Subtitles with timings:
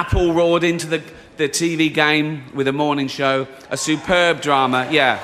[0.00, 1.02] Apple roared into the,
[1.36, 3.46] the TV game with a morning show.
[3.68, 5.20] A superb drama, yeah.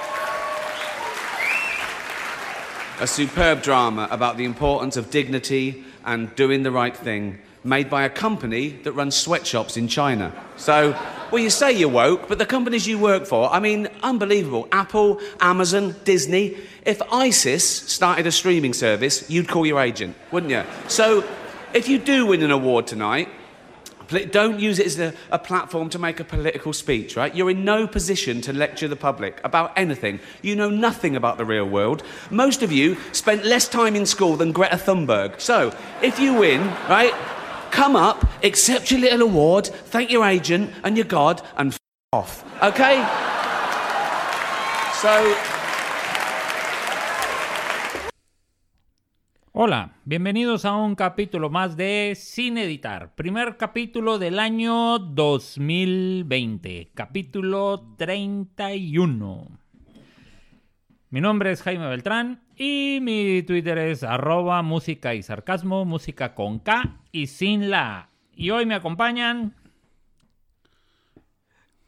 [3.01, 8.03] A superb drama about the importance of dignity and doing the right thing, made by
[8.05, 10.31] a company that runs sweatshops in China.
[10.59, 10.91] So,
[11.33, 14.69] well, you say you're woke, but the companies you work for, I mean, unbelievable.
[14.73, 16.55] Apple, Amazon, Disney.
[16.85, 20.65] If ISIS started a streaming service, you'd call your agent, wouldn't you?
[20.89, 21.25] So,
[21.73, 23.31] if you do win an award tonight,
[24.09, 27.35] don't use it as a, a platform to make a political speech, right?
[27.35, 30.21] You're in no position to lecture the public about anything.
[30.43, 32.03] You know nothing about the real world.
[32.31, 35.41] Most of you spent less time in school than Greta Thunberg.
[35.41, 37.15] So, if you win, right,
[37.71, 41.79] come up, accept your little award, thank your agent and your God, and f
[42.13, 42.45] off.
[42.63, 42.97] Okay?
[45.01, 45.56] So.
[49.59, 53.15] Hola, bienvenidos a un capítulo más de Sin Editar.
[53.15, 59.59] Primer capítulo del año 2020, capítulo 31.
[61.09, 66.59] Mi nombre es Jaime Beltrán y mi Twitter es arroba música y sarcasmo, música con
[66.59, 68.11] K y sin la.
[68.35, 69.55] Y hoy me acompañan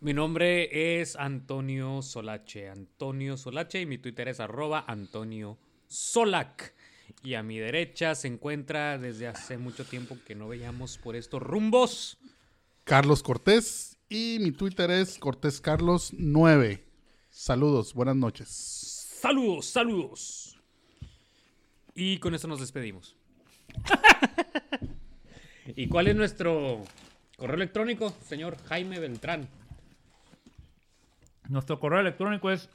[0.01, 2.71] Mi nombre es Antonio Solache.
[2.71, 6.78] Antonio Solache y mi Twitter es arroba Antonio Solac.
[7.23, 11.43] Y a mi derecha se encuentra desde hace mucho tiempo que no veíamos por estos
[11.43, 12.19] rumbos.
[12.85, 16.85] Carlos Cortés y mi Twitter es Cortés Carlos 9.
[17.29, 18.49] Saludos, buenas noches.
[18.49, 20.61] Saludos, saludos.
[21.95, 23.17] Y con eso nos despedimos.
[25.77, 26.83] ¿Y cuál es nuestro
[27.37, 29.49] correo electrónico, señor Jaime Beltrán?
[31.49, 32.69] Nuestro correo electrónico es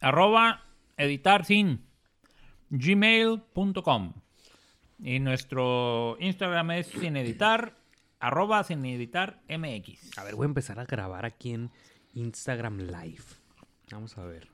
[0.00, 0.64] arroba
[0.96, 1.86] editar sin
[2.70, 4.12] gmail.com
[4.98, 7.76] y nuestro Instagram es sin editar
[8.18, 10.18] arroba sin editar mx.
[10.18, 11.70] A ver, voy a empezar a grabar aquí en
[12.14, 13.22] Instagram Live.
[13.90, 14.48] Vamos a ver.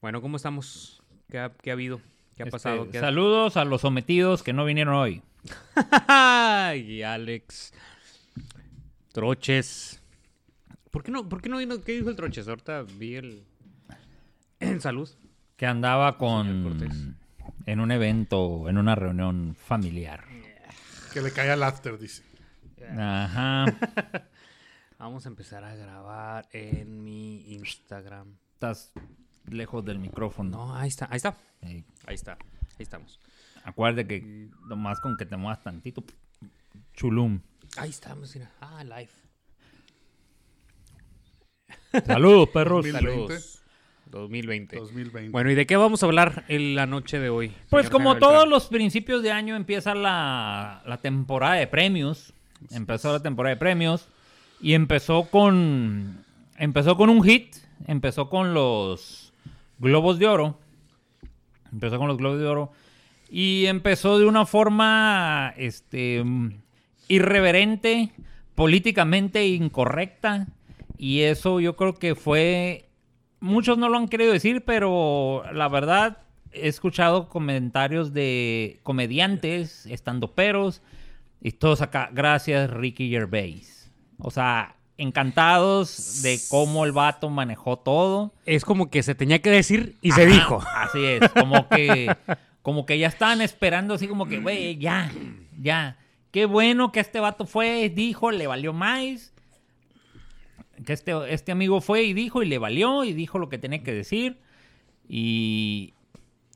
[0.00, 1.02] Bueno, ¿cómo estamos?
[1.28, 2.00] ¿Qué ha, qué ha habido?
[2.36, 2.90] ¿Qué ha Este, pasado?
[2.90, 5.22] ¿Qué ha- Saludos a los sometidos que no vinieron hoy.
[6.08, 7.72] Ay, Alex.
[9.12, 10.00] Troches.
[10.90, 11.28] ¿Por qué no?
[11.28, 11.80] ¿Por qué no vino?
[11.80, 12.48] ¿Qué dijo el Troches?
[12.48, 13.44] Ahorita vi el.
[14.60, 15.08] En salud.
[15.60, 16.86] Que andaba con
[17.66, 20.24] en un evento, en una reunión familiar.
[21.12, 22.22] Que le caiga el after, dice.
[22.98, 23.66] Ajá.
[24.98, 28.38] Vamos a empezar a grabar en mi Instagram.
[28.54, 28.94] Estás
[29.50, 30.48] lejos del micrófono.
[30.48, 31.36] No, ahí está, ahí está.
[31.60, 31.84] Ahí
[32.14, 32.38] está.
[32.78, 33.20] Ahí estamos.
[33.62, 36.02] acuérdate que nomás con que te muevas tantito.
[36.94, 37.38] Chulum.
[37.76, 38.50] Ahí estamos, mira.
[38.62, 39.10] Ah, live.
[42.06, 42.82] Saludos, perros.
[42.86, 43.10] 2020.
[43.10, 43.59] Saludos.
[44.10, 44.76] 2020.
[44.76, 45.30] 2020.
[45.30, 47.52] Bueno, ¿y de qué vamos a hablar en la noche de hoy?
[47.68, 52.32] Pues como todos los principios de año empieza la, la temporada de premios.
[52.70, 54.08] Empezó la temporada de premios.
[54.60, 56.24] Y empezó con.
[56.58, 57.56] Empezó con un hit.
[57.86, 59.32] Empezó con los
[59.78, 60.58] Globos de Oro.
[61.72, 62.72] Empezó con los Globos de Oro.
[63.30, 65.54] Y empezó de una forma.
[65.56, 66.22] Este.
[67.08, 68.10] irreverente.
[68.54, 70.46] Políticamente incorrecta.
[70.98, 72.89] Y eso yo creo que fue.
[73.40, 76.18] Muchos no lo han querido decir, pero la verdad
[76.52, 80.82] he escuchado comentarios de comediantes, estandoperos,
[81.40, 83.90] y todos acá, gracias Ricky Gervais.
[84.18, 88.34] O sea, encantados de cómo el vato manejó todo.
[88.44, 90.62] Es como que se tenía que decir y se dijo.
[90.74, 92.14] Así es, como que,
[92.62, 95.10] como que ya estaban esperando así como que, güey, ya,
[95.58, 95.96] ya.
[96.30, 99.29] Qué bueno que este vato fue, dijo, le valió más.
[100.90, 103.84] Que este, este amigo fue y dijo y le valió y dijo lo que tenía
[103.84, 104.38] que decir.
[105.08, 105.94] Y,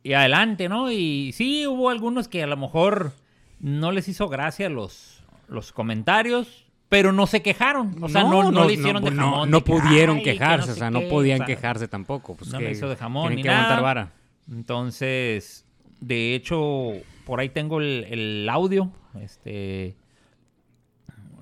[0.02, 0.90] y adelante, ¿no?
[0.90, 3.12] Y sí, hubo algunos que a lo mejor
[3.60, 7.94] no les hizo gracia los, los comentarios, pero no se quejaron.
[8.02, 9.50] O sea, no, no, le hicieron de no, jamón.
[9.50, 11.54] no de que, pudieron "Ay, que quejarse, no o sea, no qué", podían o sea,
[11.54, 12.34] quejarse tampoco.
[12.34, 13.76] Pues no que le hizo de jamón tienen ni que nada.
[13.76, 14.12] aguantar vara.
[14.50, 15.64] Entonces,
[16.00, 16.88] de hecho,
[17.24, 18.90] por ahí tengo el, el audio.
[19.20, 19.94] Este,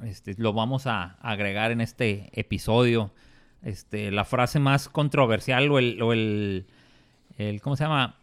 [0.05, 3.13] este, lo vamos a agregar en este episodio.
[3.63, 6.67] Este, la frase más controversial o el, o el,
[7.39, 8.17] el- ¿cómo se llama?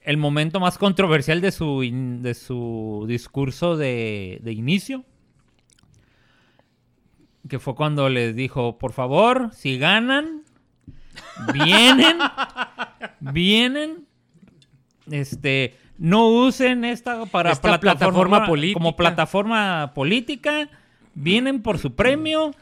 [0.00, 5.04] El momento más controversial de su, in- de su discurso de, de inicio.
[7.48, 10.42] Que fue cuando les dijo, por favor, si ganan,
[11.52, 12.18] vienen,
[13.20, 14.06] vienen,
[15.10, 18.74] este, no usen esta para Esta plataforma política.
[18.78, 20.68] como plataforma política,
[21.18, 22.54] vienen por su premio,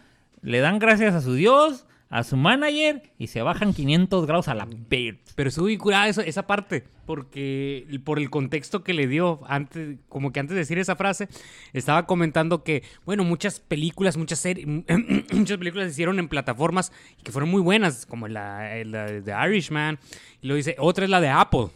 [0.42, 4.54] le dan gracias a su Dios, a su manager y se bajan 500 grados a
[4.54, 5.18] la beard.
[5.34, 10.32] Pero estuvo bien curada esa parte, porque por el contexto que le dio, antes, como
[10.32, 11.28] que antes de decir esa frase,
[11.72, 14.66] estaba comentando que, bueno, muchas películas, muchas series,
[15.32, 16.92] muchas películas se hicieron en plataformas
[17.22, 19.98] que fueron muy buenas, como la, de Irishman,
[20.40, 21.68] y lo dice, otra es la de Apple.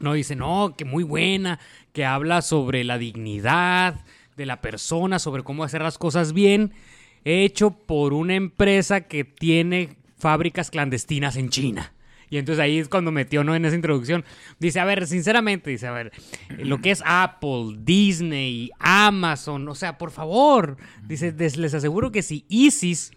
[0.00, 1.60] No, dice, no, que muy buena,
[1.92, 4.00] que habla sobre la dignidad
[4.40, 6.72] de la persona, sobre cómo hacer las cosas bien,
[7.26, 11.92] hecho por una empresa que tiene fábricas clandestinas en China.
[12.30, 13.54] Y entonces ahí es cuando metió, ¿no?
[13.54, 14.24] En esa introducción.
[14.58, 16.10] Dice, a ver, sinceramente, dice, a ver,
[16.58, 22.46] lo que es Apple, Disney, Amazon, o sea, por favor, dice, les aseguro que si
[22.48, 23.10] ISIS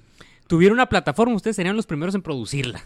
[0.47, 2.83] tuviera una plataforma, ustedes serían los primeros en producirla.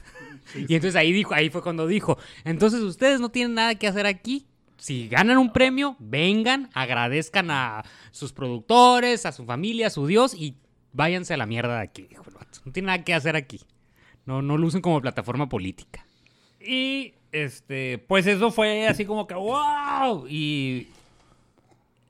[0.55, 4.05] Y entonces ahí dijo, ahí fue cuando dijo, entonces ustedes no tienen nada que hacer
[4.05, 4.45] aquí.
[4.77, 10.33] Si ganan un premio, vengan, agradezcan a sus productores, a su familia, a su Dios
[10.33, 10.56] y
[10.94, 12.07] váyanse a la mierda de aquí.
[12.65, 13.62] No tienen nada que hacer aquí.
[14.25, 16.06] No, no lo usen como plataforma política.
[16.59, 20.27] Y este, pues eso fue así como que wow.
[20.27, 20.88] Y,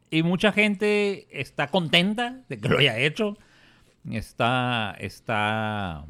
[0.10, 3.38] y mucha gente está contenta de que lo haya hecho.
[4.10, 6.06] Está, está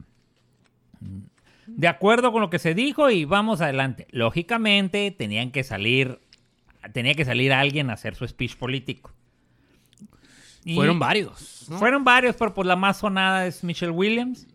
[1.68, 4.07] de acuerdo con lo que se dijo y vamos adelante.
[4.12, 6.19] Lógicamente tenían que salir,
[6.94, 9.12] tenía que salir alguien a hacer su speech político.
[10.66, 11.66] Y Fueron varios.
[11.69, 11.78] ¿no?
[11.80, 14.48] Fueron varios, pero pues la más sonada es Michelle Williams.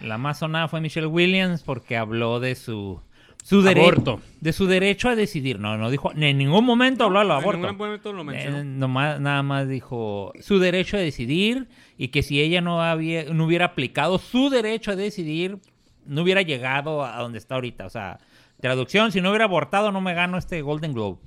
[0.00, 3.00] La más sonada fue Michelle Williams porque habló de su
[3.42, 5.58] su derecho de su derecho a decidir.
[5.60, 7.60] No, no dijo en ningún momento habló del En aborto.
[7.60, 8.58] ningún momento lo mencionó.
[8.58, 11.68] Eh, nomás- nada más dijo su derecho a decidir
[11.98, 15.58] y que si ella no había no hubiera aplicado su derecho a decidir
[16.06, 17.84] no hubiera llegado a donde está ahorita.
[17.86, 18.18] O sea,
[18.60, 21.18] traducción, si no hubiera abortado no me gano este Golden Globe.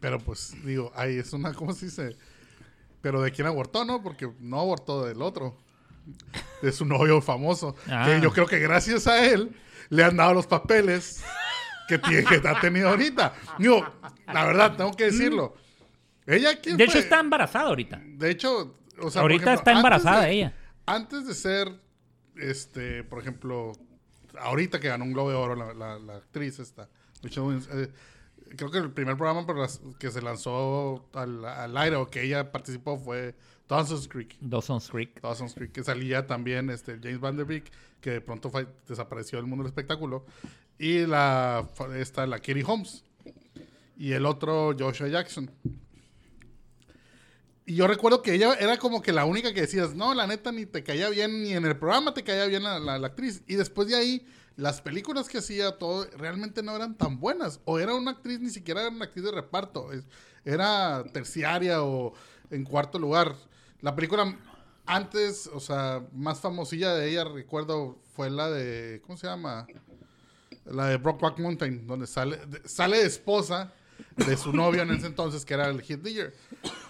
[0.00, 2.16] Pero pues, digo, ahí es una, ¿cómo se dice?
[3.00, 4.02] Pero de quién abortó, ¿no?
[4.02, 5.56] Porque no abortó del otro.
[6.62, 7.74] De su novio famoso.
[7.88, 8.04] Ah.
[8.06, 9.54] Que yo creo que gracias a él
[9.88, 11.22] le han dado los papeles
[11.88, 13.34] que, tiene, que ha tenido ahorita.
[13.58, 13.86] Digo,
[14.26, 15.54] la verdad, tengo que decirlo.
[16.26, 18.00] Ella, ¿quién De hecho está embarazada ahorita.
[18.02, 20.54] De hecho, o sea, Ahorita ejemplo, está embarazada de- ella.
[20.86, 21.68] Antes de ser,
[22.36, 23.72] este, por ejemplo,
[24.38, 26.88] ahorita que ganó un Globo de Oro la, la- la actriz esta,
[27.22, 27.90] Williams, eh,
[28.56, 32.22] creo que el primer programa por las- que se lanzó al, al aire o que
[32.22, 33.34] ella participó fue
[33.68, 34.36] Dawson's Creek.
[34.40, 35.20] Dawson's Creek.
[35.20, 37.70] Dawson's Creek, que salía también este, James Van Der Beek,
[38.00, 40.24] que de pronto fue- desapareció del mundo del espectáculo,
[40.78, 43.04] y la, esta, la Katie Holmes,
[43.96, 45.50] y el otro Joshua Jackson.
[47.66, 50.52] Y yo recuerdo que ella era como que la única que decías, no, la neta
[50.52, 53.42] ni te caía bien, ni en el programa te caía bien la, la- la actriz.
[53.46, 57.60] Y después de ahí, las películas que hacía, todo, realmente no eran tan buenas.
[57.64, 59.90] O era una actriz, ni siquiera era una actriz de reparto.
[60.44, 62.14] Era terciaria o
[62.50, 63.34] en cuarto lugar.
[63.80, 64.36] La película
[64.86, 69.66] antes, o sea, más famosilla de ella, recuerdo, fue la de, ¿cómo se llama?
[70.66, 73.72] La de Brockback Mountain, donde sale sale esposa
[74.16, 76.34] de su novio en ese entonces, que era el Heath Ledger.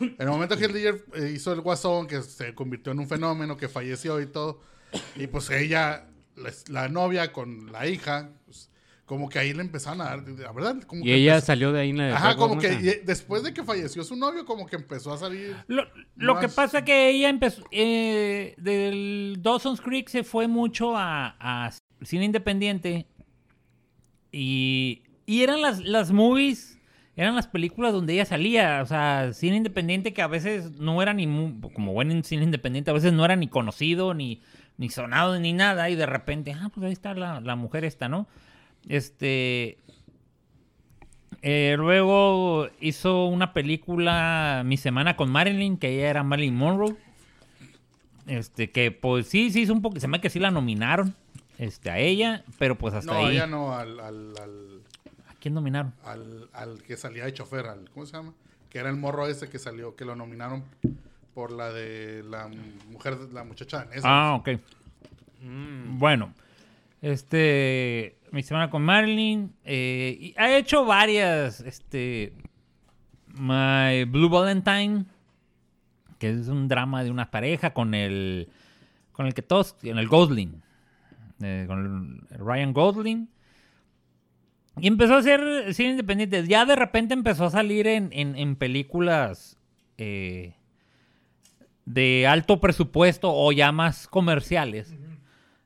[0.00, 3.56] En el momento Heath Ledger eh, hizo el guasón, que se convirtió en un fenómeno,
[3.56, 4.60] que falleció y todo,
[5.16, 8.70] y pues ella, la, la novia con la hija, pues,
[9.04, 11.72] como que ahí le empezaron a dar, la verdad, como Y que ella empezó- salió
[11.72, 12.94] de ahí en la de Ajá, como que Mountain.
[13.02, 15.54] y- después de que falleció su novio, como que empezó a salir.
[15.66, 15.84] Lo,
[16.16, 21.70] lo que pasa que ella empezó eh, del Dawson's Creek se fue mucho a, a
[22.02, 23.06] cine independiente
[24.32, 26.78] y, y eran las, las movies,
[27.16, 31.12] eran las películas donde ella salía, o sea, cine independiente que a veces no era
[31.14, 34.40] ni, mu- como buen en cine independiente, a veces no era ni conocido, ni,
[34.78, 38.08] ni sonado, ni nada, y de repente, ah, pues ahí está la, la mujer esta,
[38.08, 38.26] ¿no?
[38.88, 39.78] Este...
[41.46, 46.96] Eh, luego hizo una película Mi Semana con Marilyn, que ella era Marilyn Monroe.
[48.26, 50.00] Este, que pues sí, sí hizo un poco.
[50.00, 51.14] Se me hace que sí la nominaron.
[51.58, 53.36] Este, a ella, pero pues hasta No, ahí.
[53.36, 54.80] ella no, al, al, al,
[55.28, 55.92] ¿A quién nominaron?
[56.04, 58.32] al, al que salía de chofer, al, ¿cómo se llama?
[58.70, 60.64] Que era el morro ese que salió, que lo nominaron
[61.34, 62.48] por la de la
[62.90, 64.06] mujer, la muchacha danesa.
[64.08, 64.50] Ah, ok.
[65.98, 66.32] Bueno,
[67.02, 72.32] este, mi semana con Marilyn, eh, y ha hecho varias, este,
[73.36, 75.04] My Blue Valentine,
[76.18, 78.48] que es un drama de una pareja con el,
[79.12, 80.62] con el que todos, con el Gosling,
[81.42, 83.28] eh, con el Ryan Gosling.
[84.80, 86.46] Y empezó a hacer cine independiente.
[86.48, 89.56] Ya de repente empezó a salir en, en- en películas
[89.98, 90.56] eh,
[91.86, 94.94] de alto presupuesto o ya más comerciales.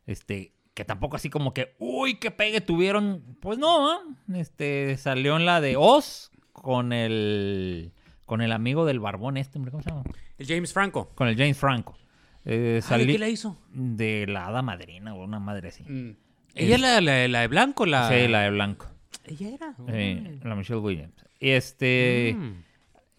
[0.07, 3.23] Este, que tampoco así como que, uy, qué pegue tuvieron.
[3.41, 3.99] Pues no, ¿ah?
[4.35, 7.93] este, salió en la de Oz con el,
[8.27, 10.05] con el amigo del barbón este, hombre, ¿cómo se llama?
[10.39, 11.11] El James Franco.
[11.15, 11.97] Con el James Franco.
[12.45, 13.59] Eh, Ah, ¿de salí- qué la hizo?
[13.73, 15.83] De la hada madrina o una madre así.
[15.85, 16.17] Mm.
[16.55, 18.09] Ella es la, la- la de blanco, la...
[18.09, 18.87] Sí, la de blanco.
[19.25, 19.75] Ella era.
[19.89, 21.13] Eh, la Michelle Williams.
[21.39, 22.35] Y este.
[22.39, 22.63] Mm.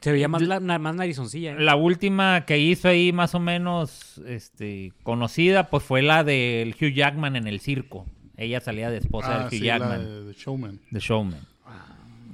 [0.01, 1.51] Se veía más, la, más narizoncilla.
[1.51, 1.60] ¿eh?
[1.60, 6.94] La última que hizo ahí más o menos este, conocida, pues fue la del Hugh
[6.94, 8.06] Jackman en el circo.
[8.38, 10.79] Ella salía de esposa Ah, del Hugh sí, la Jackman, de, de Showman.
[10.91, 11.39] The Showman.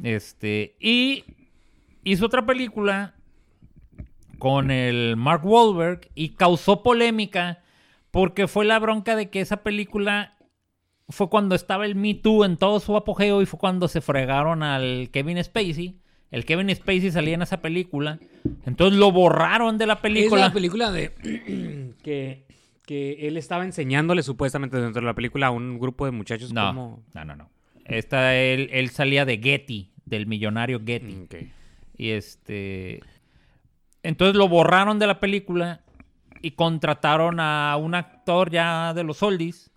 [0.03, 1.23] Este, y
[2.03, 3.15] hizo otra película
[4.37, 7.63] con el Mark Wahlberg y causó polémica
[8.11, 10.35] porque fue la bronca de que esa película
[11.09, 14.61] fue cuando estaba el Me Too en todo su apogeo y fue cuando se fregaron
[14.63, 15.99] al Kevin Spacey.
[16.35, 18.19] El Kevin Spacey salía en esa película.
[18.65, 20.41] Entonces lo borraron de la Es película.
[20.41, 21.13] la película de...
[22.03, 22.45] que,
[22.85, 26.67] que él estaba enseñándole supuestamente dentro de la película a un grupo de muchachos no,
[26.67, 27.03] como...
[27.13, 27.49] no, no, no.
[27.85, 31.13] Esta, él, él salía de Getty, del millonario Getty.
[31.13, 31.35] Mm, Ok.
[31.97, 33.01] Y este.
[34.03, 35.85] Entonces lo borraron de la película
[36.41, 39.71] y contrataron a un actor ya de los oldies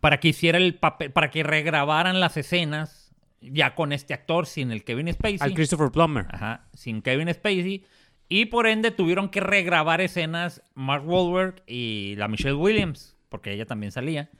[0.00, 3.05] para que hiciera el papel, para que regrabaran las escenas
[3.40, 5.38] ya con este actor sin el Kevin Spacey.
[5.40, 6.26] Al Christopher Plummer.
[6.30, 7.84] Ajá, sin Kevin Spacey.
[8.28, 13.66] Y por ende tuvieron que regrabar escenas Mark Wahlberg y la Michelle Williams, porque ella
[13.66, 14.30] también salía.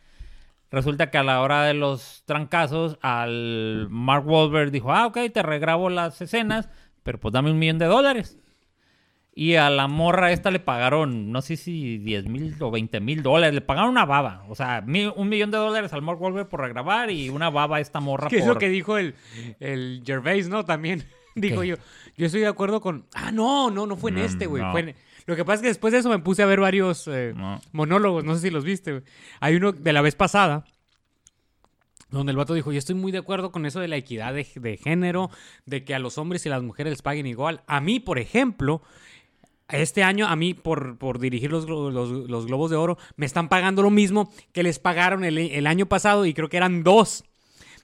[0.70, 5.42] Resulta que a la hora de los trancazos, al Mark Wahlberg dijo, ah, ok, te
[5.42, 6.68] regrabo las escenas,
[7.04, 8.38] pero pues dame un millón de dólares.
[9.38, 13.22] Y a la morra esta le pagaron, no sé si 10 mil o 20 mil
[13.22, 14.44] dólares, le pagaron una baba.
[14.48, 17.76] O sea, mi- un millón de dólares al Mark Wahlberg por regrabar y una baba
[17.76, 18.54] a esta morra Que es por...
[18.54, 19.14] lo que dijo el,
[19.60, 20.64] el Gervais, ¿no?
[20.64, 21.66] También dijo ¿Qué?
[21.68, 21.76] yo.
[22.16, 23.04] Yo estoy de acuerdo con.
[23.14, 24.62] Ah, no, no, no fue en Mm, este, güey.
[24.62, 24.72] no.
[24.72, 24.94] fue en-
[25.26, 27.60] Lo que pasa es que después de eso me puse a ver varios eh, No.
[27.72, 28.24] monólogos.
[28.24, 29.04] No sé si los viste, güey.
[29.40, 30.64] Hay uno de la vez pasada.
[32.08, 34.46] Donde el vato dijo, yo estoy muy de acuerdo con eso de la equidad de,
[34.54, 35.28] de género,
[35.66, 37.62] de que a los hombres y las mujeres les paguen igual.
[37.66, 38.80] A mí, por ejemplo,
[39.68, 43.48] este año, a mí, por, por dirigir los, los, los Globos de Oro, me están
[43.48, 47.24] pagando lo mismo que les pagaron el, el año pasado y creo que eran dos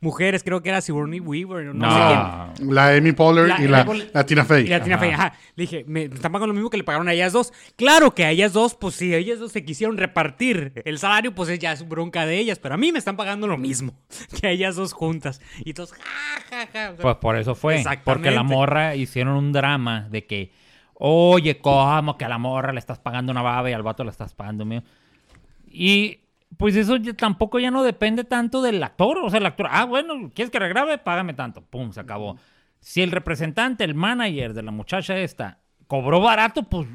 [0.01, 1.91] mujeres, creo que era Sigourney Weaver, no, No.
[1.91, 2.75] sé quién.
[2.75, 4.65] La Amy Poehler La- y la, Poehler- la Tina Fey.
[4.65, 5.05] Y la Tina Ajá.
[5.05, 5.33] Fey, ajá.
[5.55, 7.53] Le dije, me están pagando lo mismo que le pagaron a ellas dos.
[7.77, 11.49] Claro que a ellas dos, pues si ellas dos se quisieron repartir el salario, pues
[11.51, 12.59] es ya es bronca de ellas.
[12.59, 13.95] Pero a mí me están pagando lo mismo
[14.41, 15.41] que a ellas dos juntas.
[15.65, 16.01] Y todos, ja,
[16.51, 16.91] ja, ja.
[16.91, 17.77] O sea, Pues por eso fue.
[17.77, 18.05] Exactamente.
[18.05, 20.53] Porque la morra hicieron un drama de que,
[21.05, 24.11] oye, ¿cómo que a la morra le estás pagando una baba y al vato le
[24.11, 24.83] estás pagando mío?
[25.67, 26.21] Y
[26.57, 29.19] pues eso ya- tampoco ya no depende tanto del actor.
[29.19, 30.99] O sea, el actor, ah, bueno, ¿quieres que regrabe?
[30.99, 31.63] Págame tanto.
[31.63, 32.37] Pum, se acabó.
[32.79, 36.87] Si el representante, el manager de la muchacha esta, cobró barato, pues,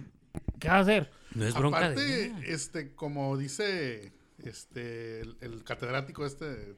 [0.59, 1.11] ¿qué va a hacer?
[1.35, 6.75] no es bronca Aparte, de este, como dice este, el, el catedrático este,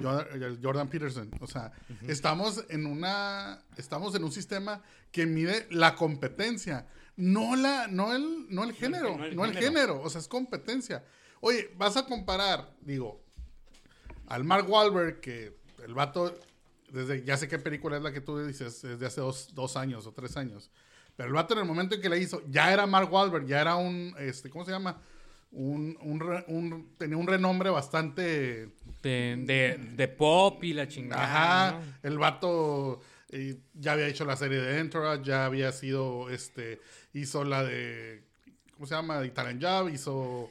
[0.00, 1.72] Jordan, el Jordan Peterson, o sea,
[2.08, 8.46] estamos en una, estamos en un sistema que mide la competencia, no la, no el,
[8.48, 9.60] no el género, no no el, el género.
[9.60, 10.02] género.
[10.02, 11.04] o sea, es competencia.
[11.40, 13.22] Oye, vas a comparar, digo,
[14.28, 16.38] al Mark Wahlberg, que el vato,
[16.90, 19.76] desde, ya sé qué película es la que tú dices, es de hace dos, dos
[19.76, 20.70] años o tres años.
[21.16, 23.60] Pero el vato en el momento en que la hizo, ya era Mark Wahlberg, ya
[23.60, 25.02] era un, este, ¿cómo se llama?
[25.52, 28.70] Un, un, tenía un renombre bastante...
[29.02, 31.24] De, de, de pop y la chingada.
[31.70, 32.08] Ajá, ¿no?
[32.08, 36.80] el vato eh, ya había hecho la serie de Entourage, ya había sido, este,
[37.12, 38.22] hizo la de,
[38.74, 39.18] ¿cómo se llama?
[39.18, 40.48] De Italian Job, hizo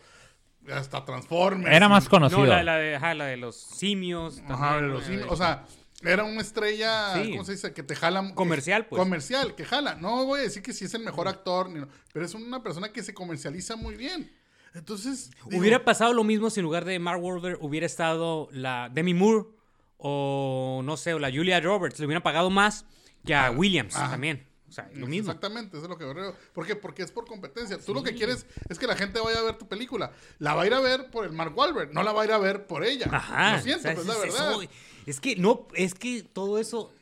[0.69, 1.73] hasta Transformers.
[1.73, 2.41] Era más conocido.
[2.41, 4.39] No, la, la de, ajá, la de los simios.
[4.49, 5.15] Ajá, también, de los ¿no?
[5.15, 5.65] cine- o sea,
[6.03, 7.31] era una estrella, Sí.
[7.31, 7.73] ¿cómo se dice?
[7.73, 8.33] Que te jala.
[8.35, 8.99] Comercial, pues.
[8.99, 9.95] Comercial, que jala.
[9.95, 12.61] No voy a decir que sí es el mejor actor, ni no, pero es una
[12.61, 14.29] persona que se comercializa muy bien.
[14.73, 15.31] Entonces.
[15.47, 19.13] digo, Hubiera pasado lo mismo si en lugar de Mark Wahlberg hubiera estado la Demi
[19.13, 19.47] Moore
[19.97, 21.99] o no sé, o la Julia Roberts.
[21.99, 22.85] Le hubieran pagado más
[23.25, 24.47] que a Williams también.
[24.67, 25.29] O sea, lo mismo.
[25.31, 26.33] Exactamente, eso es lo que creo.
[26.53, 26.77] ¿Por qué?
[26.77, 27.77] Porque es por competencia.
[27.77, 30.13] Tú lo que quieres es que la gente vaya a ver tu película.
[30.39, 32.31] La va a ir a ver por el Mark Wahlberg, no la va a ir
[32.31, 33.07] a ver por ella.
[33.11, 33.57] Ajá.
[33.57, 34.51] Lo siento, o sea, pero es la verdad.
[34.63, 34.71] eso-
[35.05, 36.93] es que no, es que todo eso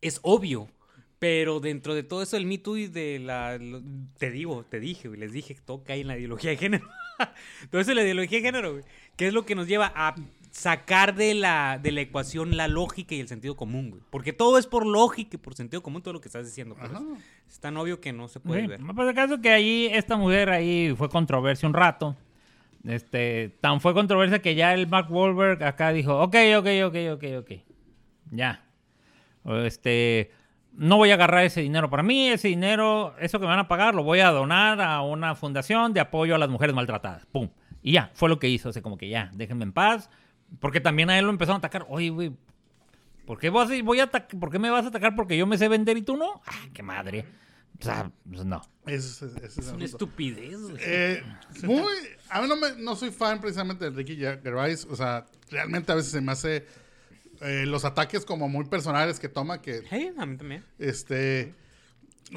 [0.00, 0.68] es obvio.
[1.18, 3.58] Pero dentro de todo eso, el Me Too y de la.
[3.58, 3.82] lo-
[4.18, 6.86] te digo, te dije, güey, les dije que todo cae en la ideología de género.
[7.70, 8.84] todo eso es la ideología de género, güey.
[9.16, 10.14] Que es lo que nos lleva a
[10.52, 14.02] sacar de la, de la ecuación la lógica y el sentido común, güey.
[14.10, 16.76] Porque todo es por lógica y por sentido común, todo lo que estás diciendo.
[16.80, 17.04] pero Ajá.
[17.46, 18.80] es, es tan obvio que no se puede Sí, ver.
[18.94, 22.16] Pues el caso es que ahí esta mujer ahí fue controversia un rato.
[22.84, 27.24] Este, tan fue controversia que ya el Mark Wahlberg acá dijo, ok, ok, ok, ok,
[27.40, 27.50] ok.
[28.30, 28.64] Ya.
[29.64, 30.30] Este,
[30.78, 33.66] no voy a agarrar ese dinero para mí, ese dinero, eso que me van a
[33.68, 37.26] pagar, lo voy a donar a una fundación de apoyo a las mujeres maltratadas.
[37.26, 37.48] Pum.
[37.82, 38.68] Y ya, fue lo que hizo.
[38.68, 40.08] O sea, como que ya, déjenme en paz.
[40.60, 41.84] Porque también a él lo empezaron a atacar.
[41.88, 42.32] Oye, güey,
[43.26, 45.58] ¿por qué, vas a- voy a ¿por qué me vas a atacar porque yo me
[45.58, 46.40] sé vender y tú no?
[46.46, 47.24] Ah, qué madre.
[47.80, 48.60] O sea, pues no.
[48.86, 50.76] Ese es- ese es una estupidez, güey.
[50.80, 51.22] Eh,
[51.64, 51.92] muy,
[52.30, 54.86] a mí no, me- no soy fan precisamente de Ricky Gervais.
[54.90, 56.66] O sea, realmente a veces se me hace
[57.40, 60.64] eh, los ataques como muy personales que toma que Hey, a mí también.
[60.78, 61.54] este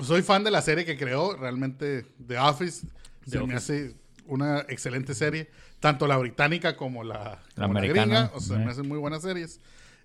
[0.01, 2.88] soy fan de la serie que creó, realmente The Office
[3.25, 7.79] The se me hace una excelente serie, tanto la británica como la, La como la
[7.79, 9.60] americana, gringa, o sea, me hacen muy buenas series.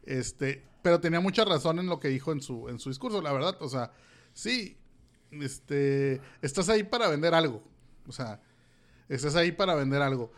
[0.04, 3.32] Este, pero tenía mucha razón en lo que dijo en su en su discurso, la
[3.32, 3.92] verdad, o sea,
[4.32, 4.76] sí,
[5.30, 7.62] este, estás ahí para vender algo,
[8.06, 8.40] o sea,
[9.08, 10.32] estás ahí para vender algo.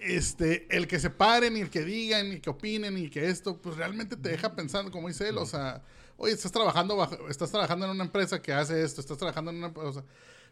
[0.00, 3.60] Este, el que se paren y el que digan y que opinen y que esto,
[3.60, 5.82] pues realmente te deja pensando, como dice él, o sea,
[6.16, 9.58] oye, estás trabajando bajo- estás trabajando en una empresa que hace esto, estás trabajando en
[9.58, 10.04] una o sea,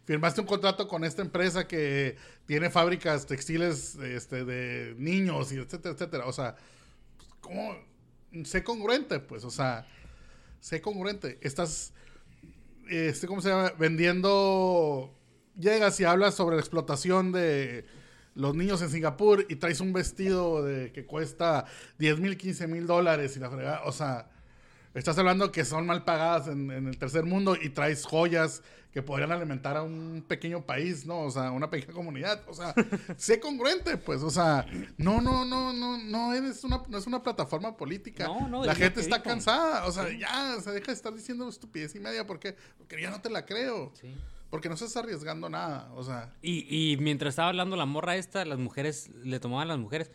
[0.05, 5.95] firmaste un contrato con esta empresa que tiene fábricas textiles este, de niños y etcétera,
[5.95, 6.27] etcétera.
[6.27, 6.57] O sea,
[7.17, 7.77] pues, ¿cómo?
[8.45, 9.87] Sé congruente, pues, o sea,
[10.61, 11.39] sé congruente.
[11.43, 11.93] Estás,
[12.89, 13.73] este, ¿cómo se llama?
[13.79, 15.15] Vendiendo,
[15.59, 17.87] llegas y hablas sobre la explotación de
[18.35, 21.67] los niños en Singapur y traes un vestido de que cuesta
[21.99, 24.31] 10 mil, 15 mil dólares y la fregada, o sea,
[24.95, 28.63] estás hablando que son mal pagadas en, en el tercer mundo y traes joyas
[28.95, 31.23] que podrían alimentar a un pequeño país, ¿no?
[31.23, 32.73] O sea, una pequeña comunidad, o sea,
[33.17, 34.65] sé congruente, pues, o sea,
[34.97, 38.29] no, no, no, no, no eres una, no es una plataforma política.
[38.29, 41.97] No, no, la gente está cansada, o sea, ya, se deja de estar diciendo estupidez
[41.97, 43.93] y media porque, porque ya no te la creo.
[44.01, 44.15] Sí.
[44.55, 48.45] Porque no estás arriesgando nada, o sea, Y, y mientras estaba hablando la morra esta,
[48.45, 50.13] las mujeres, le tomaban a las mujeres,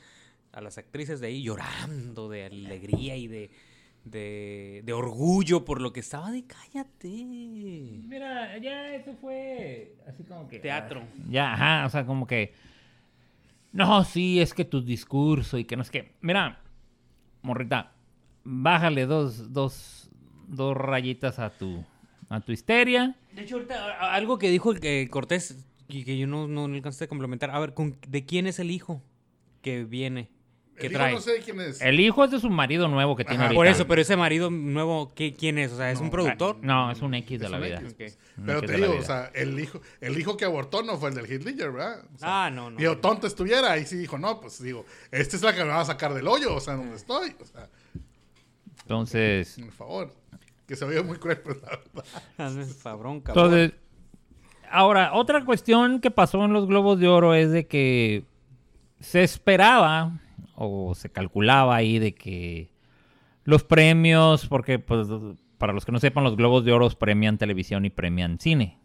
[0.53, 3.51] a las actrices de ahí llorando de alegría y de,
[4.05, 7.09] de, de orgullo por lo que estaba de cállate.
[7.09, 10.59] Mira, ya eso fue así como que...
[10.59, 11.01] Teatro.
[11.01, 12.53] ah, Ya, ajá, o sea, como que...
[13.73, 16.13] No, sí, es que tu discurso y que no es que...
[16.21, 16.61] Mira,
[17.41, 17.91] morrita,
[18.45, 20.09] bájale dos, dos,
[20.47, 21.83] dos rayitas a tu,
[22.29, 23.15] a tu histeria.
[23.33, 26.75] De hecho, ahorita algo que dijo el que Cortés y que yo no, no, no
[26.75, 27.51] alcancé a complementar.
[27.51, 29.01] A ver, ¿con- ¿de quién es el hijo
[29.61, 30.29] que viene?
[30.77, 31.13] Que el hijo trae?
[31.13, 31.81] no sé quién es.
[31.81, 33.57] El hijo es de su marido nuevo que tiene ahorita.
[33.57, 35.73] Por eso, pero ese marido nuevo, ¿qué, ¿quién es?
[35.73, 36.57] O sea, ¿es un productor?
[36.61, 37.79] No, es un X de Es la vida.
[37.81, 38.17] X, pues.
[38.45, 41.09] Pero X te de digo, o sea, el hijo, el hijo que abortó no fue
[41.09, 42.05] el del Ledger, ¿verdad?
[42.15, 42.77] O sea, Ah, no, no.
[42.77, 45.81] Digo, tonto estuviera, ahí sí dijo, no, pues digo, esta es la que me va
[45.81, 47.35] a sacar del hoyo, o sea, donde estoy.
[47.41, 47.67] O sea,
[48.83, 50.13] Entonces, por favor.
[50.69, 51.69] Que se oye muy cruel, pues la
[52.37, 52.67] verdad.
[52.77, 53.45] Fabrón, cabrón.
[53.45, 53.73] entonces...
[54.69, 58.23] Ahora, otra cuestión que pasó en los Globos de Oro es de que
[58.99, 60.19] se esperaba
[60.53, 62.69] o se calculaba ahí de que
[63.45, 65.07] los premios, porque pues
[65.57, 68.77] para los que no sepan, los Globos de Oro premian televisión y premian cine.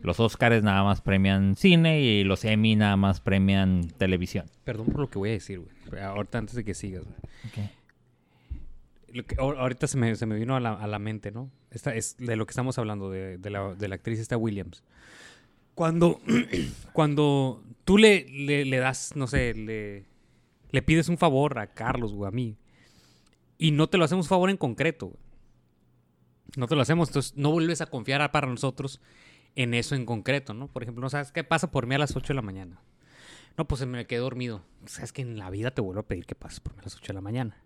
[0.00, 4.46] Los Oscars nada más premian cine y los Emmy nada más premian televisión.
[4.62, 6.00] Perdón por lo que voy a decir, güey.
[6.00, 7.16] Ahorita antes de que sigas, güey.
[7.44, 7.50] Lo
[9.38, 11.50] ahorita se me, se me vino a la, a la mente, ¿no?
[11.70, 14.82] Esta es de lo que estamos hablando, de, de la, de la actriz esta Williams.
[15.74, 16.20] Cuando,
[16.92, 20.06] cuando tú le, le, das, no sé, le,
[20.70, 22.56] le pides un favor a Carlos o a mí,
[23.58, 25.12] y no te lo hacemos favor en concreto.
[26.56, 29.00] No te lo hacemos, entonces no vuelves a confiar para nosotros
[29.56, 30.68] en eso en concreto, ¿no?
[30.68, 32.80] Por ejemplo, ¿no sabes qué pasa por mí a las 8 de la mañana?
[33.56, 34.62] No, pues me quedé dormido.
[34.86, 36.96] Sabes que en la vida te vuelvo a pedir que pases por mí a las
[36.96, 37.56] 8 de la mañana.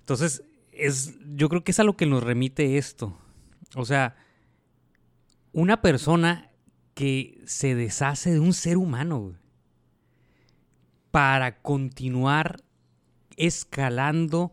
[0.00, 0.42] Entonces,
[0.72, 3.16] es, yo creo que es a lo que nos remite esto.
[3.76, 4.16] O sea,
[5.52, 6.50] una persona
[6.94, 9.34] que se deshace de un ser humano
[11.10, 12.62] para continuar
[13.36, 14.52] escalando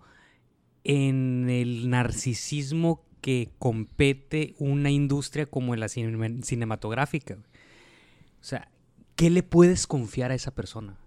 [0.84, 7.36] en el narcisismo que compete una industria como la cine- cinematográfica.
[7.36, 8.72] O sea,
[9.16, 10.98] ¿qué le puedes confiar a esa persona?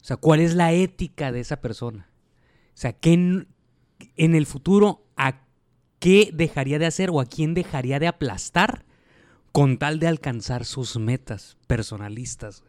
[0.00, 2.08] O sea, ¿cuál es la ética de esa persona?
[2.74, 3.46] O sea, ¿qué
[4.16, 5.44] en, el futuro a
[5.98, 8.84] qué dejaría de hacer o a quién dejaría de aplastar
[9.52, 12.62] con tal de alcanzar sus metas personalistas?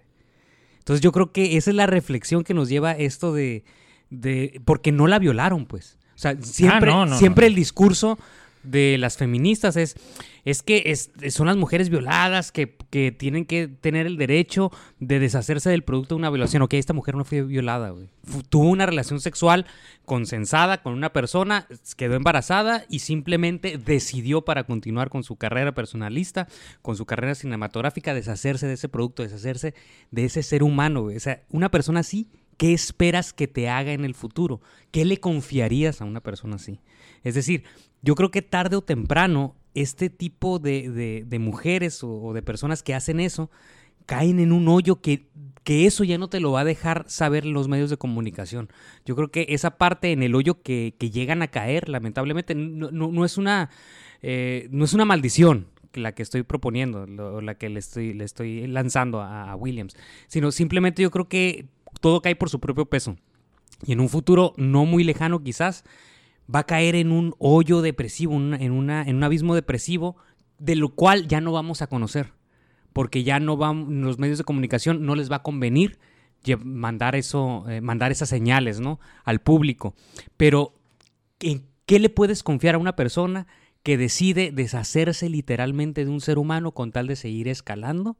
[0.80, 3.64] Entonces yo creo que esa es la reflexión que nos lleva esto de,
[4.10, 5.98] de porque no la violaron, pues.
[6.16, 7.48] O sea, siempre, no, no, siempre no.
[7.48, 8.20] el discurso
[8.64, 9.96] de las feministas es,
[10.46, 12.76] es que son las mujeres violadas que,
[13.18, 16.62] tienen que tener el derecho de deshacerse del producto de una violación.
[16.62, 18.10] Ok, esta mujer no fue violada, güey.
[18.50, 19.66] Tuvo una relación sexual
[20.06, 26.48] consensada con una persona, quedó embarazada y simplemente decidió para continuar con su carrera personalista,
[26.82, 29.74] con su carrera cinematográfica, deshacerse de ese producto, deshacerse
[30.12, 31.06] de ese ser humano.
[31.06, 32.28] O sea, una persona así,
[32.58, 34.62] ¿qué esperas que te haga en el futuro?
[34.92, 36.80] ¿Qué le confiarías a una persona así?
[37.24, 37.64] Es decir,
[38.02, 43.20] yo creo que tarde o temprano este tipo de, mujeres o, de personas que hacen
[43.20, 43.50] eso
[44.06, 45.30] caen en un hoyo que,
[45.64, 48.70] que eso ya no te lo va a dejar saber los medios de comunicación.
[49.06, 52.92] Yo creo que esa parte en el hoyo que, que llegan a caer, lamentablemente, no,
[52.92, 53.70] no- es, una,
[54.22, 55.68] eh, no es una maldición.
[55.94, 59.96] la que estoy proponiendo, lo- la que le estoy, le estoy lanzando a Williams,
[60.28, 61.68] sino simplemente yo creo que
[62.00, 63.16] todo cae por su propio peso.
[63.86, 65.84] Y en un futuro no muy lejano quizás,
[66.54, 70.16] va a caer en un hoyo depresivo, en, una, en un abismo depresivo,
[70.60, 72.34] de lo cual ya no vamos a conocer.
[72.94, 76.00] Porque ya no van, los medios de comunicación no les va a convenir
[76.64, 79.00] mandar eso, eh, mandar esas señales, ¿no?
[79.24, 79.96] Al público.
[80.38, 80.74] Pero,
[81.40, 83.48] ¿en qué le puedes confiar a una persona
[83.82, 88.18] que decide deshacerse literalmente de un ser humano con tal de seguir escalando?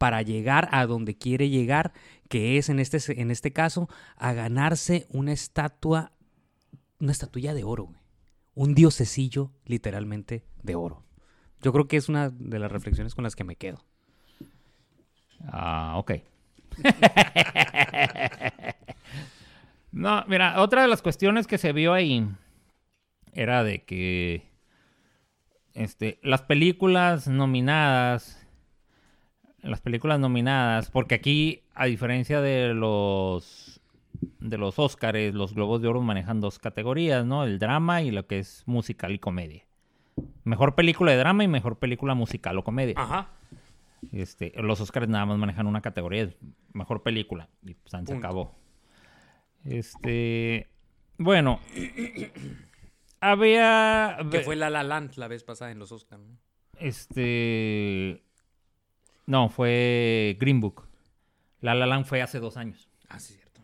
[0.00, 1.92] para llegar a donde quiere llegar,
[2.30, 6.12] que es en este, en este caso a ganarse una estatua,
[7.00, 7.92] una estatuilla de oro,
[8.54, 11.02] un diosecillo literalmente de oro.
[11.60, 13.84] Yo creo que es una de las reflexiones con las que me quedo.
[15.48, 16.12] Ah, ok.
[19.90, 22.28] no, mira, otra de las cuestiones que se vio ahí
[23.32, 24.48] era de que
[25.74, 28.46] este, las películas nominadas,
[29.62, 33.80] las películas nominadas, porque aquí, a diferencia de los
[34.38, 37.44] de los Óscares, los Globos de Oro manejan dos categorías, ¿no?
[37.44, 39.64] El drama y lo que es musical y comedia.
[40.44, 42.96] Mejor película de drama y mejor película musical o comedia.
[42.98, 43.30] Ajá.
[44.12, 46.28] Este, los Oscars nada más manejan una categoría,
[46.74, 47.48] mejor película.
[47.62, 48.54] Y pues, se acabó.
[49.64, 50.68] Este.
[51.16, 51.60] Bueno.
[53.22, 54.18] había.
[54.30, 56.22] Que fue La La Land la vez pasada en los Oscars.
[56.22, 56.36] ¿no?
[56.78, 58.22] Este.
[59.24, 60.89] No, fue Green Book.
[61.60, 62.88] La La Land fue hace dos años.
[63.08, 63.60] Ah, sí, cierto.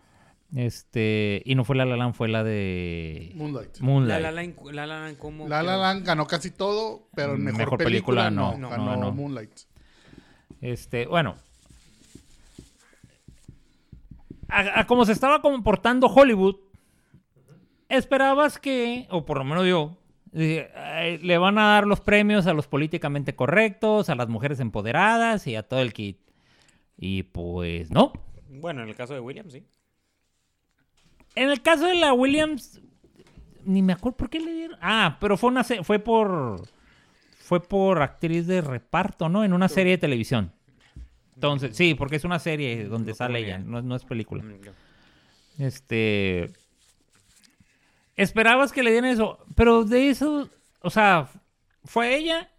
[0.54, 1.42] Este.
[1.44, 3.32] Y no fue La La Land, fue la de.
[3.34, 3.78] Moonlight.
[3.78, 4.22] La Moonlight.
[4.22, 5.48] La Land, La La Land, ¿cómo?
[5.48, 5.82] La La quedó?
[5.82, 8.58] Land ganó casi todo, pero en mejor, Mejor película, película, no.
[8.58, 9.12] no, ganó no, no.
[9.12, 9.50] Moonlight.
[10.60, 11.36] Este, bueno.
[14.48, 16.56] A, a como se estaba comportando Hollywood,
[17.88, 19.98] esperabas que, o por lo menos yo,
[20.30, 24.60] dije, "Ay, le van a dar los premios a los políticamente correctos, a las mujeres
[24.60, 26.18] empoderadas y a todo el kit.
[26.96, 28.12] Y pues no.
[28.48, 29.64] Bueno, en el caso de Williams, sí.
[31.34, 32.80] En el caso de la Williams,
[33.64, 34.78] ni me acuerdo por qué le dieron.
[34.80, 36.62] Ah, pero fue una fue por
[37.38, 39.44] fue por actriz de reparto, ¿no?
[39.44, 40.52] En una serie de televisión.
[41.34, 44.42] Entonces, sí, porque es una serie donde sale ella, no, no es película.
[44.42, 45.62] Mm.
[45.62, 46.50] Este
[48.16, 50.48] esperabas que le dieran eso, pero de eso,
[50.80, 51.28] o sea,
[51.84, 52.50] fue ella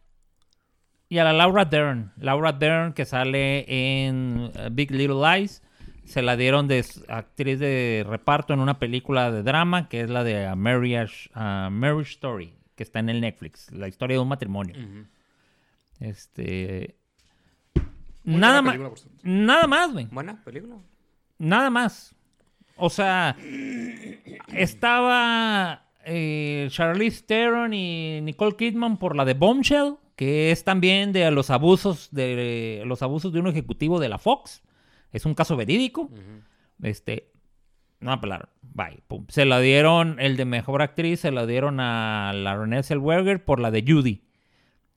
[1.10, 5.64] y a la Laura Dern, Laura Dern que sale en eh, Big Little Lies,
[6.06, 10.24] se la dieron de actriz de reparto en una película de drama que es la
[10.24, 14.76] de A Marriage, Marriage Story, que está en el Netflix, la historia de un matrimonio.
[16.00, 16.96] Este
[18.24, 18.78] Muy nada más,
[19.24, 20.06] nada más, güey.
[20.06, 20.78] Buena película.
[21.40, 22.16] Nada más.
[22.78, 23.36] O sea,
[24.54, 31.32] estaba eh, Charlize Theron y Nicole Kidman por la de Bombshell, que es también de
[31.32, 34.62] los abusos de los abusos de un ejecutivo de la Fox.
[35.14, 36.10] Es un caso verídico.
[36.84, 37.32] Este,
[38.02, 38.50] no apelaron.
[38.74, 39.00] Bye.
[39.08, 39.26] pum.
[39.30, 43.60] Se la dieron el de mejor actriz, se la dieron a la Renée Zellweger por
[43.62, 44.22] la de Judy,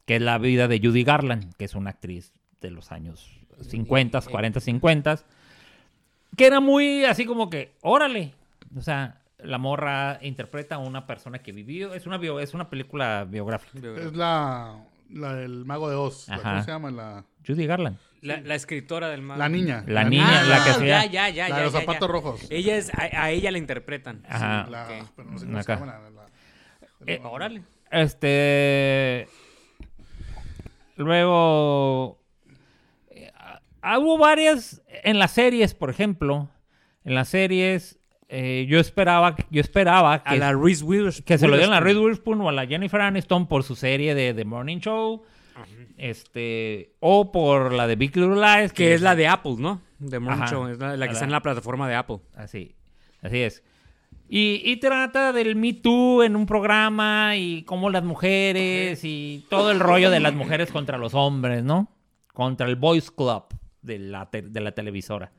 [0.07, 4.21] que es la vida de Judy Garland, que es una actriz de los años 50,
[4.23, 5.19] 40, 50
[6.37, 8.33] que era muy así como que, órale.
[8.77, 11.93] O sea, la morra interpreta a una persona que vivió.
[11.95, 13.79] Es una, bio- es una película biográfica.
[13.99, 14.77] Es la,
[15.13, 16.29] la del Mago de Oz.
[16.29, 16.91] La- ¿Cómo se llama?
[16.91, 17.99] La, Judy Garland.
[18.23, 19.39] La, la escritora del mago.
[19.39, 19.83] la niña.
[19.87, 21.49] La niña, la que Ah, hacía- Ya, ya, ya.
[21.49, 22.13] La de los zapatos ya.
[22.13, 22.47] rojos.
[22.51, 24.23] Ella es, a, a ella la interpretan.
[24.29, 24.67] Ajá.
[24.71, 25.11] La- ok.
[25.17, 26.27] pero no sé cómo se llama la- la-
[27.07, 27.63] Eh, Órale.
[27.91, 29.27] Este.
[30.97, 32.21] Luego.
[33.11, 33.33] eh,
[33.83, 34.83] ah, hubo varias.
[35.03, 36.51] En las series, por ejemplo.
[37.05, 37.99] En las series.
[38.31, 39.35] Eh, yo esperaba.
[39.51, 41.25] Yo esperaba A que, la Reese Witherspoon.
[41.25, 44.15] que se lo dieran a Reed Witherspoon o a la Jennifer Aniston por su serie
[44.15, 45.23] de The Morning Show.
[45.99, 46.95] Este.
[47.01, 48.73] O por la de Big Little Lies.
[48.73, 49.83] Que es la de Apple, ¿no?
[49.99, 50.51] De Morning Ajá.
[50.53, 50.67] Show.
[50.69, 52.21] Es la, la que A está la- en la plataforma de Apple.
[52.35, 52.75] Así,
[53.23, 53.63] así es.
[54.33, 59.73] Y, y trata del Me Too en un programa y cómo las mujeres y todo
[59.73, 61.91] el rollo de las mujeres contra los hombres, ¿no?
[62.33, 63.45] Contra el Boys Club
[63.83, 65.33] de la, te- de la televisora.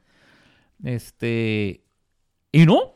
[0.83, 1.81] Este.
[2.51, 2.93] Y no.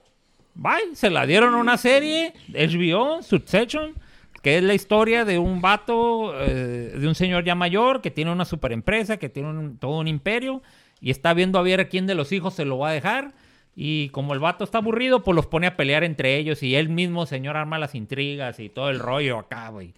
[0.54, 0.96] Bye.
[0.96, 3.94] Se la dieron a una serie, HBO, Succession,
[4.42, 8.32] que es la historia de un vato, eh, de un señor ya mayor que tiene
[8.32, 10.62] una super empresa, que tiene un- todo un imperio
[11.02, 13.34] y está viendo a ver a quién de los hijos se lo va a dejar.
[13.76, 16.88] Y como el vato está aburrido, pues los pone a pelear entre ellos y él
[16.88, 19.94] mismo, señor, arma las intrigas y todo el rollo acá, güey.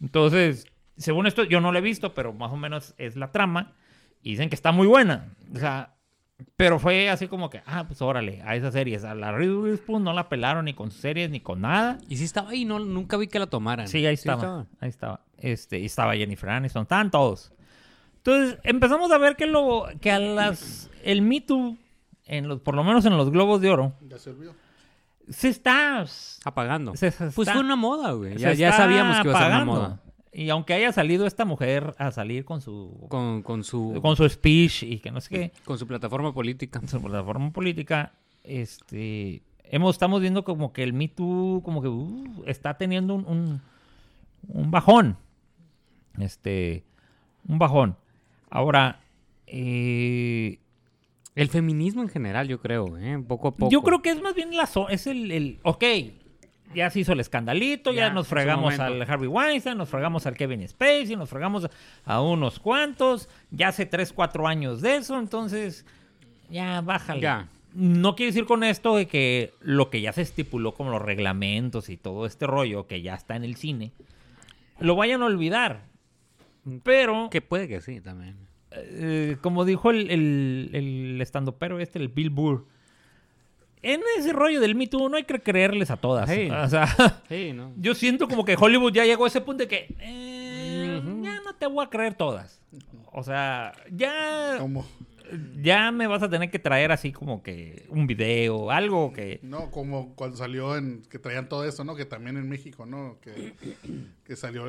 [0.00, 3.74] Entonces, según esto, yo no lo he visto, pero más o menos es la trama.
[4.22, 5.34] Y dicen que está muy buena.
[5.54, 5.94] O sea,
[6.56, 9.04] Pero fue así como que, ah, pues órale, a esas series.
[9.04, 11.98] A la Reese Witherspoon no la pelaron ni con series ni con nada.
[12.08, 13.88] Y sí estaba ahí, no, nunca vi que la tomaran.
[13.88, 14.66] Sí, ahí estaba.
[14.80, 15.20] Ahí estaba.
[15.38, 17.52] Este, y estaba Jennifer Aniston, estaban todos.
[18.18, 21.76] Entonces, empezamos a ver que lo que a las el Me Too
[22.26, 24.54] en los por lo menos en los globos de oro Ya se olvidó.
[25.28, 26.04] se está
[26.44, 26.94] Apagando.
[26.94, 28.36] se- se Pues fue una moda, güey.
[28.38, 30.00] Ya, ya sabíamos que iba a ser una moda.
[30.34, 34.26] Y aunque haya salido esta mujer a salir con su Con, con su con su
[34.28, 36.80] speech y que no sé qué, con su plataforma política.
[36.86, 42.44] su plataforma política, este, hemos, estamos viendo como que el Me Too como que uh,
[42.46, 43.60] está teniendo un, un,
[44.48, 45.16] un bajón.
[46.18, 46.84] Este,
[47.46, 47.96] un bajón.
[48.48, 49.00] Ahora,
[49.46, 50.58] eh,
[51.34, 53.22] El feminismo en general, yo creo, ¿eh?
[53.26, 53.70] Poco a poco.
[53.70, 55.84] yo creo que es más bien la zo- es el, el, ok,
[56.74, 60.66] ya se hizo el escandalito, ya, nos fregamos al Harvey Weinstein, nos fregamos al Kevin
[60.66, 61.68] Spacey, nos fregamos
[62.04, 65.84] a unos cuantos, ya hace 3, 4 años de eso, entonces
[66.50, 67.20] ya bájale.
[67.20, 67.48] Ya.
[67.74, 71.88] No quiere decir con esto de que lo que ya se estipuló como los reglamentos
[71.88, 73.92] y todo este rollo que ya está en el cine,
[74.78, 75.84] lo vayan a olvidar.
[76.84, 78.36] Pero, Que puede que sí, también.
[78.72, 82.66] eh, como dijo el, el, el estandopero este, el Bill Burr,
[83.82, 86.30] en ese rollo del Me Too no hay que creerles a todas.
[86.30, 86.48] Sí.
[86.50, 86.86] O sea,
[87.28, 87.72] Sí, ¿no?
[87.76, 91.54] yo siento como que Hollywood ya llegó a ese punto de que eh, ya no
[91.54, 92.60] te voy a creer todas.
[93.12, 94.86] O sea, ya, Como,
[95.60, 99.38] ya me vas a tener que traer así como que un video, algo que...
[99.42, 101.94] no, como cuando salió en, que traían todo eso, ¿no?
[101.94, 103.18] Que también en México, ¿no?
[103.20, 103.52] Que,
[104.24, 104.64] que salió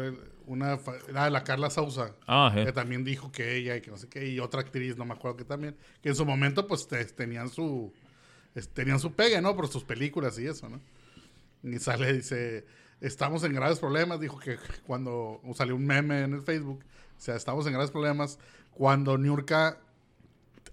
[0.46, 0.78] una,
[1.10, 2.16] era la Carla Sousa.
[2.28, 2.66] Ah, sí.
[2.66, 5.14] Que también dijo que ella y que no sé qué, y otra actriz, no me
[5.14, 7.94] acuerdo que también, que en su momento pues te- tenían su
[8.56, 9.56] es- tenían su pegue, ¿no?
[9.56, 10.80] Por sus películas y eso, ¿no?
[11.64, 12.66] Y sale, dice,
[13.02, 16.84] estamos en graves problemas, dijo que cuando o salió un meme en el Facebook,
[17.18, 18.38] o sea, estamos en graves problemas
[18.72, 19.78] cuando Niurka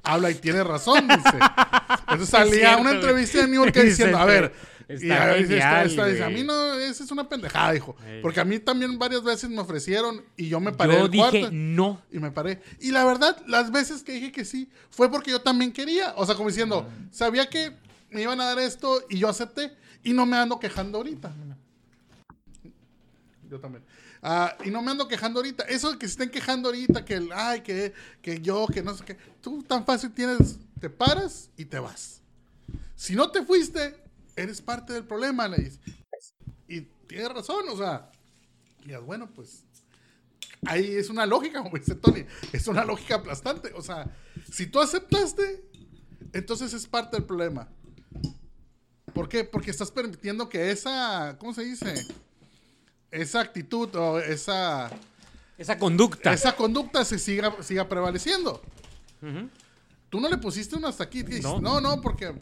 [0.03, 1.39] habla y tiene razón, dice.
[2.01, 4.53] Entonces salía cierto, una entrevista de Niurka diciendo, a ver,
[4.95, 7.97] Está y a- genial, dice, mí no, esa es una pendejada, dijo.
[8.07, 8.21] Ey.
[8.23, 11.51] Porque a mí también varias veces me ofrecieron y yo me paré Yo dije cuarto.
[11.53, 12.03] no.
[12.11, 12.61] Y me paré.
[12.81, 16.13] Y la verdad, las veces que dije que sí, fue porque yo también quería.
[16.17, 17.73] O sea, como diciendo, sabía que
[18.11, 19.73] me iban a dar esto y yo acepté.
[20.03, 21.33] Y no me ando quejando ahorita.
[23.49, 23.85] Yo también.
[24.23, 25.65] Ah, y no me ando quejando ahorita.
[25.65, 28.95] Eso de que se estén quejando ahorita, que, el, ay, que, que yo, que no
[28.95, 29.17] sé qué.
[29.41, 32.21] Tú tan fácil tienes, te paras y te vas.
[32.97, 33.95] Si no te fuiste,
[34.41, 35.81] eres parte del problema, le dice.
[36.69, 38.11] Y tienes razón, o sea.
[38.87, 39.65] Y es bueno, pues
[40.67, 42.25] ahí es una lógica, como dice Tony.
[42.53, 43.73] Es una lógica aplastante.
[43.75, 44.07] O sea,
[44.51, 45.65] si tú aceptaste,
[46.33, 47.69] entonces es parte del problema.
[49.13, 49.45] ¿Por qué?
[49.45, 52.07] Porque estás permitiendo que esa, ¿cómo se dice?
[53.11, 54.91] Esa actitud o esa,
[55.59, 56.33] Esa conducta.
[56.33, 58.63] esa conducta se siga, siga prevaleciendo.
[60.09, 61.23] Tú no le pusiste un hasta aquí.
[61.43, 61.61] No.
[61.61, 61.81] No.
[61.81, 62.33] no, porque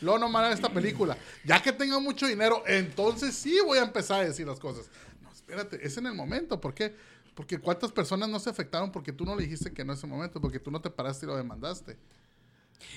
[0.00, 1.16] luego no me hará esta película.
[1.44, 4.90] Ya que tenga mucho dinero, entonces sí voy a empezar a decir las cosas.
[5.22, 6.60] No, espérate, es en el momento.
[6.60, 6.94] ¿Por qué?
[7.34, 10.10] Porque cuántas personas no se afectaron porque tú no le dijiste que no es el
[10.10, 11.96] momento, porque tú no te paraste y lo demandaste.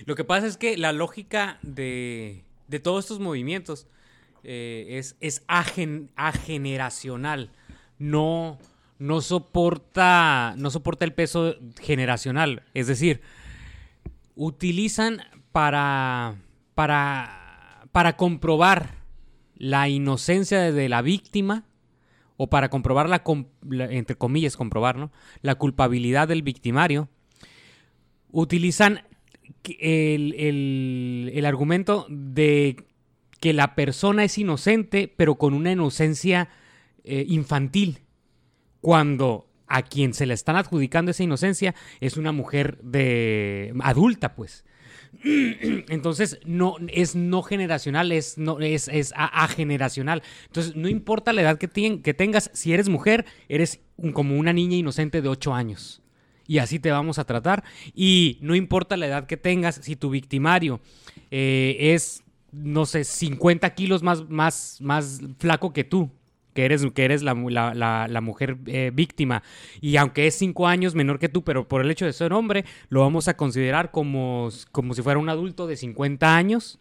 [0.06, 3.88] Lo que pasa es que la lógica de, de todos estos movimientos
[4.44, 7.52] eh, es, es agen- ageneracional.
[8.00, 8.58] No,
[9.00, 12.64] no, soporta, no soporta el peso generacional.
[12.74, 13.22] Es decir,
[14.36, 16.36] utilizan para,
[16.76, 19.04] para, para comprobar
[19.56, 21.66] la inocencia de la víctima
[22.38, 23.24] o para comprobar la,
[23.92, 25.12] entre comillas, comprobar, ¿no?
[25.42, 27.10] La culpabilidad del victimario,
[28.32, 29.02] utilizan
[29.80, 32.86] el, el- el argumento de
[33.40, 36.50] que la persona es inocente, pero con una inocencia
[37.04, 38.00] eh, infantil,
[38.82, 44.66] cuando a quien se le están adjudicando esa inocencia es una mujer de adulta, pues.
[45.24, 50.24] Entonces, no, es no generacional, es, no, es, es a- ageneracional.
[50.48, 51.68] Entonces, no importa la edad que,
[52.02, 53.80] que tengas, si eres mujer, eres
[54.14, 56.02] como una niña inocente de 8 años.
[56.46, 57.64] Y así te vamos a tratar.
[57.96, 60.82] Y no importa la edad que tengas, si tu victimario
[61.32, 66.12] eh, es, no sé, 50 kilos más, más, más flaco que tú,
[66.54, 69.44] que eres, que eres la, la- la- la mujer eh, víctima.
[69.82, 72.66] Y aunque es 5 años menor que tú, pero por el hecho de ser hombre,
[72.90, 76.80] lo vamos a considerar como, como si fuera un adulto de 50 años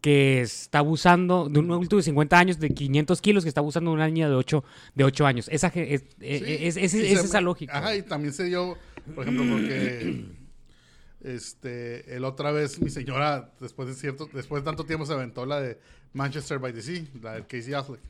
[0.00, 3.90] que está abusando de un adulto de 50 años, de 500 kilos, que está abusando
[3.90, 4.62] de una niña de 8,
[4.94, 5.48] de 8 años.
[5.50, 7.76] Esa, ge- es, eh, Sí, es- es- y es se- esa lógica.
[7.76, 8.78] Ajá, y también se dio,
[9.16, 10.24] por ejemplo, porque
[11.20, 15.44] este, el otra vez mi señora, después de cierto, después de tanto tiempo se aventó
[15.46, 15.78] la de
[16.12, 18.00] Manchester by the Sea, la de Casey Affleck.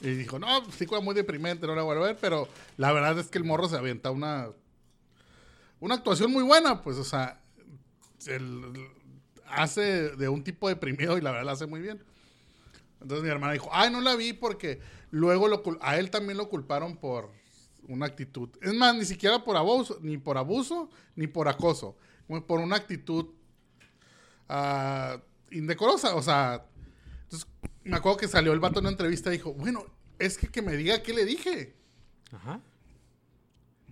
[0.00, 3.28] Y dijo, no, película muy deprimente, no la voy a ver, pero la verdad es
[3.28, 4.48] que el morro se avienta una,
[5.80, 7.40] una actuación muy buena, pues, o sea,
[9.48, 12.02] hace de un tipo deprimido y la verdad la hace muy bien.
[13.00, 14.80] Entonces mi hermana dijo, ay, no la vi porque
[15.10, 17.30] luego lo a él también lo culparon por
[17.88, 18.50] una actitud.
[18.60, 21.96] Es más, ni siquiera por abuso, ni por abuso, ni por acoso.
[22.26, 23.26] Por una actitud
[24.48, 25.18] ah,
[25.50, 26.16] indecorosa.
[26.16, 26.66] O sea,
[27.24, 27.48] entonces
[27.86, 29.84] me acuerdo que salió el vato en una entrevista y dijo, bueno,
[30.18, 31.74] es que que me diga qué le dije.
[32.32, 32.60] Ajá.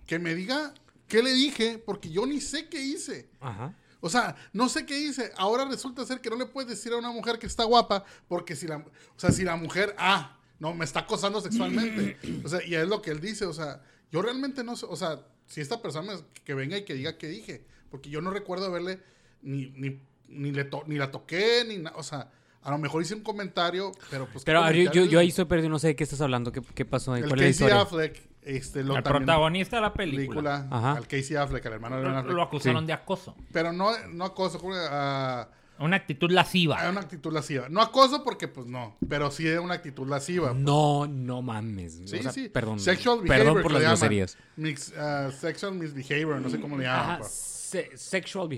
[0.05, 0.73] Que me diga
[1.07, 3.29] qué le dije, porque yo ni sé qué hice.
[3.39, 3.73] Ajá.
[4.01, 5.31] O sea, no sé qué hice.
[5.37, 8.55] Ahora resulta ser que no le puedes decir a una mujer que está guapa, porque
[8.55, 12.17] si la, o sea, si la mujer, ah, no, me está acosando sexualmente.
[12.45, 13.45] O sea, y es lo que él dice.
[13.45, 13.81] O sea,
[14.11, 17.17] yo realmente no sé, o sea, si esta persona me- que venga y que diga
[17.17, 18.99] qué dije, porque yo no recuerdo haberle
[19.41, 21.95] ni, ni, ni, le to- ni la toqué, ni nada.
[21.97, 22.31] O sea,
[22.65, 24.43] a lo mejor hice un comentario, pero pues.
[24.43, 25.05] ¿qué Pero yo, yo, comentario?
[25.11, 27.29] yo ahí estoy perdido, no sé de qué estás hablando, qué, qué pasó ahí, El
[27.29, 27.81] cuál es la Casey historia.
[28.09, 30.25] Affleck, este, lo El también- protagonista de la película.
[30.61, 30.91] película, Ajá.
[30.93, 32.35] al Casey Affleck, al hermano de Affleck.
[32.35, 32.87] lo acusaron Sí.
[32.87, 33.35] de acoso.
[33.53, 35.47] Pero no, no acoso, ah,
[35.77, 36.89] Una actitud lasciva.
[36.89, 37.67] Una actitud lasciva.
[37.69, 38.95] No acoso porque, pues no.
[39.09, 40.53] Pero sí es una actitud lasciva.
[40.55, 41.95] No, no mames.
[42.05, 42.47] Sí, O sea, sí.
[42.47, 42.79] Perdón.
[42.79, 43.37] Sexual behavior.
[43.47, 43.97] Perdón por las llaman.
[43.97, 44.37] groserías.
[44.55, 47.01] Mix, ah, sexual misbehavior, no sé cómo le llaman.
[47.01, 47.54] Ajá, pues.
[47.75, 48.49] Se- sexual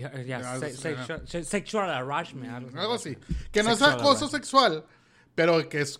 [0.60, 2.51] se- eso, sexual, se- sexual harassment.
[2.51, 3.17] algo, Algo así.
[3.51, 4.86] Que no es acoso sexual,
[5.36, 5.99] pero que es,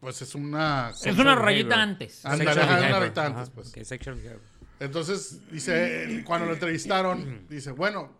[0.00, 0.90] pues es una...
[1.04, 2.24] es una rayita antes.
[2.24, 3.68] Ajá, una rayita antes, pues.
[3.86, 4.20] sexual.
[4.80, 8.12] Entonces, dice, cuando lo entrevistaron, dice, bueno,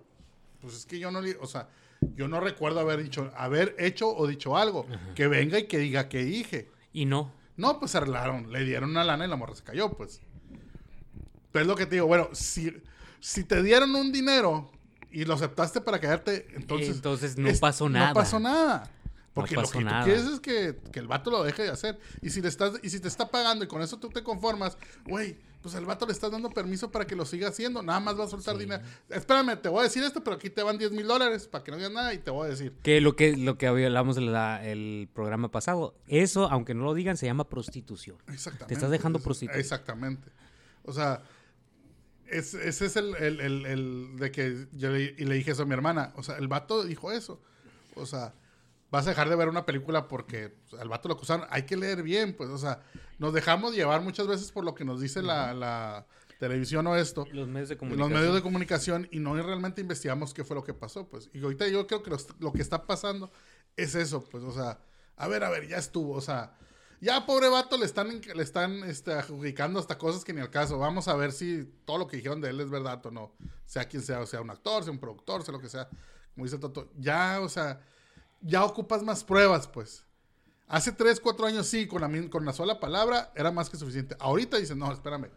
[0.61, 1.69] pues es que yo no, le- o sea,
[2.17, 4.87] yo no recuerdo haber dicho, haber hecho o dicho algo.
[5.15, 6.69] Que venga y que diga que dije.
[6.93, 7.33] Y no.
[7.57, 10.21] No, pues se arreglaron, le dieron una lana y la morra se cayó, pues.
[11.53, 12.73] Pero es lo que te digo, bueno, si,
[13.21, 14.71] si te dieron un dinero
[15.11, 16.97] y lo aceptaste para quedarte, entonces...
[16.97, 18.09] Entonces no pasó nada.
[18.09, 18.91] No pasó nada.
[19.35, 20.01] Porque pasó lo que nada.
[20.01, 21.99] tú quieres es que, que el vato lo deje de hacer.
[22.21, 24.77] Y si, le estás, y si te está pagando y con eso tú te conformas,
[25.07, 27.83] güey, pues al vato le estás dando permiso para que lo siga haciendo.
[27.83, 28.83] Nada más va a soltar dinero.
[29.09, 31.71] Espérame, te voy a decir esto, pero aquí te van 10 mil dólares para que
[31.71, 32.73] no digas nada y te voy a decir.
[32.83, 36.95] Que lo que, lo que hablamos en la- el programa pasado, eso, aunque no lo
[36.95, 38.17] digan, se llama prostitución.
[38.29, 38.67] Exactamente.
[38.67, 39.61] Te estás dejando prostituir.
[39.61, 40.29] Exactamente.
[40.85, 41.23] O sea,
[42.31, 45.63] es- ese es el, el- el- el de que yo le, y le dije eso
[45.63, 46.13] a mi hermana.
[46.17, 47.43] O sea, el vato dijo eso.
[47.95, 48.35] O sea,
[48.91, 51.47] vas a dejar de ver una película porque pues, al vato lo acusaron.
[51.51, 52.51] Hay que leer bien, pues.
[52.51, 52.83] O sea,
[53.19, 56.07] nos dejamos llevar muchas veces por lo que nos dice la, la
[56.39, 57.27] televisión o esto.
[57.33, 58.13] Los medios de Los comunicación.
[58.21, 61.29] medios de comunicación y no realmente investigamos qué fue lo que pasó, pues.
[61.33, 63.31] Y ahorita yo creo que los- lo que está pasando
[63.77, 64.45] es eso, pues.
[64.45, 64.79] O sea,
[65.17, 66.13] a ver, a ver, ya estuvo.
[66.15, 66.53] O sea,
[67.01, 70.79] ya pobre vato le están, le están este, adjudicando hasta cosas que ni al caso.
[70.79, 73.33] Vamos a ver si todo lo que dijeron de él es verdad o no.
[73.67, 75.89] Sea quien sea, o sea un actor, sea un productor, sea lo que sea.
[76.35, 77.81] Como dice Toto, ya, o sea,
[78.41, 80.05] ya ocupas más pruebas, pues.
[80.67, 84.17] Hace tres, cuatro años sí, con la, con la sola palabra era más que suficiente.
[84.21, 85.31] Ahorita dicen, no, espérame.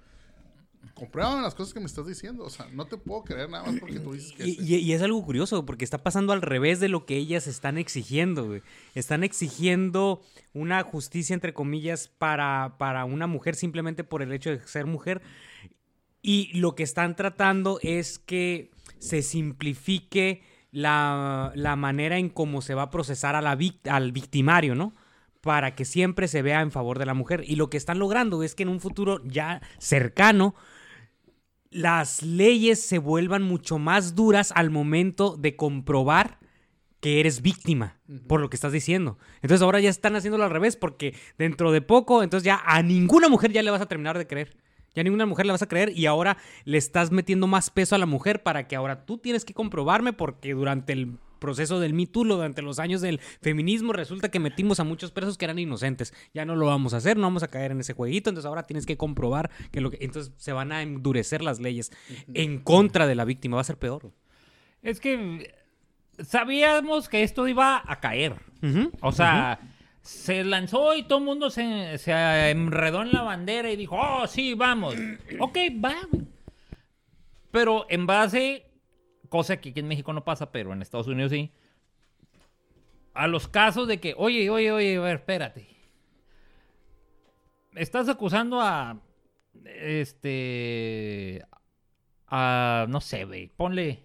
[0.94, 2.44] Compruébame las cosas que me estás diciendo.
[2.44, 4.48] O sea, no te puedo creer nada más porque tú dices que...
[4.48, 7.48] Y, y- y es algo curioso, porque está pasando al revés de lo que ellas
[7.48, 8.62] están exigiendo, güey.
[8.96, 10.22] Están exigiendo
[10.54, 15.22] una justicia, entre comillas, para, para una mujer simplemente por el hecho de ser mujer.
[16.22, 22.76] Y lo que están tratando es que se simplifique la, la manera en cómo se
[22.76, 24.94] va a procesar a la vic- al victimario, ¿no?
[25.42, 27.44] Para que siempre se vea en favor de la mujer.
[27.48, 30.54] Y lo que están logrando es que en un futuro ya cercano,
[31.72, 36.38] las leyes se vuelvan mucho más duras al momento de comprobar
[37.00, 39.18] que eres víctima por lo que estás diciendo.
[39.42, 43.28] Entonces ahora ya están haciéndolo al revés porque dentro de poco, entonces ya a ninguna
[43.30, 44.58] mujer ya le vas a terminar de creer.
[44.94, 47.96] Ya a ninguna mujer le vas a creer y ahora le estás metiendo más peso
[47.96, 51.94] a la mujer para que ahora tú tienes que comprobarme porque durante el proceso del
[51.94, 55.60] Me Too, durante los años del feminismo, resulta que metimos a muchos presos que eran
[55.60, 56.14] inocentes.
[56.34, 58.64] Ya no lo vamos a hacer, no vamos a caer en ese jueguito, entonces ahora
[58.64, 59.98] tienes que comprobar que lo que...
[60.02, 61.92] Entonces se van a endurecer las leyes
[62.34, 64.14] en contra de la víctima, va a ser peor.
[64.84, 65.54] Es que
[66.24, 68.36] sabíamos que esto iba a caer.
[69.02, 69.60] O sea,
[70.02, 72.12] se lanzó y todo el mundo se, se
[72.52, 74.96] enredó en la bandera y dijo, oh, sí, vamos.
[75.40, 75.96] ok, va.
[77.52, 78.71] Pero en base,
[79.32, 81.50] cosa que aquí en México no pasa, pero en Estados Unidos sí,
[83.16, 85.68] a los casos de que, oye, oye, oye, a ver, espérate.
[87.76, 88.98] Estás acusando a,
[89.66, 91.44] este,
[92.28, 94.04] a, no sé, güey, ponle...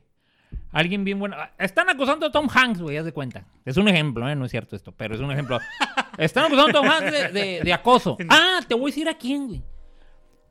[0.72, 1.36] Alguien bien bueno.
[1.58, 3.46] Están acusando a Tom Hanks, güey, haz de cuenta.
[3.64, 4.34] Es un ejemplo, ¿eh?
[4.36, 5.58] No es cierto esto, pero es un ejemplo.
[6.18, 8.18] Están acusando a Tom Hanks de, de- de acoso.
[8.28, 9.62] Ah, te voy a decir a quién, güey.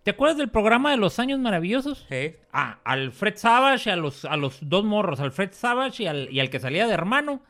[0.06, 2.06] ¿Te acuerdas del programa de los años maravillosos?
[2.08, 2.36] Sí.
[2.54, 6.32] Ah, al Fred Savage, a los, a los dos morros, al Fred Savage y al,
[6.32, 7.42] y al que salía de hermano.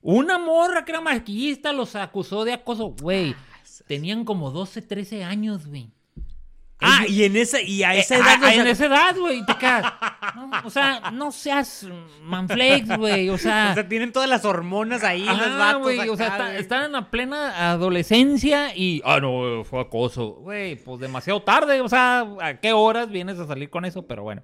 [0.00, 3.34] Una morra que era maquillista los acusó de acoso, güey.
[3.88, 5.90] Tenían como 12, 13 años, güey.
[6.80, 8.36] Ah, y en esa, y a Eh, esa edad.
[8.42, 9.54] o sea, en esa edad, güey, te
[10.34, 11.86] no, o sea, no seas
[12.22, 13.30] manflex, güey.
[13.30, 16.26] O sea, o sea, tienen todas las hormonas ahí, los Ajá, vatos güey, o sea,
[16.26, 20.32] está- están en la plena adolescencia y, ah, no, fue acoso.
[20.40, 24.06] Güey, pues demasiado tarde, o sea, ¿a qué horas vienes a salir con eso?
[24.06, 24.42] Pero bueno.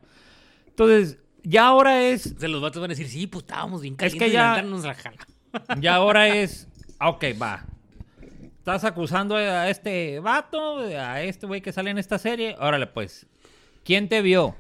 [0.67, 3.95] Entonces, ya ahora es, O sea, los vatos van a decir, sí, pues estábamos bien
[3.95, 4.21] Es calientes.
[4.23, 5.27] que y la ya- la jala.
[5.81, 6.69] ya ahora es,
[6.99, 7.67] ah, ok, va.
[8.61, 12.57] Estás acusando a este vato, a este güey que sale en esta serie.
[12.61, 13.27] Órale, pues,
[13.85, 14.55] ¿quién te vio?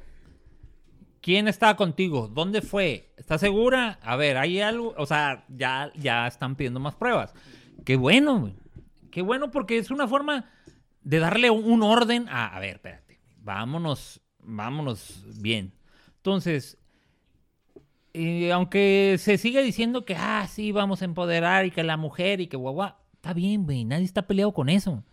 [1.20, 2.26] ¿Quién estaba contigo?
[2.26, 3.12] ¿Dónde fue?
[3.18, 3.98] ¿Estás segura?
[4.02, 7.34] A ver, hay algo, o sea, ya, ya están pidiendo más pruebas.
[7.84, 8.54] Qué bueno, güey.
[9.10, 10.46] Qué bueno porque es una forma
[11.02, 15.74] de darle un- orden a, a ver, espérate, vámonos, vámonos bien.
[16.16, 16.78] Entonces,
[18.14, 22.40] eh, aunque se sigue diciendo que, ah, sí, vamos a empoderar y que la mujer
[22.40, 25.04] y que guagua, está bien, güey, nadie está peleado con eso.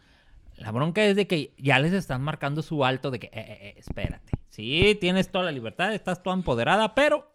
[0.56, 3.58] La bronca es de que ya les están marcando su alto de que, eh, eh,
[3.62, 4.32] eh, espérate.
[4.50, 7.32] Sí, tienes toda la libertad, estás toda empoderada, pero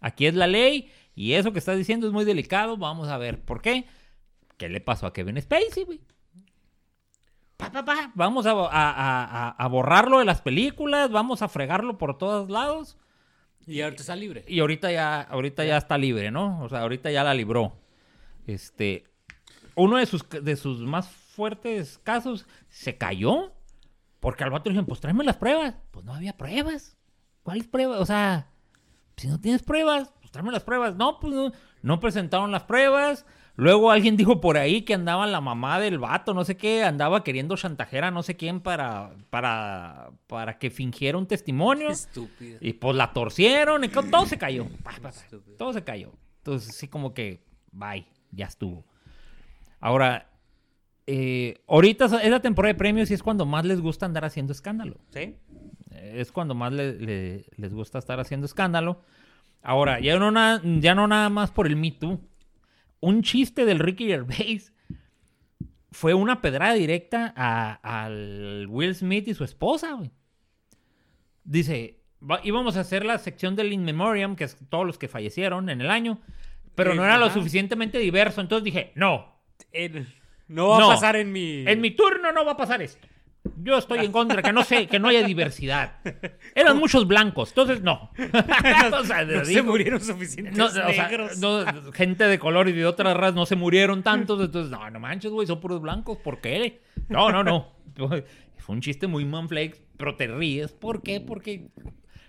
[0.00, 2.76] aquí es la ley y eso que estás diciendo es muy delicado.
[2.76, 3.86] Vamos a ver por qué.
[4.58, 6.00] ¿Qué le pasó a Kevin Spacey, güey?
[7.56, 8.12] Pa, pa, pa.
[8.14, 12.50] Vamos a, a- a- a- a borrarlo de las películas, vamos a fregarlo por todos
[12.50, 12.96] lados.
[13.66, 14.44] Y ahorita está libre.
[14.46, 16.62] Y ahorita ya, ahorita ya está libre, ¿no?
[16.62, 17.76] O sea, ahorita ya la libró.
[18.46, 19.04] Este,
[19.76, 23.52] uno de sus, de sus más fuertes casos se cayó
[24.20, 25.76] porque al vato le dijeron, pues tráeme las pruebas.
[25.90, 26.96] Pues no había pruebas.
[27.42, 28.00] ¿Cuáles pruebas?
[28.00, 28.50] O sea,
[29.16, 30.96] si no tienes pruebas, pues tráeme las pruebas.
[30.96, 31.52] No, pues no,
[31.82, 33.24] no presentaron las pruebas.
[33.54, 37.24] Luego alguien dijo por ahí que andaba la mamá del vato, no sé qué, andaba
[37.24, 41.88] queriendo chantajear a no sé quién para, para, para que fingiera un testimonio.
[41.88, 42.58] Estúpido.
[42.60, 44.66] Y pues la torcieron y todo se cayó.
[44.82, 45.08] Pa, pa, pa.
[45.10, 45.56] Estúpido.
[45.56, 46.12] Todo se cayó.
[46.38, 48.84] Entonces, sí, como que, bye, ya estuvo.
[49.80, 50.30] Ahora,
[51.06, 54.52] eh, ahorita es la temporada de premios y es cuando más les gusta andar haciendo
[54.52, 54.96] escándalo.
[55.10, 55.36] ¿Sí?
[55.90, 59.02] Eh, Es cuando más le- le- les gusta estar haciendo escándalo.
[59.62, 62.20] Ahora, ya no, na- ya no nada más por el Me Too.
[63.00, 64.72] Un chiste del Ricky Gervais
[65.92, 67.32] fue una pedrada directa
[67.82, 70.10] al Will Smith y su esposa, güey.
[71.44, 75.08] Dice, va- íbamos a hacer la sección del In Memoriam, que es todos los que
[75.08, 76.20] fallecieron en el año,
[76.74, 78.40] pero no era lo suficientemente diverso.
[78.40, 79.35] Entonces dije, no,
[80.48, 80.90] No va No.
[80.90, 81.64] a pasar en mi.
[81.66, 83.06] en mi turno no va a pasar esto.
[83.62, 85.98] Yo estoy en contra, que no sé, que no haya diversidad.
[86.54, 88.10] Eran muchos blancos, entonces no.
[89.00, 91.38] O sea, no se digo, muriron suficientes no, o sea, negros.
[91.38, 94.98] no, gente de color y de otras razas no se murieron tantos, entonces, no, no
[95.00, 96.80] manches, güey, son puros blancos, ¿por qué?
[97.08, 97.72] No, no, no.
[98.58, 100.72] Fue un chiste muy manflex, pero te ríes.
[100.72, 101.20] ¿Por qué?
[101.20, 101.68] Porque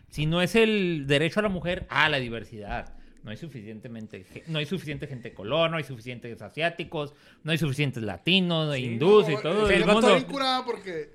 [0.10, 2.94] si no es el derecho a la mujer, a la diversidad.
[3.28, 7.14] No hay suficientemente, no hay suficiente gente de color, no hay suficientes asiáticos,
[7.44, 10.16] no hay suficientes latinos, hindús y No, todo eh, el yo estoy mundo.
[10.16, 11.14] bien curada porque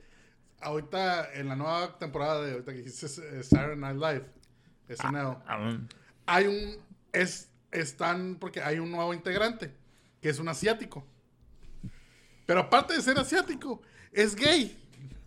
[0.61, 4.27] ahorita en la nueva temporada de ahorita que dijiste eh, Saturday Night Live,
[4.95, 5.79] SNL, Ah,
[6.27, 6.77] hay un
[7.15, 9.73] es están porque hay un nuevo integrante
[10.21, 11.07] que es un asiático.
[12.45, 13.81] Pero aparte de ser asiático,
[14.13, 14.82] es gay.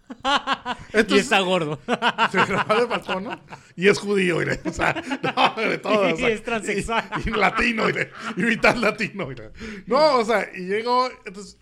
[0.07, 1.79] Y Entonces, está gordo.
[2.31, 3.39] se grabó de faltó, ¿no?
[3.75, 4.59] Y es judío, mire.
[4.65, 6.01] O sea, no, de todo.
[6.01, 7.09] o Y sea, es transexual.
[7.25, 8.11] Y, y latino, mire.
[8.37, 9.51] Y mitad latino, mire.
[9.85, 11.09] No, o sea, y llegó.
[11.25, 11.57] Entonces,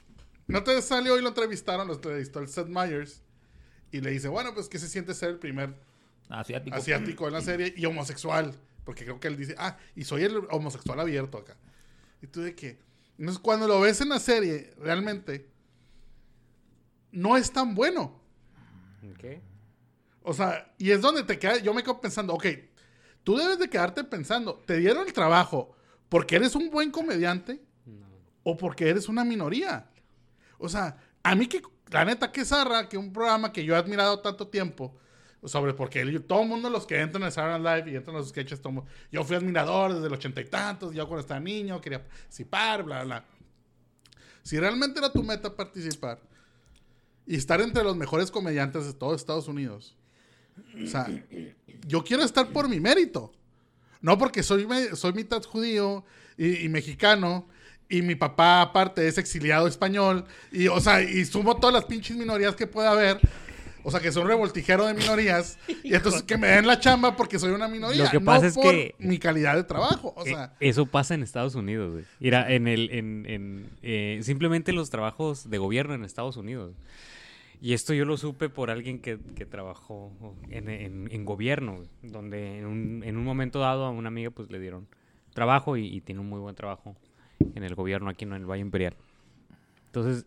[0.47, 3.21] no te salió y lo entrevistaron, lo entrevistó el Seth Meyers.
[3.91, 5.75] Y le dice, bueno, pues, ¿qué se siente ser el primer
[6.29, 6.75] asiático.
[6.75, 8.55] asiático en la serie y homosexual?
[8.83, 11.55] Porque creo que él dice, ah, y soy el homosexual abierto acá.
[12.21, 12.79] Y tú de que.
[13.17, 15.47] Entonces, cuando lo ves en la serie, realmente.
[17.11, 18.22] No es tan bueno.
[19.11, 19.41] Ok.
[20.21, 22.45] O sea, y es donde te quedas, yo me quedo pensando, ok,
[23.23, 25.75] tú debes de quedarte pensando, ¿te dieron el trabajo
[26.07, 27.61] porque eres un buen comediante
[28.43, 29.89] o porque eres una minoría?
[30.57, 33.77] O sea, a mí que, la neta, que zarra, que un programa que yo he
[33.77, 34.97] admirado tanto tiempo,
[35.43, 38.15] sobre porque el- todo el mundo, los que entran en Saturday Night Live y entran
[38.15, 41.41] en los sketches, todo yo fui admirador desde el ochenta y tantos, yo cuando estaba
[41.41, 43.25] niño quería participar, bla, bla.
[44.41, 46.21] Si realmente era tu meta participar
[47.27, 49.95] y estar entre los mejores comediantes de todo Estados Unidos,
[50.83, 51.07] o sea,
[51.87, 53.31] yo quiero estar por mi mérito.
[54.01, 56.03] No porque soy, me- soy mitad judío
[56.37, 57.47] y, y mexicano.
[57.89, 60.25] Y mi papá, aparte, es exiliado español.
[60.51, 63.19] Y, o sea, y sumo todas las pinches minorías que pueda haber.
[63.85, 65.57] O sea, que soy un revoltijero de minorías.
[65.83, 68.05] y entonces que me den la chamba porque soy una minoría.
[68.05, 70.13] Lo que no pasa es por que- mi calidad de trabajo.
[70.17, 72.05] O Eh, sea, Eso pasa en Estados Unidos, güey.
[72.19, 76.73] Mira, en el, en, en, eh, simplemente los trabajos de gobierno en Estados Unidos.
[77.63, 80.11] Y esto yo lo supe por alguien que, que trabajó
[80.49, 84.59] en, en- gobierno, donde en un, en un momento dado a una amiga pues le
[84.59, 84.85] dieron
[85.33, 86.97] trabajo y, y tiene un muy buen trabajo
[87.39, 88.97] en el gobierno aquí en el Valle Imperial.
[89.85, 90.25] Entonces,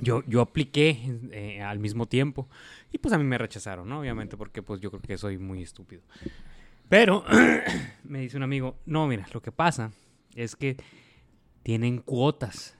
[0.00, 0.98] yo, yo apliqué
[1.30, 2.48] eh, al mismo tiempo
[2.90, 4.00] y pues a mí me rechazaron, ¿no?
[4.00, 6.02] Obviamente porque pues yo creo que soy muy estúpido.
[6.88, 7.24] Pero
[8.02, 9.92] me dice un amigo, no, mira, lo que pasa
[10.34, 10.78] es que
[11.62, 12.76] tienen cuotas.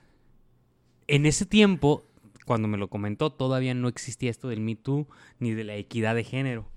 [1.06, 2.04] En ese tiempo,
[2.48, 5.06] cuando me lo comentó, todavía no existía esto del Me Too
[5.38, 6.68] ni de la equidad de género.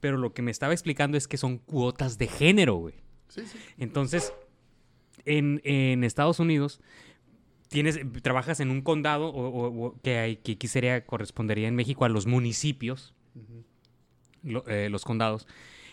[0.00, 2.94] Pero lo que me estaba explicando es que son cuotas de género, güey.
[3.28, 3.58] Sí, sí.
[3.76, 4.32] Entonces,
[5.24, 6.80] en, en Estados Unidos,
[7.68, 11.74] tienes, trabajas en un condado o, o- o que, hay, que aquí sería, correspondería en
[11.74, 13.14] México a los municipios,
[14.42, 15.46] lo- eh, los condados.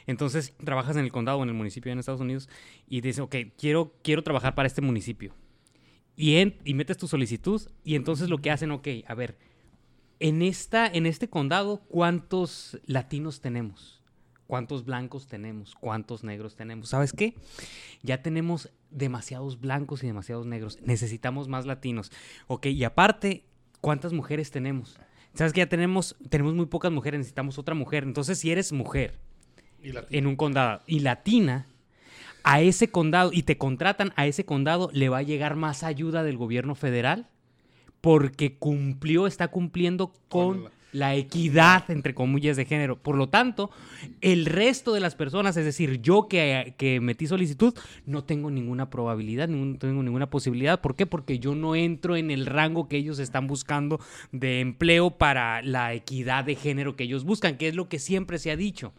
[0.06, 2.50] Entonces, trabajas en el condado o en el municipio en Estados Unidos
[2.88, 5.34] y dices, ok, quiero, quiero trabajar para este municipio.
[6.16, 9.38] Y, en- y metes tu solicitud y entonces lo que hacen, ok, a ver,
[10.20, 14.02] en, esta, en este condado, ¿cuántos latinos tenemos?
[14.46, 15.74] ¿Cuántos blancos tenemos?
[15.76, 16.90] ¿Cuántos negros tenemos?
[16.90, 17.34] ¿Sabes qué?
[18.04, 20.80] Ya tenemos demasiados blancos y demasiados negros.
[20.84, 22.12] Necesitamos más latinos.
[22.48, 23.46] Ok, y aparte,
[23.82, 25.00] ¿cuántas mujeres tenemos?
[25.34, 27.20] ¿Sabes que ya tenemos, tenemos muy pocas mujeres?
[27.20, 28.04] Necesitamos otra mujer.
[28.04, 29.18] Entonces, si eres mujer
[29.82, 31.66] en un condado y latina,
[32.44, 36.24] a ese condado y te contratan a ese condado, le va a llegar más ayuda
[36.24, 37.28] del gobierno federal
[38.02, 43.02] porque cumplió, está cumpliendo con la equidad, entre comillas, de género.
[43.02, 43.72] Por lo tanto,
[44.22, 47.74] el resto de las personas, es decir, yo que, que metí solicitud,
[48.06, 50.82] no tengo ninguna probabilidad, no tengo ninguna posibilidad.
[50.82, 51.06] ¿Por qué?
[51.06, 54.00] Porque yo no entro en el rango que ellos están buscando
[54.32, 58.38] de empleo para la equidad de género que ellos buscan, que es lo que siempre
[58.38, 58.94] se ha dicho.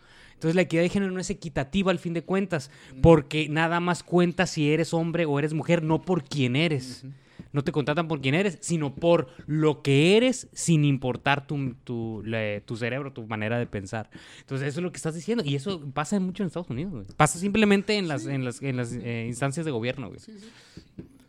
[0.45, 2.71] Entonces la equidad de género no es equitativa al fin de cuentas,
[3.01, 7.07] porque nada más cuenta si eres hombre o eres mujer, no por quién eres.
[7.53, 12.23] No te contratan por quién eres, sino por lo que eres, sin importar tu, tu,
[12.67, 14.11] tu cerebro, tu manera de pensar.
[14.41, 16.93] Entonces eso es lo que estás diciendo, y eso pasa mucho en Estados Unidos.
[16.93, 17.07] güey.
[17.17, 20.09] Pasa simplemente en las, en las, en las eh, instancias de gobierno.
[20.09, 20.21] güey.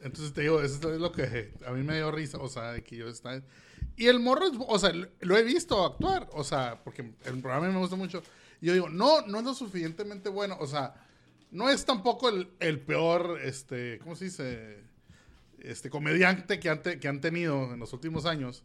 [0.03, 2.84] Entonces te digo, eso es lo que a mí me dio risa, o sea, de
[2.84, 3.39] que yo estaba...
[3.95, 4.91] Y el morro, o sea,
[5.22, 8.22] lo he visto actuar, o sea, porque el programa me gusta mucho.
[8.66, 10.95] Yo digo, no, no es lo suficientemente bueno, o sea,
[11.51, 14.84] no es tampoco el, el peor, este, ¿cómo se dice?
[15.59, 18.63] Este, comediante que han, que han tenido en los últimos años.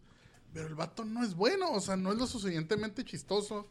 [0.55, 3.69] Pero el vato no es bueno, o sea, no es lo suficientemente chistoso.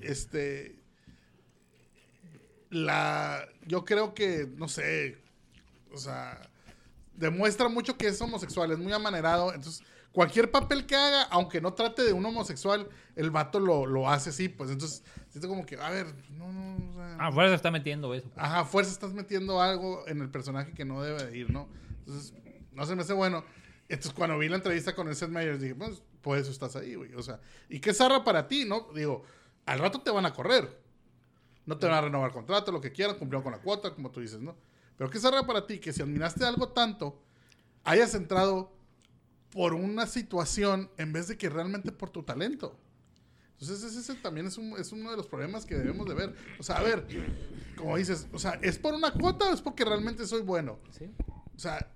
[0.00, 0.76] Este,
[2.70, 5.18] la, yo creo que, no sé,
[5.92, 6.40] o sea,
[7.14, 9.54] demuestra mucho que es homosexual, es muy amanerado.
[9.54, 14.10] Entonces, cualquier papel que haga, aunque no trate de un homosexual, el vato lo, lo
[14.10, 14.48] hace así.
[14.48, 17.70] Pues entonces, siento como que, a ver, no, no, o sea, Ah, fuera se está
[17.70, 18.30] metiendo eso.
[18.36, 21.68] ajá, fuerza estás metiendo algo en el personaje que no debe de ir, ¿no?
[22.00, 22.34] Entonces,
[22.72, 23.44] no se me hace bueno.
[23.88, 26.94] Entonces, cuando vi la entrevista con el Seth Meyers, dije, pues, por eso estás ahí,
[26.94, 27.14] güey.
[27.14, 28.88] O sea, ¿y qué zarra para ti, no?
[28.94, 29.24] Digo,
[29.66, 30.80] al rato te van a correr.
[31.66, 34.20] No te van a renovar contrato, lo que quieran, cumplieron con la cuota, como tú
[34.20, 34.56] dices, ¿no?
[34.96, 37.22] Pero qué zarra para ti que si admiraste algo tanto,
[37.84, 38.72] hayas entrado
[39.50, 42.78] por una situación en vez de que realmente por tu talento.
[43.60, 46.34] Entonces ese, ese también es, un- es uno de los problemas que debemos de ver.
[46.58, 47.06] O sea, a ver,
[47.76, 50.78] como dices, o sea, ¿es por una cuota o es porque realmente soy bueno?
[50.98, 51.10] ¿Sí?
[51.54, 51.86] O sea,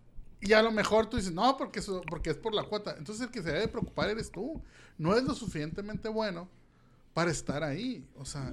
[0.40, 2.94] y a lo mejor tú dices, no, porque, eso- porque es por la cuota.
[2.98, 4.62] Entonces el que se debe preocupar eres tú.
[4.98, 6.48] No es lo suficientemente bueno
[7.14, 8.06] para estar ahí.
[8.16, 8.52] O sea,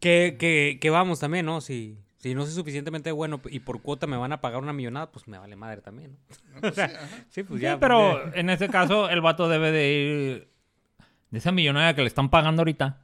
[0.00, 1.60] Que, que, que vamos también, ¿no?
[1.60, 5.10] Si, si no soy suficientemente bueno y por cuota me van a pagar una millonada,
[5.10, 6.16] pues me vale madre también,
[6.52, 6.54] ¿no?
[6.54, 6.60] ¿no?
[6.60, 7.24] Pues sí, ajá.
[7.30, 7.80] Sí, pues Sí, ya.
[7.80, 10.48] pero eh, en este caso el vato debe de ir
[11.30, 13.02] de esa millonaria que le están pagando ahorita.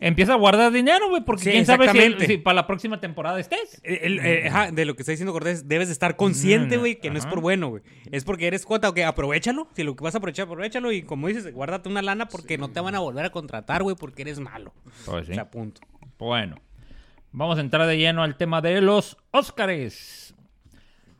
[0.00, 1.88] Empieza a guardar dinero, güey, porque Sí, quién sabe
[2.26, 3.80] si, para la próxima temporada estés.
[3.84, 6.96] el- eh, ajá, de lo que está diciendo Cortés, debes de estar consciente, Mm, güey,
[6.98, 7.82] que no es por bueno, güey.
[8.10, 9.68] Es porque eres cuota, ok, aprovechalo.
[9.74, 10.90] Si lo que vas a aprovechar, aprovechalo.
[10.90, 13.94] Y como dices, guárdate una lana porque no te van a volver a contratar, güey,
[13.94, 14.74] porque eres malo.
[15.06, 15.32] Pues sí.
[15.32, 15.80] O sea, punto.
[16.18, 16.56] Bueno,
[17.30, 20.34] vamos a entrar de lleno al tema de los Óscares.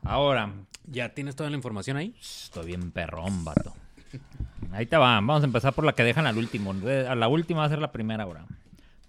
[0.03, 0.51] Ahora,
[0.87, 2.13] ¿Ya tienes toda la información ahí?
[2.19, 3.73] estoy bien perrón, vato.
[4.75, 5.13] Ahí te va.
[5.15, 6.73] Vamos a empezar por la que dejan al último.
[6.73, 8.45] De- A la última va a ser la primera ahora.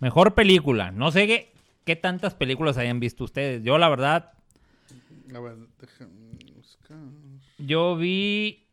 [0.00, 0.90] Mejor película.
[0.90, 1.52] No sé qué,
[1.84, 3.62] qué tantas películas hayan visto ustedes.
[3.62, 4.32] Yo, la verdad,
[5.34, 6.98] A ver, déjame buscar.
[7.58, 8.68] yo vi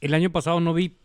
[0.00, 0.98] El año pasado no vi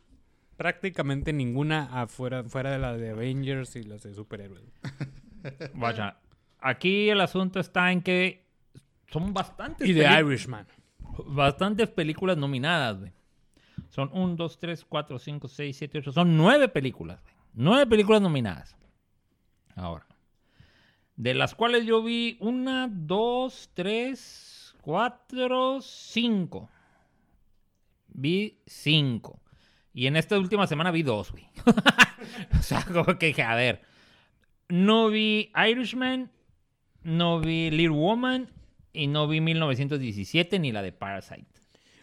[0.58, 4.64] prácticamente ninguna afuera, fuera de la de Avengers y las de superhéroes.
[5.74, 6.18] Vaya,
[6.60, 8.46] aquí el asunto está en que
[9.12, 10.66] son bastantes, Y de Irishman.
[11.28, 13.12] bastantes películas nominadas, güey.
[13.96, 16.12] Son 1, 2, 3, 4, 5, 6, 7, 8.
[16.12, 17.34] Son nueve películas, güey.
[17.54, 18.76] Nueve películas nominadas.
[19.74, 20.06] Ahora.
[21.16, 26.70] De las cuales yo vi una, dos, tres, cuatro, cinco.
[28.10, 29.40] Vi cinco.
[29.94, 31.48] Y en esta última semana vi dos, güey.
[32.60, 33.82] o sea, como que dije, a ver.
[34.68, 36.30] No vi Irishman,
[37.02, 38.52] no vi Little Woman
[38.92, 41.55] y no vi 1917 ni la de Parasite.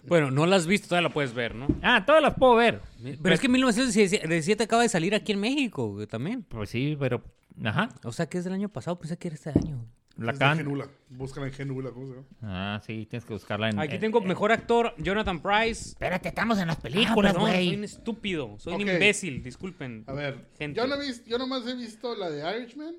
[0.06, 1.66] Bueno, no la has visto, todavía la puedes ver, ¿no?
[1.82, 2.80] Ah, todas las puedo ver.
[3.22, 6.42] Pero es que 1917 acaba de salir aquí en México, güey, también.
[6.42, 7.22] Pues sí, pero...
[7.64, 7.88] Ajá.
[8.04, 9.84] O sea, que es del año pasado, pensé que era este año.
[10.16, 10.58] La can...
[10.58, 10.88] Genula.
[11.08, 12.26] Búscala en Genula, ¿cómo se llama?
[12.42, 13.78] Ah, sí, tienes que buscarla en...
[13.78, 15.90] Aquí en- tengo mejor actor, Jonathan Price.
[15.90, 17.76] Espérate, estamos en las Ah, películas, perdón, soy güey.
[17.76, 20.04] un estúpido, soy un imbécil, disculpen.
[20.06, 20.78] A ver, Gente.
[20.80, 22.94] yo, no he visto, yo nomás he visto la de Irishman,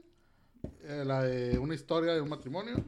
[0.84, 2.84] eh, la de una historia de un matrimonio.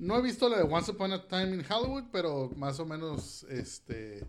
[0.00, 3.44] No he visto la de Once Upon a Time in Hollywood, pero más o menos,
[3.50, 4.24] este...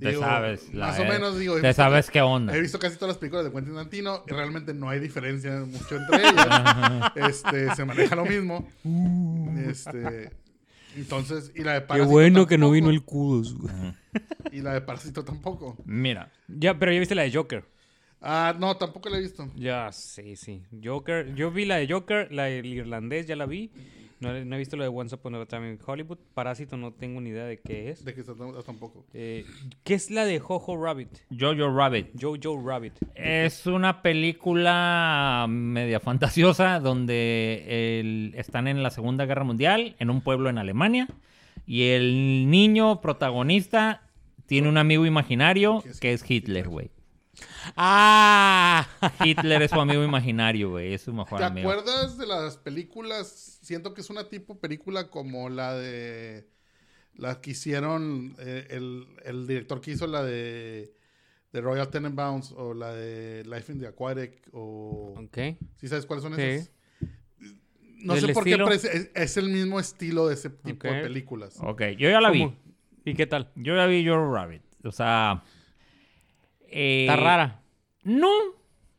[0.00, 0.72] Te digo, sabes.
[0.72, 1.58] la- Más o menos, digo...
[1.58, 2.56] he Te visto sabes qué onda.
[2.56, 5.96] He visto casi todas las películas de Quentin Tarantino y realmente no hay diferencia mucho
[5.96, 7.12] entre ellas.
[7.28, 8.66] este, se maneja lo mismo.
[9.68, 10.30] Este...
[10.96, 13.54] Entonces, y la de Qué Parásito bueno que no vino el Kudos.
[13.56, 13.72] güey.
[14.50, 15.76] Y la de Parásito tampoco.
[15.86, 17.64] Mira, Ya, pero ya viste la de Joker.
[18.20, 19.50] Ah, no, tampoco la he visto.
[19.56, 20.62] Ya, sí, sí.
[20.84, 23.70] Joker, yo vi la de Joker, la del irlandés, ya la vi.
[24.22, 26.18] No, no he visto la de Once Upon a Time in Hollywood.
[26.34, 28.04] Parásito no tengo ni idea de qué es.
[28.04, 28.22] De se-
[28.64, 29.04] tampoco.
[29.12, 29.44] Eh,
[29.84, 31.08] ¿Qué es la de Jojo Rabbit?
[31.38, 32.08] Jojo Rabbit.
[32.20, 32.94] Jojo Rabbit.
[33.14, 37.64] Es una película media fantasiosa donde
[38.00, 41.08] el- están en la Segunda Guerra Mundial, en un pueblo en Alemania,
[41.66, 44.02] y el niño protagonista
[44.46, 46.90] tiene un amigo imaginario ¿Qué es que es Hitler, güey.
[47.76, 48.86] ¡Ah!
[49.24, 50.94] Hitler es su amigo imaginario, güey.
[50.94, 51.70] Es su mejor ¿Te amigo.
[51.70, 53.51] acuerdas de las películas?
[53.72, 56.46] Siento que es una tipo película como la de.
[57.14, 58.36] La que hicieron.
[58.38, 60.92] eh, el, el director que hizo la de.
[61.52, 65.14] De Royal Tenenbaums o la de Life in the Aquatic o.
[65.16, 65.38] ok.
[65.76, 66.42] ¿Sí sabes cuáles son Sí.
[66.42, 66.70] esas?
[68.04, 68.68] No ¿Del sé por estilo?
[68.68, 71.56] qué, pero es, el mismo estilo de ese tipo de películas.
[71.62, 72.54] Ok, yo ya la vi.
[73.06, 73.50] ¿Y qué tal?
[73.54, 74.62] Yo ya vi Jojo Rabbit.
[74.84, 75.42] O sea...
[76.68, 77.62] eh, Está rara.
[78.02, 78.28] No.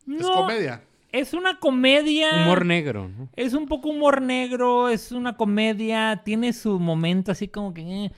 [0.08, 0.32] Es no.
[0.34, 0.84] comedia.
[1.14, 2.44] Es una comedia.
[2.44, 3.30] Humor negro, ¿no?
[3.36, 7.82] Es un poco humor negro, es una comedia, tiene su momento así como que...
[7.84, 8.12] eh,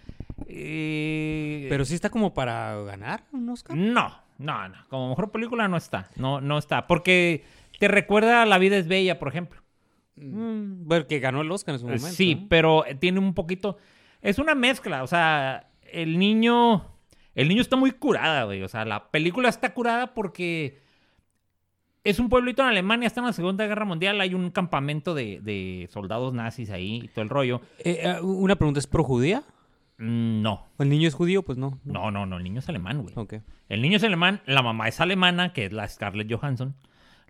[0.48, 3.76] eh, Pero sí está como para ganar un Oscar.
[3.76, 4.76] No, no, no.
[4.90, 6.10] Como mejor película no está.
[6.16, 6.88] No, no está.
[6.88, 7.44] Porque
[7.80, 9.62] te recuerda La vida es bella, por ejemplo.
[10.16, 12.08] Mm, bueno, que ganó el Oscar en su momento.
[12.08, 13.78] sí, pero tiene un poquito...
[14.22, 16.86] Es una mezcla, o sea, el niño...
[17.36, 18.64] El niño está muy curada, güey.
[18.64, 20.85] O sea, la película está curada porque
[22.06, 25.42] es un pueblito en Alemania, está en la Segunda Guerra Mundial, hay un campamento de,
[25.42, 27.62] de soldados nazis ahí y todo el rollo.
[27.80, 29.44] Eh, eh, una pregunta, ¿es pro judía?
[29.98, 31.44] Mm, No, ¿O el niño es judío?
[31.44, 31.80] Pues no.
[31.84, 33.14] no, no, no, el niño es alemán, güey.
[33.18, 33.36] Ok.
[33.70, 36.76] El niño es alemán, la mamá es alemana, que es la Scarlett Johansson.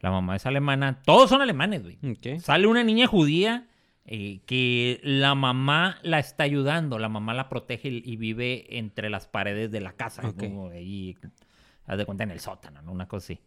[0.02, 1.98] La mamá es alemana, todos son alemanes, güey.
[2.12, 2.40] Ok.
[2.40, 3.68] Sale una niña judía
[4.06, 9.26] eh, que la mamá la está ayudando, la mamá la protege y, vive entre las
[9.28, 10.38] paredes de la casa, Ok.
[10.38, 11.18] como ahí,
[11.88, 12.92] haz de cuenta en el sótano, ¿no?
[12.92, 13.40] Una cosa así.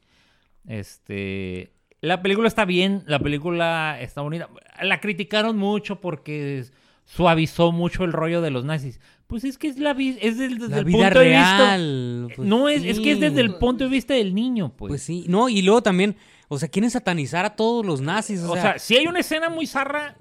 [0.67, 4.49] Este, la película está bien, la película está bonita.
[4.83, 6.65] La criticaron mucho porque
[7.05, 9.01] suavizó mucho el rollo de los nazis.
[9.27, 12.33] Pues es que es la es del- desde La el vida punto de vista real.
[12.35, 14.91] pues no, es, es que es desde el punto de vista del niño, pues.
[14.91, 15.25] Pues sí.
[15.29, 16.17] No, y luego también,
[16.49, 18.41] o sea, quieren satanizar a todos los nazis.
[18.43, 20.17] O, o sea, si hay una escena muy zarra,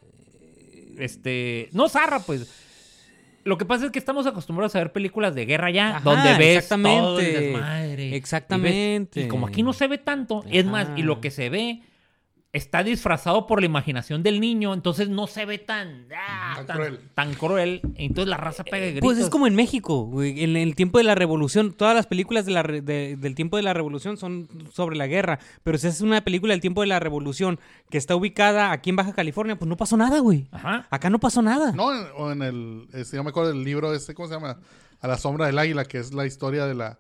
[0.98, 2.52] este, no zarra, pues.
[3.48, 6.34] Lo que pasa es que estamos acostumbrados a ver películas de guerra ya, Ajá, donde
[6.38, 7.00] ves exactamente.
[7.02, 8.06] todo el desmadre.
[8.06, 9.22] y ves- Exactamente.
[9.22, 11.82] Y, como aquí no se ve tanto, es más, y lo que se ve
[12.54, 16.76] está disfrazado por la imaginación del niño, entonces no se ve tan, ah, Tan tan,
[16.78, 17.00] cruel.
[17.14, 17.82] tan cruel.
[17.96, 19.02] Entonces la raza pega gritos.
[19.02, 21.74] Pues es como en México, güey, en el tiempo de la revolución.
[21.74, 25.06] Todas las películas de la re- de- del tiempo de la revolución son sobre la
[25.08, 25.40] guerra.
[25.64, 27.60] Pero si es una película del tiempo de la revolución
[27.92, 30.48] que está ubicada aquí en Baja California, pues no pasó nada, güey.
[30.52, 30.88] Ajá.
[30.90, 31.74] Acá no pasó nada.
[31.74, 34.58] No, en- o en el, este, yo me acuerdo del libro este, ¿cómo se llama?
[35.02, 36.98] A la sombra del águila, que es la historia de la,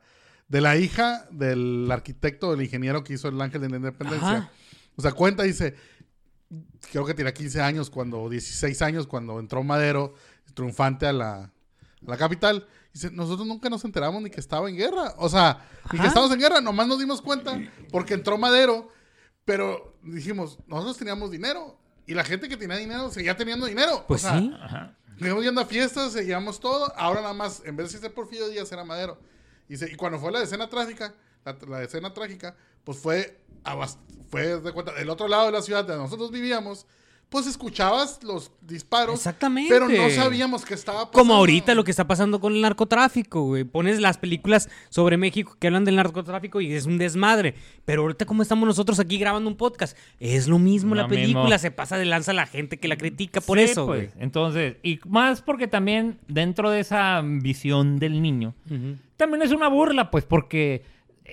[0.50, 4.28] de la hija del arquitecto, del ingeniero que hizo el ángel de la independencia.
[4.30, 4.52] Ajá.
[4.98, 5.76] O sea, cuenta, dice,
[6.92, 10.14] creo que tenía 15 años, cuando, 16 años, cuando entró Madero,
[10.54, 11.52] triunfante a la, a
[12.02, 12.68] la capital.
[12.94, 15.14] Dice, nosotros nunca nos enteramos ni que estaba en guerra.
[15.18, 17.60] O sea, ni que estábamos en guerra, nomás nos dimos cuenta
[17.92, 18.90] porque entró Madero,
[19.46, 21.80] pero dijimos, nosotros teníamos dinero.
[22.08, 24.06] Y la gente que tenía dinero seguía teniendo dinero.
[24.08, 24.52] Pues o sea, sí.
[24.62, 24.96] Ajá.
[25.20, 26.92] Seguimos yendo a fiestas, seguíamos todo.
[26.98, 29.20] Ahora nada más, en vez de ser Porfirio Díaz, era Madero.
[29.68, 33.98] Y, se- y cuando fue la escena trágica, la, la escena trágica, pues fue, abas-
[34.30, 36.86] fue de cuenta, del otro lado de la ciudad donde nosotros vivíamos,
[37.30, 39.16] pues escuchabas los disparos.
[39.16, 39.68] Exactamente.
[39.74, 41.12] Pero no sabíamos qué estaba pasando.
[41.20, 43.66] Como ahorita lo que está pasando con el narcotráfico, güey.
[43.66, 47.54] Pones las películas sobre México que hablan del narcotráfico y es un desmadre.
[47.84, 51.44] Pero ahorita como estamos nosotros aquí grabando un podcast, es lo mismo Lo la película.
[51.44, 51.60] mismo.
[51.60, 54.14] Se pasa de lanza la gente que la critica por Sí, eso, pues.
[54.14, 54.24] güey.
[54.24, 58.56] Entonces, y más porque también dentro de esa visión del niño,
[59.18, 60.82] también es una burla, pues, porque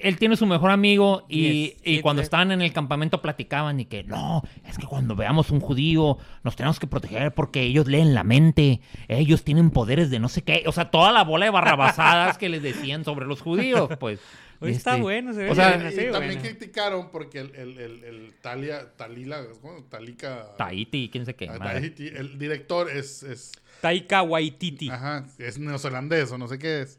[0.03, 3.85] él tiene su mejor amigo y, Yes, y cuando estaban en el campamento platicaban y
[3.87, 8.15] que no, es que cuando veamos un judío nos tenemos que proteger porque ellos leen
[8.15, 11.51] la mente, ellos tienen poderes de no sé qué, o sea, toda la bola de
[11.51, 14.21] barrabasadas que les decían sobre los judíos, pues.
[14.61, 16.41] Está este, bueno, se ve o sea, bien, Y Sí, también bueno.
[16.41, 19.83] criticaron porque el, el, el, el Talia, Talila, ¿cómo?
[19.91, 20.55] Talika.
[20.57, 21.51] Tahiti, quién sé qué.
[21.51, 21.59] ah.
[21.59, 24.89] Tahiti, el director es, es, Taika Waititi.
[24.89, 26.99] ajá, es neozelandés o no sé qué es.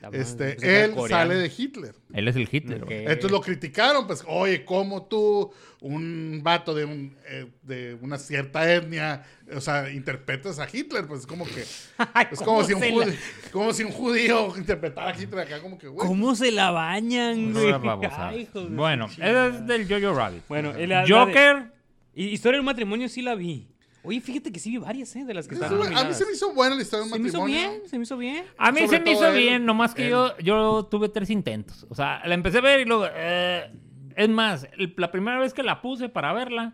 [0.00, 1.94] Madre, Este, él sale de Hitler.
[2.12, 2.84] Él es el Hitler.
[2.88, 8.72] Entonces lo criticaron, pues, oye, ¿cómo tú, un vato de, un, eh, de una cierta
[8.72, 11.06] etnia, o sea, interpretas a Hitler?
[11.06, 11.62] Pues como que,
[12.30, 15.60] es ¿cómo como si, un judío, la- como si un judío interpretara a Hitler acá,
[15.60, 16.06] como que, güey.
[16.06, 17.72] ¿Cómo se la bañan, güey?
[18.12, 20.42] Ay, de Bueno, es del Jojo Rabbit.
[20.48, 21.72] Bueno, el- de- Joker,
[22.14, 23.68] Y Historia del matrimonio sí la vi.
[24.08, 25.24] Oye, fíjate que sí vi varias, ¿eh?
[25.24, 27.28] De las que están a mí se me hizo buena la historia del Se me
[27.28, 27.70] hizo matrimonio.
[27.70, 28.44] bien, se me hizo bien.
[28.56, 30.10] a mí sobre se me hizo él- bien, nomás que él.
[30.10, 31.86] yo, yo tuve tres intentos.
[31.90, 33.06] O sea, la empecé a ver y luego...
[33.14, 33.70] eh,
[34.16, 36.72] es más, el- la primera vez que la puse para verla,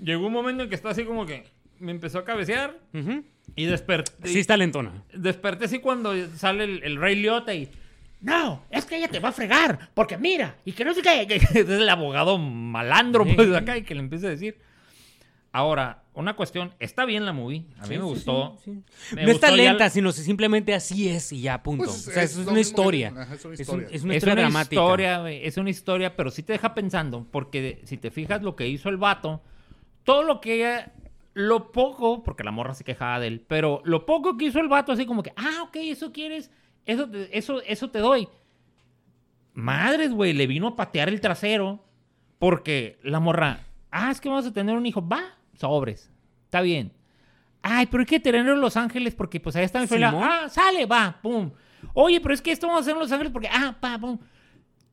[0.00, 1.44] llegó un momento en que estaba así como que
[1.80, 3.24] me empezó a cabecear Ujú.
[3.56, 4.28] y desperté.
[4.28, 4.92] Sí está lentona.
[5.14, 7.68] Desperté así cuando sale el, el Rey Liotta y...
[8.20, 11.26] No, es que ella te va a fregar, porque mira, y que no sé qué,
[11.52, 14.56] que es el abogado malandro, pues, acá, y que le empieza a decir.
[15.54, 18.56] Ahora, una cuestión, está bien la movie, a mí me gustó.
[19.14, 21.84] Me no está gustó lenta, sino que simplemente así es y ya, punto.
[21.84, 23.08] Pues, o sea, es eso es lo una que- historia.
[23.08, 23.88] es una Es, un- historia.
[23.92, 24.74] es una es historia una dramática.
[24.82, 28.56] historia, güey, es una historia, pero sí te deja pensando, porque si te fijas lo
[28.56, 29.42] que hizo el vato,
[30.04, 30.92] todo lo que ella,
[31.34, 34.68] lo poco, porque la morra se quejaba de él, pero lo poco que hizo el
[34.68, 36.50] vato, así como que, ah, ok, eso quieres,
[36.86, 38.26] eso te, eso, eso te doy.
[39.54, 41.84] Madres, güey, le vino a patear el trasero,
[42.38, 46.10] porque la morra, ah, es que vamos a tener un hijo, va, sobres,
[46.44, 46.92] está bien.
[47.62, 50.12] Ay, pero hay que tenerlo en Los Ángeles porque pues allá está mi familia.
[50.14, 51.50] Ah, sale, va, pum.
[51.94, 54.18] Oye, pero es que esto vamos a hacer en Los Ángeles porque, ah, pa, pum.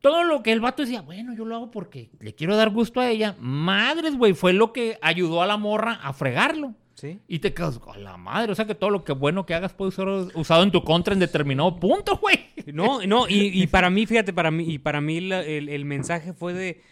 [0.00, 3.00] Todo lo que el vato decía, bueno, yo lo hago porque le quiero dar gusto
[3.00, 3.36] a ella.
[3.38, 6.74] Madres, güey, fue lo que ayudó a la morra a fregarlo.
[6.94, 7.18] Sí.
[7.28, 9.72] Y te quedas, a la madre, o sea que todo lo que bueno que hagas
[9.74, 12.38] puede ser usado en tu contra en determinado punto, güey.
[12.72, 15.84] No, no, y, y para mí, fíjate, para mí, y para mí la- el, el
[15.86, 16.82] mensaje fue de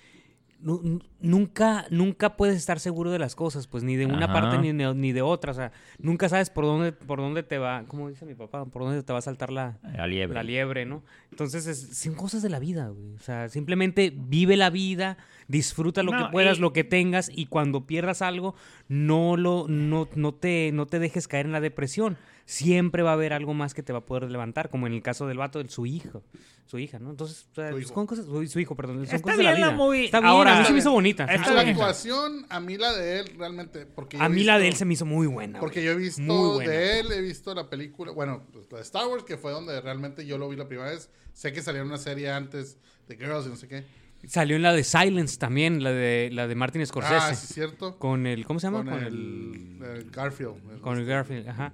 [0.60, 4.32] nunca, nunca puedes estar seguro de las cosas, pues ni de una Ajá.
[4.32, 5.52] parte ni de, ni de otra.
[5.52, 8.82] O sea, nunca sabes por dónde, por dónde te va, como dice mi papá, por
[8.82, 10.34] dónde te va a saltar la, La liebre.
[10.34, 11.02] la liebre, ¿no?
[11.30, 13.14] Entonces, es- son cosas de la vida, güey.
[13.14, 17.30] O sea, simplemente vive la vida, disfruta lo No, que puedas, y- lo que tengas,
[17.34, 18.54] y cuando pierdas algo,
[18.88, 22.16] no lo, no, no te, no te dejes caer en la depresión.
[22.50, 25.02] Siempre va a haber algo más que te va a poder levantar, como en el
[25.02, 26.22] caso del vato de su hijo,
[26.64, 27.10] su hija, ¿no?
[27.10, 27.92] Entonces, o sea, Su hijo.
[27.92, 29.76] son cosas, su, su hijo, perdón, son Está cosas de la bien la vida.
[29.76, 30.04] movie.
[30.06, 31.26] Está bien, Ahora- a mí se me hizo bonita.
[31.26, 34.86] La actuación, a mí la de él realmente, porque A mí la de él se
[34.86, 35.60] me hizo muy buena.
[35.60, 36.70] Porque yo he visto Muy buena.
[36.72, 39.78] de él, he visto la película, bueno, pues la de Star Wars, que fue donde
[39.82, 41.10] realmente yo lo vi la primera vez.
[41.34, 42.78] Sé que salió una serie antes
[43.08, 43.84] de Girls y no sé qué.
[44.26, 47.14] Salió en la de Silence también, la de, la de Martin Scorsese.
[47.14, 47.98] Ah, sí, es cierto.
[47.98, 48.78] Con el, ¿cómo se llama?
[48.90, 50.54] Con, el, el Garfield.
[50.72, 51.72] el- Con el Garfield, ajá.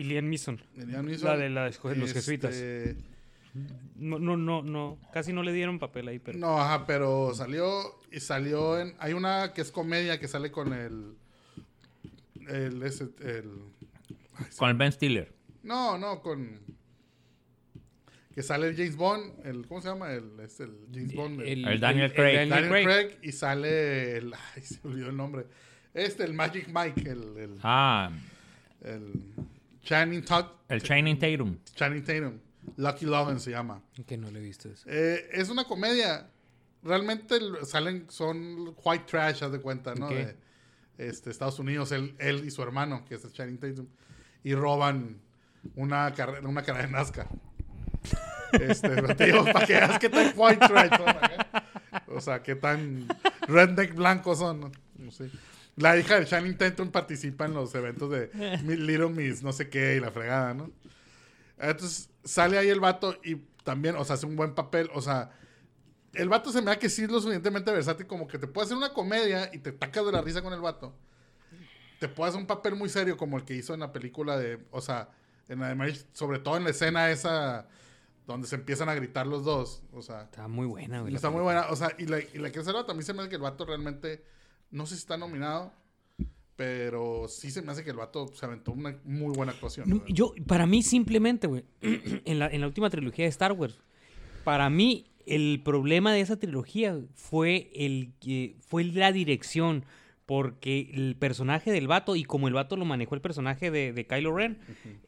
[0.00, 0.60] Y, Liam Neeson.
[0.76, 1.28] el Liam Neeson.
[1.28, 2.54] La de la- los jesuitas.
[2.54, 2.96] Este,
[3.96, 4.98] No, no, no, no.
[5.12, 6.38] Casi no le dieron papel ahí, pero.
[6.38, 8.94] No, ajá, pero salió y salió en...
[8.98, 11.14] Hay una que es comedia que sale con el...
[12.48, 12.82] El...
[12.82, 13.50] Ese, el
[14.58, 15.32] Con el Ben Stiller.
[15.62, 16.60] no, no, con...
[18.34, 19.66] Que sale el James Bond, el...
[19.66, 20.12] ¿Cómo se llama?
[20.12, 21.40] El, es el James Bond.
[21.40, 22.34] el- El Daniel Craig.
[22.36, 22.84] Daniel Daniel Craig.
[22.84, 23.18] Craig.
[23.22, 24.34] y sale el...
[24.54, 25.46] Ay, se olvidó el nombre.
[25.94, 27.36] Este, el Magic Mike, el...
[27.38, 28.10] el, Ah,
[28.82, 29.12] el
[29.86, 31.58] Channing, Tatum, el Channing Tatum.
[31.76, 32.40] Channing Tatum.
[32.76, 33.80] Lucky Loven se llama.
[34.04, 34.84] Que no le he visto eso.
[34.88, 36.28] Eh, es una comedia.
[36.82, 40.08] Realmente salen, son white trash, haz de cuenta, ¿no?
[40.08, 40.36] De
[40.98, 43.86] este, Estados Unidos, él, él y su hermano, que es el Channing Tatum,
[44.42, 45.20] y roban
[45.76, 47.28] una carrera, una carrera de NASCAR.
[48.52, 51.64] Este, pero te digo, para que veas qué tan white trash son acá.
[52.08, 53.06] O sea, qué tan
[53.46, 54.60] redneck blancos son.
[54.60, 54.72] ¿no?
[54.98, 55.30] No sé.
[55.76, 58.30] La hija de Channing Tatum participa en los eventos de
[58.64, 60.70] Little Miss, no sé qué, y la fregada, ¿no?
[61.58, 64.88] Entonces sale ahí el vato y también, o sea, hace un buen papel.
[64.94, 65.30] O sea,
[66.12, 68.66] el vato se me da que sí es lo suficientemente versátil como que te puede
[68.66, 70.94] hacer una comedia y te tacas de la risa con el vato.
[72.00, 74.58] Te puede hacer un papel muy serio como el que hizo en la película de,
[74.70, 75.10] o sea,
[75.48, 77.68] en la de Marriage, sobre todo en la escena esa
[78.26, 79.82] donde se empiezan a gritar los dos.
[79.92, 81.12] O sea, Está muy buena, güey.
[81.12, 81.68] la está muy buena.
[81.70, 83.28] O sea, y la, y la que hace el vato, a mí se me hace
[83.28, 84.24] que el vato realmente,
[84.70, 85.72] no sé si está nominado,
[86.56, 89.88] pero sí se me hace que el vato se aventó una muy buena actuación.
[89.88, 93.78] No, yo, para mí, simplemente, güey, en la, en la última trilogía de Star Wars,
[94.42, 98.12] para mí, el problema de esa trilogía fue, el,
[98.66, 99.84] fue la dirección.
[100.24, 104.06] Porque el personaje del vato y como el vato lo manejó el personaje de, de
[104.08, 104.58] Kylo Ren,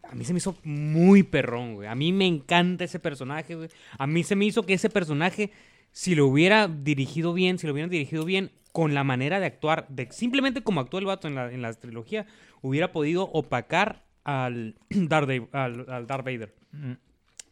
[0.04, 1.88] a mí se me hizo muy perrón, güey.
[1.88, 3.68] A mí me encanta ese personaje, güey.
[3.98, 5.50] A mí se me hizo que ese personaje,
[5.90, 9.88] si lo hubiera dirigido bien, si lo hubieran dirigido bien, con la manera de actuar,
[9.88, 12.26] de, simplemente como actuó el vato en la, en la trilogía,
[12.62, 16.54] hubiera podido opacar al Darth, al, al Darth Vader.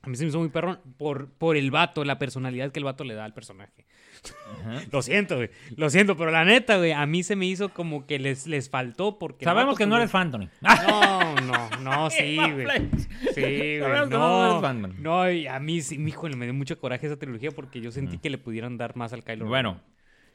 [0.03, 2.85] A mí se me hizo muy perrón por, por el vato, la personalidad que el
[2.85, 3.87] vato le da al personaje.
[4.93, 5.51] Lo siento, güey.
[5.77, 8.71] Lo siento, pero la neta, güey, a mí se me hizo como que les, les
[8.71, 9.45] faltó porque...
[9.45, 10.49] Sabemos que no eres fan, Tony.
[10.61, 12.89] No, no, no, sí, güey.
[13.35, 13.81] Sí, güey.
[13.81, 14.95] No No, eres fan, man.
[15.01, 18.19] no, y a mí sí, híjole, me dio mucho coraje esa trilogía porque yo sentí
[18.19, 19.47] que le pudieran dar más al Kylo.
[19.47, 19.81] Bueno,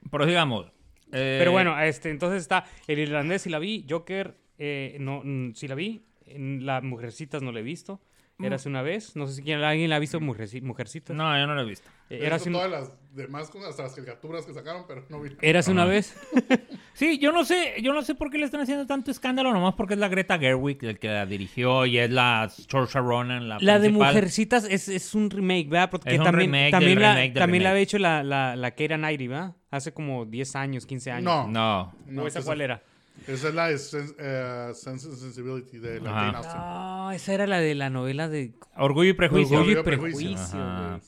[0.10, 0.74] prosigamos.
[1.12, 5.54] Eh, Pero bueno, este, entonces está el irlandés, si la vi, Joker, eh, no, mm,
[5.56, 8.02] si la vi, en las Mujercitas no la he visto.
[8.44, 11.16] Érase una vez, no sé si quién- alguien la ha visto Mujerci- Mujercitas.
[11.16, 11.88] No, yo no lo he visto.
[12.10, 15.06] Eh, He Érase visto un- todas las demás cosas, hasta las caricaturas que sacaron, pero
[15.10, 15.30] no vi.
[15.44, 15.86] Érase una Ah.
[15.86, 16.16] vez.
[16.94, 19.76] Sí, yo no sé, yo no sé por qué le están haciendo tanto escándalo, nomás
[19.76, 23.60] porque es la Greta Gerwig el que la dirigió y es la Saoirse Ronan la
[23.62, 24.08] La de principal.
[24.14, 25.90] Mujercitas es, es un remake, ¿verdad?
[25.92, 27.72] Porque Es un también, remake del también, la, remake del también la remake.
[27.74, 29.56] había hecho la, la, la Keira Knightley, ¿verdad?
[29.72, 31.24] Hace como 10 años, 15 años.
[31.24, 31.48] No.
[31.48, 31.94] No.
[32.08, 32.84] No, ¿O esa cuál era?
[33.28, 36.00] Esa es la de Sen- eh, Sense and Sensibility de.
[36.02, 36.56] Jane Austen.
[36.58, 39.58] Ah, esa era la de la novela de Orgullo y prejuicio.
[39.60, 41.02] Orgullo y Orgullo y Prejuicio.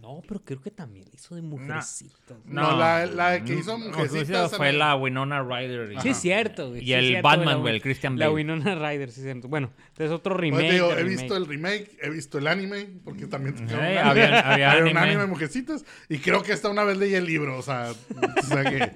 [0.00, 0.14] Sí, sí.
[0.14, 2.36] No, pero creo que también la hizo de Mujercitas.
[2.44, 5.92] No, la- la que hizo No, Mujercitas fue la Winona Ryder.
[5.92, 6.82] y- Sí, es cierto, güey.
[6.82, 8.34] Y sí el cierto, Batman, la güey, el Christian La Bale.
[8.36, 9.48] Winona Ryder, sí, es cierto.
[9.48, 10.66] Bueno, entonces otro Pues remake.
[10.68, 11.08] te digo, he remake.
[11.20, 14.96] visto el remake, he visto el anime, porque también sacaron Eh, había- anime, había un
[14.96, 15.20] anime.
[15.20, 18.64] de Mujercitas, y creo que hasta una vez leí el libro, o sea, o sea
[18.64, 18.90] que,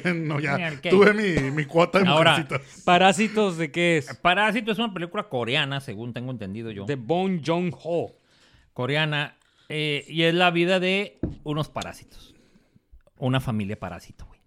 [0.00, 2.82] que no, ya tuve mi, mi cuota de Ahora, Mujercitas.
[2.84, 4.14] ¿Parásitos de qué es?
[4.16, 6.84] Parásito es una película coreana, según tengo entendido yo.
[6.86, 8.12] De Bong Joon-ho.
[8.72, 9.36] Coreana.
[9.68, 12.34] Eh, y es la vida de unos parásitos.
[13.18, 14.40] Una familia parásito, güey.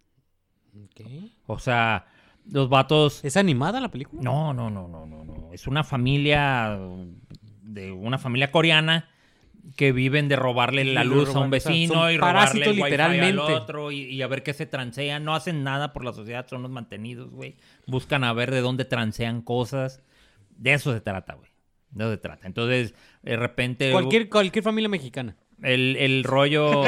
[1.46, 2.08] O sea,
[2.52, 3.24] los vatos...
[3.24, 4.22] ¿Es animada la película?
[4.22, 5.54] No, no, no, no, no, no.
[5.54, 6.78] Es una familia
[7.62, 9.10] de una familia coreana
[9.76, 12.84] que viven de robarle la luz a un o sea, vecino y robarle el wifi
[12.84, 13.28] literalmente.
[13.28, 15.24] al otro y, y a ver qué se transean.
[15.24, 17.58] No hacen nada por la sociedad, son los mantenidos, güey.
[17.86, 20.02] Buscan a ver de dónde transean cosas.
[20.56, 21.52] De eso se trata, güey.
[22.06, 22.48] Eso se trata.
[22.48, 22.94] Entonces,
[23.24, 23.92] de repente...
[23.92, 25.36] Cualquier, cualquier familia mexicana.
[25.64, 26.84] El, el rollo.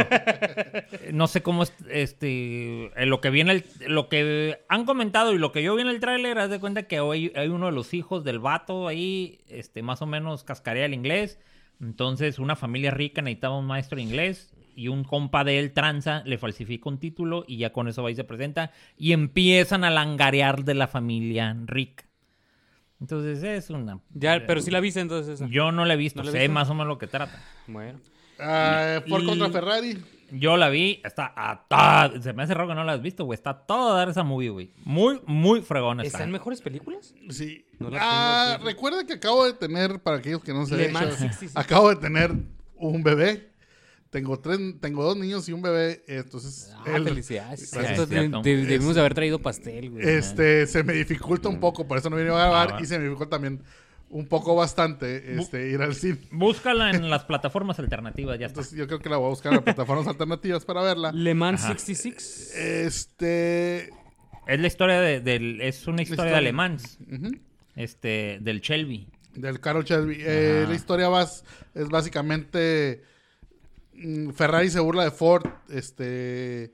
[1.11, 1.73] no sé cómo es.
[1.89, 2.91] Este.
[3.01, 3.51] en Lo que viene.
[3.51, 6.59] El, lo que han comentado y lo que yo vi en el tráiler, haz de
[6.59, 9.39] cuenta que hoy hay uno de los hijos del vato ahí.
[9.47, 11.39] Este, más o menos cascarea el inglés.
[11.81, 14.53] Entonces, una familia rica necesitaba un maestro de inglés.
[14.75, 17.43] Y un compa de él, tranza, le falsifica un título.
[17.47, 18.71] Y ya con eso va y se presenta.
[18.97, 22.05] Y empiezan a langarear de la familia rica.
[23.01, 23.99] Entonces, es una.
[24.13, 25.47] Ya, pero sí la viste entonces esa.
[25.49, 26.19] Yo no la he visto.
[26.19, 26.53] ¿No la sé viste?
[26.53, 27.41] más o menos lo que trata.
[27.67, 27.99] Bueno.
[28.39, 29.97] Ah, Ford y- contra Ferrari.
[30.31, 33.25] Yo la vi, está a toda- Se me hace raro que no la has visto,
[33.25, 33.35] güey.
[33.35, 34.69] Está a todo dar esa movie, güey.
[34.85, 36.19] Muy, muy fregona está.
[36.19, 37.15] ¿Están mejores películas?
[37.29, 37.65] Sí.
[37.79, 41.17] No ah, recuerda que acabo de tener, para aquellos que no se han Mans hecho,
[41.17, 41.51] 66.
[41.57, 42.31] acabo de tener
[42.75, 43.48] un bebé.
[44.09, 47.71] Tengo tres, tengo dos niños y un bebé, entonces Ah, el- felicidades.
[47.71, 50.07] Gracias, de- de- debimos de haber traído pastel, güey.
[50.07, 52.97] este se me dificulta un poco, por eso no vine a grabar Ah, y se
[52.97, 53.61] me dificulta también
[54.11, 56.17] un poco bastante este, ir al cine.
[56.31, 58.61] Búscala en las plataformas alternativas, ya está.
[58.61, 61.11] Entonces yo creo que la voy a buscar en plataformas alternativas para verla.
[61.13, 61.73] Le Mans Ajá.
[61.77, 62.55] 66.
[62.55, 63.89] Este,
[64.47, 65.61] Es la historia de, del.
[65.61, 67.31] Es una historia, de ujú,
[67.75, 68.39] Este.
[68.41, 69.07] Del Shelby.
[69.35, 70.17] del Carol Shelby.
[70.21, 71.43] Eh, la historia vas,
[71.75, 73.09] es básicamente mm,
[74.33, 76.71] Ferrari se burla de Ford, este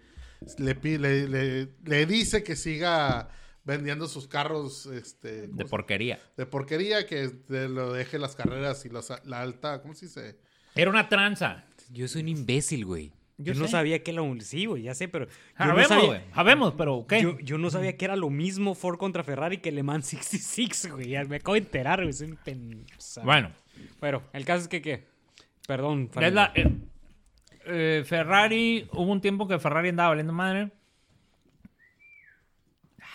[0.60, 3.30] le, le, le- le dice que siga
[3.64, 6.20] vendiendo sus carros este, ¿cómo De se- porquería.
[6.38, 10.38] de porquería, que de- lo deje las carreras y la alta, ¿cómo se dice?
[10.76, 11.66] Era una tranza.
[11.92, 13.12] Yo soy un imbécil, güey.
[13.38, 14.40] Yo Yo, no sabía que era un...
[14.40, 15.26] Sí, güey, ya sé, pero...
[15.28, 16.22] Yo no Sabemos, güey.
[16.34, 17.22] Sabemos, pero ¿qué?
[17.22, 20.92] Yo, yo no sabía que era lo mismo Ford contra Ferrari que Le Mans 66,
[20.92, 21.10] güey.
[21.10, 22.14] Ya me acabo de enterar, güey.
[22.14, 23.26] Soy un pensado.
[23.26, 23.52] Bueno.
[24.00, 25.04] Bueno, el caso es que, ¿qué?
[25.68, 26.10] Perdón.
[26.22, 26.72] Es la- eh,
[27.66, 28.88] eh, Ferrari.
[28.92, 30.72] Hubo un tiempo que Ferrari andaba valiendo madre.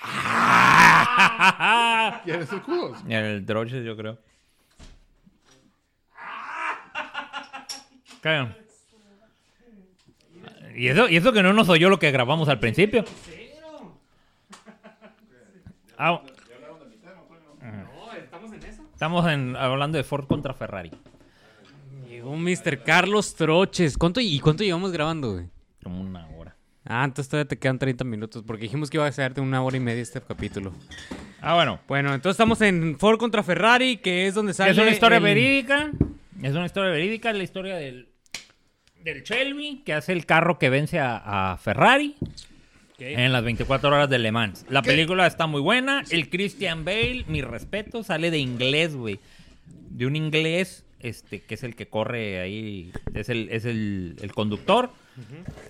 [2.25, 2.99] ¿Quieres el cubos?
[3.09, 4.19] El Droches, yo creo.
[8.23, 8.47] ¿Qué?
[10.77, 13.05] Y eso, y eso que no nos oyó lo que grabamos al principio.
[15.99, 16.21] Ah,
[17.63, 18.83] No, estamos en eso.
[18.93, 20.91] estamos en- hablando de Ford contra Ferrari.
[22.21, 22.83] Llegó Mr.
[22.83, 23.97] Carlos Troches.
[23.97, 25.47] ¿Cuánto, ¿Y cuánto llevamos grabando, güey?
[25.83, 26.55] Como una hora.
[26.85, 29.63] Ah, entonces todavía te quedan 30 minutos, porque dijimos que iba a ser de una
[29.63, 30.75] hora y media este capítulo.
[31.41, 31.81] Ah, bueno.
[31.89, 34.73] Bueno, entonces estamos en Ford contra Ferrari, que es donde sale...
[34.73, 35.93] Es una historia el- verídica.
[36.43, 37.31] Es una historia verídica.
[37.31, 38.11] Es la historia del,
[39.03, 42.17] del Shelby, que hace el carro que vence a, a Ferrari.
[42.99, 44.67] en las 24 horas de Le Mans.
[44.69, 44.91] La ¿Qué?
[44.91, 46.03] película está muy buena.
[46.11, 49.19] El Christian Bale, mi respeto, sale de inglés, güey.
[49.89, 54.33] De un inglés, este, que es el que corre ahí, es el, es el, el
[54.33, 54.91] conductor.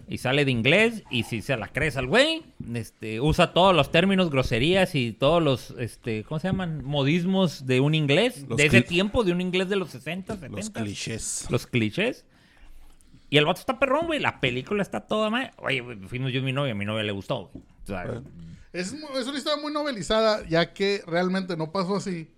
[0.06, 3.90] Y sale de inglés y si se la crees al güey, este, usa todos los
[3.90, 6.84] términos, groserías y todos los, este, ¿cómo se llaman?
[6.84, 10.56] Modismos de un inglés, Los de ese tiempo, de un inglés de los 60, 70
[10.56, 11.46] Los clichés.
[11.50, 12.24] los clichés.
[13.28, 14.20] Y el vato está perrón, güey.
[14.20, 15.52] La película está toda mal.
[15.58, 16.72] Oye, fuimos yo y mi novia.
[16.72, 17.64] A mi novia le gustó, güey.
[17.84, 18.22] O sea,
[18.72, 22.28] Es, es una historia muy novelizada, ya que realmente no pasó así.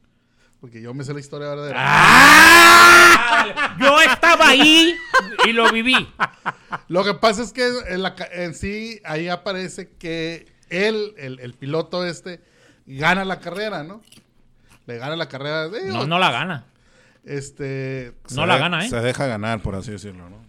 [0.62, 1.76] Porque yo me sé la historia verdadera.
[1.84, 3.74] ¡Ah!
[3.80, 4.94] Yo estaba ahí
[5.44, 6.08] y lo viví.
[6.88, 11.40] Lo que pasa es que en, la ca- en sí ahí aparece que él, el,
[11.40, 12.40] el piloto este,
[12.86, 14.02] gana la carrera, ¿no?
[14.86, 15.68] Le gana la carrera.
[15.68, 16.64] digo, No, no la gana.
[17.24, 18.12] Este.
[18.34, 18.88] No la de- gana, ¿eh?
[18.88, 20.41] Se deja ganar, por así decirlo, ¿no?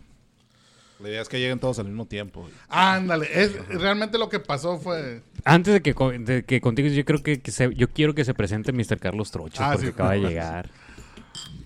[1.04, 2.48] La idea es que lleguen todos al mismo tiempo.
[2.70, 3.28] Ándale.
[3.34, 5.22] Es, realmente lo que pasó fue.
[5.44, 8.34] Antes de que, de que contigo, yo creo que, que se- yo quiero que se
[8.34, 9.00] presente Mr.
[9.00, 10.70] Carlos Troches Ah, porque sí, acaba de llegar.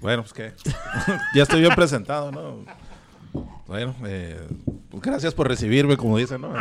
[0.01, 0.53] Bueno, pues qué.
[1.35, 2.65] ya estoy bien presentado, ¿no?
[3.67, 4.39] Bueno, eh,
[4.89, 6.51] pues gracias por recibirme, como dicen, ¿no?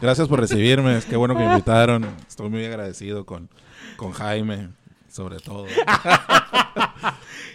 [0.00, 1.00] Gracias por recibirme.
[1.10, 2.06] Qué bueno que me invitaron.
[2.28, 3.48] Estoy muy agradecido con,
[3.96, 4.68] con Jaime,
[5.10, 5.66] sobre todo.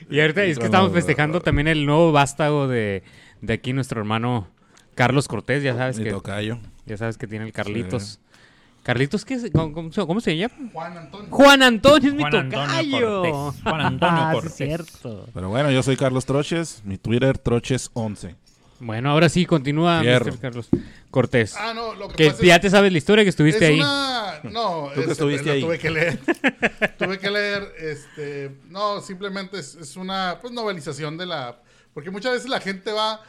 [0.10, 3.04] Y ahorita Y es que estamos festejando también el nuevo vástago de,
[3.44, 4.48] de aquí, nuestro hermano
[4.96, 6.60] Carlos Cortés, ya sabes Mi que tocayo.
[6.86, 8.20] ya sabes que tiene el Carlitos.
[8.84, 9.50] ¿Carlitos qué es?
[9.54, 10.54] ¿Cómo, cómo se- cómo se llama?
[10.74, 11.28] Juan Antonio.
[11.32, 13.22] Juan Antonio es mi Juan Antonio tocayo.
[13.22, 13.62] Cortés.
[13.64, 14.56] Juan Antonio Ah, sí, Cortés.
[14.56, 15.30] cierto.
[15.34, 16.82] Pero bueno, yo soy Carlos Troches.
[16.84, 18.36] Mi Twitter, Troches11.
[18.80, 20.02] Bueno, ahora sí, continúa.
[20.04, 20.38] Mr.
[20.40, 20.68] Carlos
[21.10, 21.56] Cortés.
[21.58, 23.72] Ah, no, lo que, que pasa ya es, te sabes la historia que estuviste es
[23.72, 23.80] ahí.
[23.80, 24.40] una.
[24.52, 25.62] No, Tú que este, estuviste la ahí.
[25.62, 26.20] Tuve que leer.
[26.98, 27.74] tuve que leer.
[27.80, 28.52] Este.
[28.70, 31.58] No, simplemente es, es una pues, novelización de la.
[31.94, 33.22] Porque muchas veces la gente va.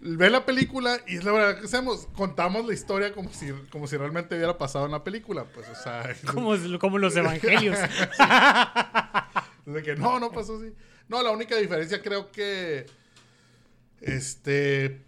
[0.00, 2.06] Ve la película y es la verdad que hacemos.
[2.14, 5.44] Contamos la historia como si, como si realmente hubiera pasado en la película.
[5.44, 6.14] Pues, o sea.
[6.32, 7.76] Como, como los evangelios.
[9.66, 10.72] De que no, no pasó así.
[11.08, 12.86] No, la única diferencia creo que
[14.00, 15.02] este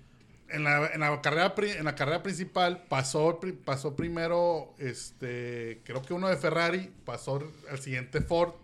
[0.48, 6.12] en la, en la carrera en la carrera principal pasó pasó primero este creo que
[6.12, 8.54] uno de Ferrari pasó al siguiente Ford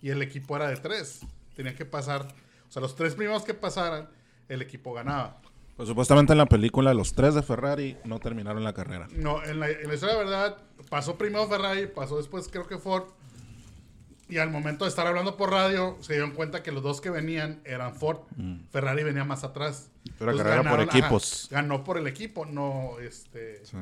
[0.00, 1.20] y el equipo era de tres
[1.54, 2.34] tenían que pasar
[2.76, 4.06] sea los tres primeros que pasaran
[4.50, 5.40] el equipo ganaba
[5.78, 9.08] Pues supuestamente en la película los tres de Ferrari no terminaron la carrera.
[9.12, 10.58] No, en la, en la historia de verdad,
[10.90, 13.04] pasó primero Ferrari, pasó después creo que Ford.
[14.28, 17.08] Y al momento de estar hablando por radio, se dieron cuenta que los dos que
[17.08, 18.18] venían eran Ford.
[18.72, 19.88] Ferrari venía más atrás.
[20.18, 21.48] Pero Entonces carrera por ajá, equipos.
[21.50, 23.64] ganó por el equipo, no este.
[23.64, 23.76] Sí.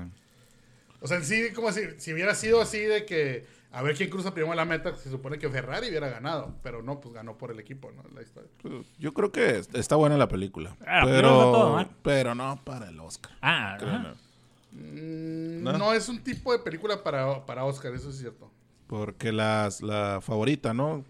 [1.00, 4.08] O sea, en sí, como si, si hubiera sido así de que a ver quién
[4.08, 6.54] cruza primero la meta, se supone que Ferrari hubiera ganado.
[6.62, 8.04] Pero no, pues ganó por el equipo, ¿no?
[8.14, 8.48] La historia.
[8.62, 10.76] Pues, Yo creo que está buena la película.
[10.86, 13.32] Ah, pero todo pero, no para el Oscar.
[13.42, 14.14] Ah, no.
[14.80, 15.78] Mm, ¿No?
[15.78, 15.92] ¿No?
[15.92, 18.48] es un tipo de película para, para Oscar, eso es cierto.
[18.86, 21.04] Porque las, la favorita, ¿no?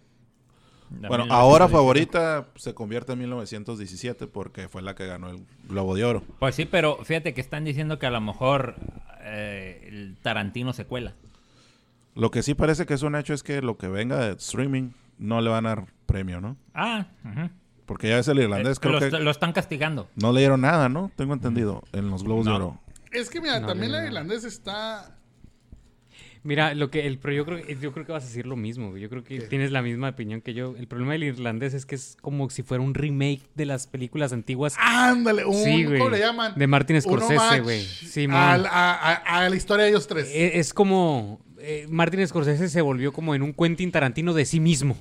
[1.00, 1.32] La Bueno, 1917.
[1.34, 6.22] ahora favorita se convierte en 1917 porque fue la que ganó el Globo de Oro.
[6.38, 8.76] Pues sí, pero fíjate que están diciendo que a lo mejor
[9.20, 11.14] eh, el Tarantino se cuela.
[12.14, 14.90] Lo que sí parece que es un hecho es que lo que venga de streaming
[15.18, 16.56] no le van a dar premio, ¿no?
[16.74, 17.50] Ah, ujú.
[17.86, 20.08] Porque ya es el irlandés, Eh, creo lo, que lo están castigando.
[20.16, 21.10] no le dieron nada, ¿no?
[21.16, 22.56] Tengo entendido, en los Globos de No.
[22.56, 22.80] Oro.
[23.12, 24.06] Es que mira, No, también no, no.
[24.06, 25.18] irlandesa está
[26.46, 28.54] Mira, lo que el pero yo creo que yo creo que vas a decir lo
[28.54, 29.00] mismo, güey.
[29.00, 30.74] Yo creo que tienes la misma opinión que yo.
[30.76, 34.34] El problema del irlandés es que es como si fuera un remake de las películas
[34.34, 34.74] antiguas.
[34.78, 35.96] Ándale, un, Sí, güey.
[35.98, 36.52] ¿cómo le llaman?
[36.54, 37.86] De Martin Scorsese, güey.
[38.30, 40.28] A, a- a la historia de ellos tres.
[40.34, 44.60] E- Es como eh, Martin Scorsese se volvió como en un Quentin Tarantino de sí
[44.60, 44.96] mismo.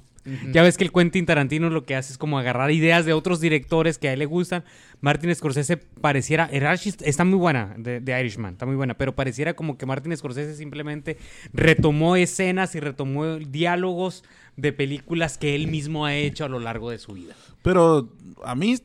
[0.54, 3.42] Ya ves que el Quentin Tarantino lo que hace es como agarrar ideas de otros
[3.42, 4.64] directores que a él le gustan.
[5.02, 9.78] Martin Scorsese pareciera, está muy buena, de, de Irishman, está muy buena, pero pareciera como
[9.78, 11.18] que Martin Scorsese simplemente
[11.52, 14.24] retomó escenas y retomó diálogos
[14.56, 17.36] de películas que él mismo ha hecho a lo largo de su vida.
[17.62, 18.10] Pero
[18.46, 18.78] a mí,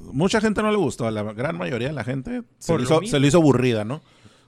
[0.00, 1.06] mucha gente no le gustó.
[1.06, 3.84] A la gran mayoría de la gente se, le lo hizo, se le hizo aburrida,
[3.84, 4.00] ¿no?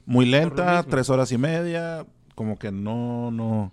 [0.06, 2.04] Muy lenta, tres horas y media.
[2.34, 3.72] Como que no, no.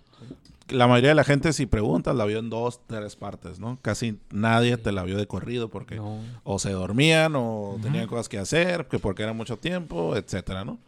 [0.68, 3.78] La mayoría de la gente, si preguntas, la vio en dos, tres partes, ¿no?
[3.82, 6.20] Casi nadie te la vio de corrido porque No.
[6.44, 10.78] o se dormían o tenían cosas que hacer, que porque era mucho tiempo, etcétera, ¿no?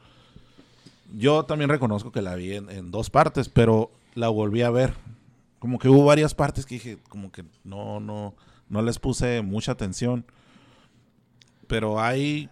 [1.17, 4.95] Yo también reconozco que la vi en, en dos partes, pero la volví a ver.
[5.59, 8.35] Como que hubo varias partes que dije, como que no, no,
[8.69, 10.25] no les puse mucha atención.
[11.67, 12.49] Pero hay,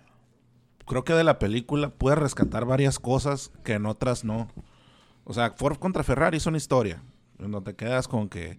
[0.87, 4.49] creo que de la película puedes rescatar varias cosas que en otras no.
[5.25, 7.03] O sea, Ford contra Ferrari es una historia.
[7.39, 8.59] En donde te quedas con que,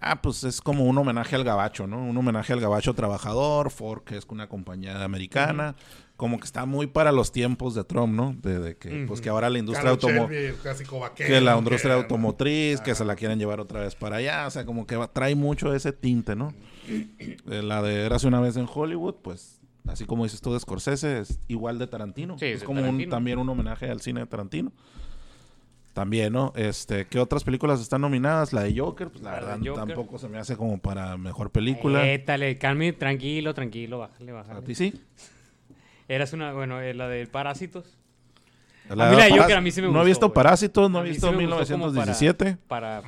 [0.00, 2.02] ah, pues es como un homenaje al gabacho, ¿no?
[2.04, 5.74] Un homenaje al gabacho trabajador, Ford que es una compañía americana,
[6.16, 8.34] como que está muy para los tiempos de Trump, ¿no?
[8.42, 11.40] De, de que, pues que ahora la industria Carlos automo Shelby, el clásico vaquero, que
[11.40, 14.86] la industria automotriz, que se la quieren llevar otra vez para allá, o sea, como
[14.86, 16.52] que va- trae mucho ese tinte, ¿no?
[16.88, 21.20] Eh, la de Érase una vez en Hollywood, pues, así como dices tú de Scorsese,
[21.20, 22.38] es igual de Tarantino.
[22.38, 24.70] Sí, es es como un- también un homenaje al cine de Tarantino.
[25.92, 26.52] También, ¿no?
[26.56, 28.52] Este, ¿qué otras películas están nominadas?
[28.54, 29.74] La de Joker, pues la verdad Joker.
[29.74, 32.08] tampoco se me hace como para mejor película.
[32.08, 34.62] Étale, calme, tranquilo, tranquilo, bájale, ¿A bájale.
[34.62, 34.94] ti sí?
[36.08, 37.98] Eras una, bueno, eh, la de Parásitos.
[38.88, 40.32] La mí la de Parás- Joker a mí sí me No he gustó, visto.
[40.32, 42.56] Parásitos, no A he visto sí me gustó como 1917.
[42.66, 43.02] Para.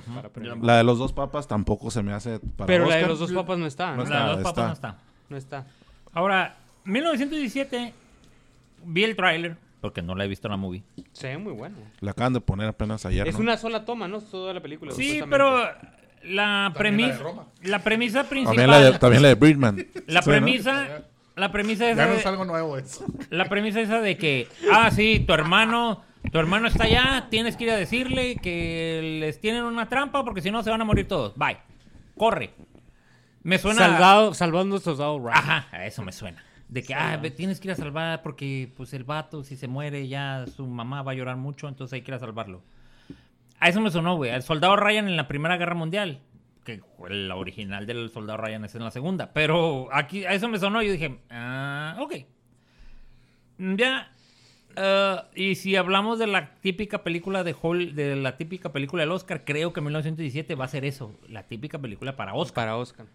[0.62, 3.32] La de los dos papas tampoco se me hace para Pero la de los dos
[3.32, 3.90] papas no está.
[3.92, 4.14] No No, está.
[4.14, 4.88] La de los papas está.
[4.88, 4.98] no está.
[5.30, 5.66] no está.
[6.12, 7.92] Ahora, 1917,
[8.84, 10.82] vi el tráiler, porque no la he visto en la movie.
[11.12, 11.76] Se ve muy bueno.
[12.00, 13.40] La acaban de poner apenas ayer, Es ¿no?
[13.40, 14.18] una sola toma, ¿no?
[14.22, 14.92] Toda la película.
[14.92, 15.58] Sí, pero
[16.22, 19.76] la También premisa, la premisa También principal, la de, también la de Birdman.
[20.06, 20.34] la Sí, ¿no?
[20.36, 21.02] premisa,
[21.36, 23.04] la premisa Ya esa de- es algo nuevo eso.
[23.28, 27.64] La premisa esa de que, ah, sí, tu hermano, tu hermano está allá, tienes que
[27.64, 31.06] ir a decirle que les tienen una trampa porque si no se van a morir
[31.06, 31.36] todos.
[31.36, 31.58] Bye.
[32.16, 32.52] Corre.
[33.42, 33.80] Me suena.
[33.80, 35.36] Salvado, salvando a soldado Ryan.
[35.36, 36.42] Ajá, a eso me suena.
[36.74, 39.68] De que, ah, ve, tienes que ir a salvar porque, pues, el vato, si se
[39.68, 42.64] muere, ya su mamá va a llorar mucho, entonces hay que ir a salvarlo.
[43.60, 44.32] A eso me sonó, güey.
[44.32, 46.20] Al soldado Ryan en la Primera Guerra Mundial.
[46.64, 49.32] Que la original del soldado Ryan es en la segunda.
[49.32, 52.14] Pero aquí, a eso me sonó y yo dije, ah, ok.
[53.58, 54.10] Ya.
[54.74, 59.12] eh, y si hablamos de la típica película de Hall, de la típica película del
[59.12, 61.14] Oscar, creo que 1917 va a ser eso.
[61.28, 63.06] La típica película para Oscar Para Oscar.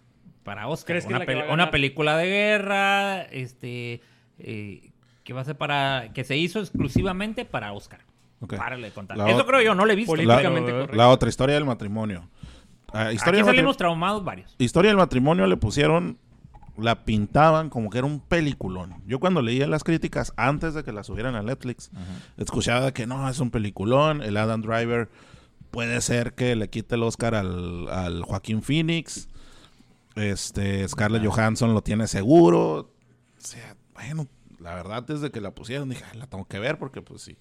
[0.44, 0.88] Para Oscar.
[0.94, 1.72] ¿Crees que una, es la que pel- va a una ganar?
[1.72, 4.02] película de guerra, este,
[4.40, 4.92] eh,
[5.24, 8.02] que va a ser para, que se hizo exclusivamente para Oscar.
[8.42, 8.56] Ok.
[8.56, 9.18] Párale de contar.
[9.18, 10.14] La Eso creo yo, no le he visto.
[10.14, 10.96] Políticamente correcto.
[10.96, 12.30] La otra historia del matrimonio.
[12.92, 14.56] Ah, historia, Aquí salimos traumados varios.
[14.58, 16.18] historia del matrimonio le pusieron,
[16.78, 18.96] la pintaban como que era un peliculón.
[19.06, 21.92] Yo cuando leía las críticas antes de que la subieran a Netflix,
[22.38, 24.24] escuchaba que no, es un peliculón.
[24.24, 25.10] El Adam Driver
[25.70, 29.28] puede ser que le quite el Oscar al, al Joaquín Phoenix.
[30.20, 32.62] Este, Scarlett Johansson lo tiene seguro.
[32.80, 32.90] O
[33.38, 34.28] sea, bueno,
[34.60, 37.38] la verdad desde que la pusieron dije, "Ah, la tengo que ver porque pues sí.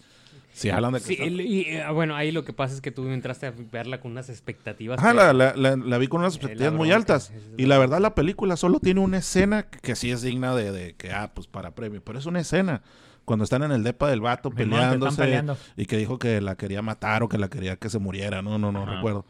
[0.53, 2.91] Si hablan de que Sí, está- y, eh, bueno, ahí lo que pasa es que
[2.91, 4.99] tú entraste a verla con unas expectativas.
[4.99, 7.33] Ajá, la, la- la- la vi con unas Eh, expectativas muy altas.
[7.57, 10.95] Y la verdad, la película solo tiene una escena que sí es digna de, de
[10.95, 12.03] que, ah, pues para premio.
[12.03, 12.83] Pero es una escena.
[13.25, 15.57] Cuando están en el depa del vato peleándose peleando.
[15.77, 18.43] y que dijo que la quería matar o que la quería que se muriera.
[18.43, 18.95] No, no, no Ajá.
[18.97, 19.27] recuerdo.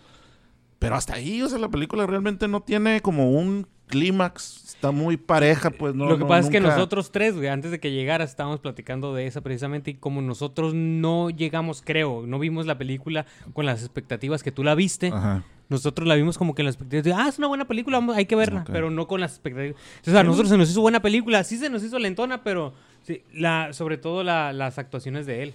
[0.78, 4.64] Pero hasta ahí, o sea, la película realmente no tiene como un clímax.
[4.66, 6.06] Está muy pareja, pues no.
[6.08, 9.12] lo que no, pasa es que nosotros tres, güey, antes de que llegaras, estábamos platicando
[9.14, 13.80] de esa precisamente y como nosotros no llegamos, creo, no vimos la película con las
[13.80, 15.42] expectativas que tú la viste, Ajá.
[15.68, 18.26] nosotros la vimos como que en las expectativas de, ah, es una buena película, hay
[18.26, 19.80] que verla, pero no con las expectativas.
[19.96, 22.74] Entonces, a nosotros se nos hizo buena película, sí se nos hizo lentona, pero
[23.04, 25.54] sí, la, sobre todo la- las actuaciones de él.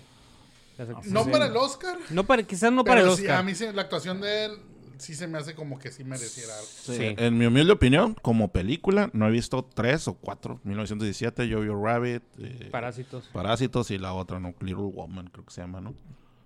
[0.78, 1.97] Las actuaciones No para el Oscar.
[2.09, 3.39] No para, quizás no pero para el sí, Oscar.
[3.39, 4.51] a mí sí, la actuación de él
[4.98, 6.68] sí se me hace como que sí mereciera algo.
[6.68, 7.16] Sí, Sí.
[7.18, 10.60] En mi humilde opinión, como película, no he visto tres o cuatro.
[10.64, 13.30] 1917, Jojo Rabbit, eh, Parásitos.
[13.34, 14.54] Parásitos y la otra, ¿no?
[14.60, 15.94] Little Woman, creo que se llama, ¿no?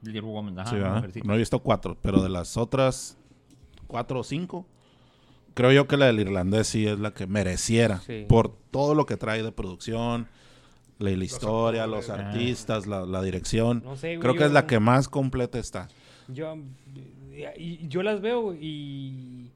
[0.02, 1.04] Little Woman, ajá.
[1.24, 3.18] No he visto cuatro, pero de las otras
[3.88, 4.66] cuatro o cinco,
[5.54, 8.00] creo yo que la del irlandés sí es la que mereciera.
[8.02, 8.26] Sí.
[8.28, 10.28] Por todo lo que trae de producción,
[11.00, 13.82] la, la historia, los artistas, la, la dirección.
[13.84, 15.88] No sé, creo que es la que más completa está.
[16.28, 16.58] Yo,
[17.58, 19.52] y yo las veo y,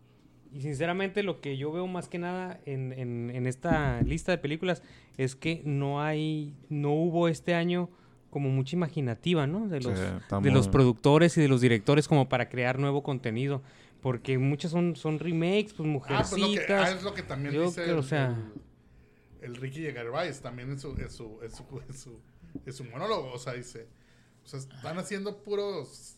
[0.54, 4.38] y sinceramente lo que yo veo más que nada en, en- en esta lista de
[4.38, 4.82] películas
[5.18, 7.90] es que no hay, no hubo este año
[8.30, 9.68] como mucha imaginativa, ¿no?
[9.68, 10.06] De los, Sí,
[10.42, 13.62] de los productores y de los directores como para crear nuevo contenido.
[14.02, 16.90] Porque muchas son, son remakes, pues Ah, pues lo que, mujercitas.
[16.90, 18.36] ah, es lo que también Yo dice creo, el, o sea-
[19.42, 22.20] el, el Ricky Gervais también en su, en su, en su, en su,
[22.66, 23.32] en su monólogo.
[23.34, 23.86] O sea, dice,
[24.44, 26.16] o sea, están haciendo puros,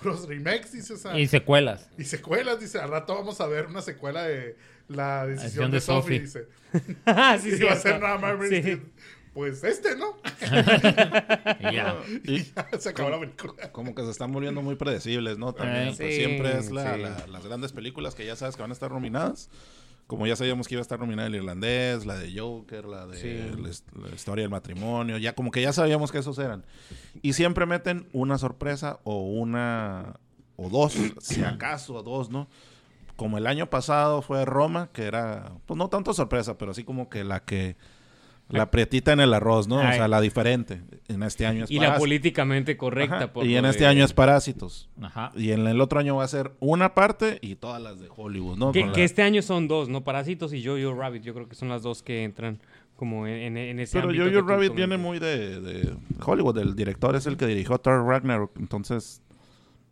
[0.00, 1.88] puros remakes, dice, o sea, Y secuelas.
[1.98, 4.56] y secuelas, dice, al rato vamos a ver una secuela de
[4.88, 6.40] La decisión Decisión de, de Sophie, Sophie.
[6.40, 6.48] dice.
[7.40, 8.38] Sí, y va a ser nada más Sí.
[8.60, 8.92] Bernstein.
[9.34, 10.16] Pues este, ¿no?
[11.70, 11.96] Y ya.
[12.24, 13.70] y ya se acabó la película.
[13.72, 15.52] Como que se están volviendo muy predecibles, ¿no?
[15.52, 17.00] También, Eh, pues, sí, siempre es la- sí.
[17.02, 19.48] la- las grandes películas que ya sabes que van a estar nominadas.
[20.08, 23.16] Como ya sabíamos que iba a estar nominada el irlandés, la de Joker, la de
[23.18, 23.56] Sí.
[23.94, 26.64] la, la historia del matrimonio, ya como que ya sabíamos que esos eran.
[27.22, 30.18] Y siempre meten una sorpresa o una
[30.56, 32.48] o dos, si acaso dos, ¿no?
[33.16, 37.08] Como el año pasado fue Roma, que era, pues no tanto sorpresa, pero así como
[37.08, 37.76] que la que
[38.48, 39.76] la prietita en el arroz, ¿no?
[39.76, 40.80] O sea, la diferente.
[41.08, 43.32] En este año es Y la políticamente correcta.
[43.32, 44.88] Por Y en este de- año es Parásitos.
[45.02, 45.32] Ajá.
[45.36, 48.56] Y en el otro año va a ser una parte y todas las de Hollywood,
[48.56, 48.72] ¿no?
[48.72, 50.02] Que, Con que la- este año son dos, ¿no?
[50.04, 51.22] Parásitos y Jojo Rabbit.
[51.22, 52.58] Yo creo que son las dos que entran
[52.96, 55.94] Como en, en- ese Pero Jojo Rabbit viene muy de, de
[56.24, 56.58] Hollywood.
[56.58, 58.58] El director es el que dirigió Thor Ragnarok.
[58.58, 59.22] Entonces,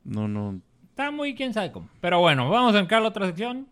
[0.02, 0.60] no, no.
[0.90, 1.88] Está muy quién sabe cómo.
[2.00, 3.68] Pero bueno, vamos a entrar a la otra sección.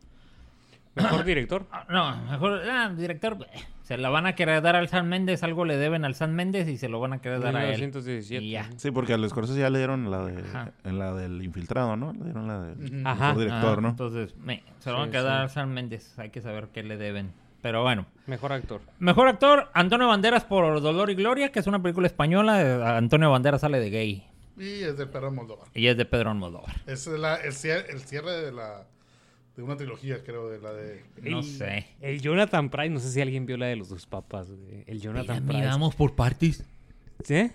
[0.95, 1.67] Mejor director.
[1.89, 5.65] No, mejor, ah, director, eh, se la van a querer dar al San Méndez, algo
[5.65, 7.71] le deben al San Méndez y se lo van a querer dar a él.
[7.75, 8.45] 1917.
[8.45, 8.69] Y ya.
[8.77, 10.73] Sí, porque a los Scorsese ya le dieron la de, Ajá.
[10.83, 12.13] en la del infiltrado, ¿no?
[12.13, 13.35] Le dieron la del Ajá.
[13.35, 13.89] director, Ah, ¿no?
[13.91, 15.43] Entonces, me- se lo van a Sí, quedar sí.
[15.45, 17.33] al San Méndez, hay que saber qué le deben.
[17.63, 18.05] Pero bueno.
[18.27, 18.81] Mejor actor.
[18.99, 22.61] Mejor actor, Antonio Banderas por Dolor y Gloria, que es una película española.
[22.63, 24.27] eh, Antonio Banderas sale de gay
[24.59, 25.65] Y es del perro Moldova.
[25.75, 26.75] y es de Pedro Almodóvar.
[26.87, 28.87] Es la- el, cierre, el cierre de la
[29.57, 31.05] de una trilogía, creo, de la de...
[31.23, 31.87] No El- sé.
[32.01, 34.51] El Jonathan Price, no sé si alguien vio la de los dos papas.
[34.51, 34.83] güey.
[34.87, 35.97] El Jonathan Price.
[35.97, 36.65] por partes.
[37.23, 37.51] ¿Sí?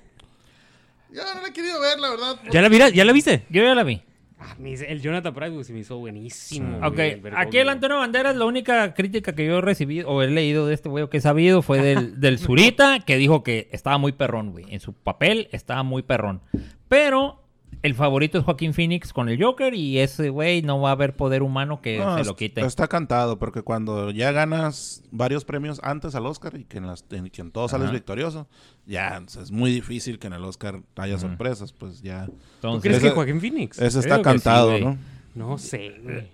[1.12, 2.40] Ya no la he querido ver, la verdad.
[2.52, 3.46] ¿Ya la, mira, ¿Ya la viste?
[3.50, 4.02] Yo ya la vi.
[4.42, 6.78] Ah, el Jonathan Price güey, se me hizo buenísimo.
[6.88, 7.68] Ok, güey, el aquí el.
[7.68, 11.04] Antonio Banderas, la única crítica que yo he recibido o he leído de este güey
[11.04, 14.66] o que he sabido fue del, del Zurita, que dijo que estaba muy perrón, güey.
[14.70, 16.42] En su papel estaba muy perrón.
[16.88, 17.44] Pero
[17.82, 21.16] el favorito es Joaquín Phoenix con el Joker y ese güey no va a haber
[21.16, 22.62] poder humano que No, se lo quite.
[22.62, 27.06] Está cantado, porque cuando ya ganas varios premios antes al Oscar y que en, las,
[27.12, 27.94] en, que en todos sales Ajá.
[27.94, 28.48] victorioso,
[28.86, 32.28] ya es muy difícil que en el Oscar haya sorpresas, pues ya.
[32.62, 33.80] ¿Tú crees Ese- que Joaquín Phoenix?
[33.80, 34.80] Ese está Creo que sí, cantado.
[34.80, 34.98] ¿no?
[35.36, 36.28] No sé, güey.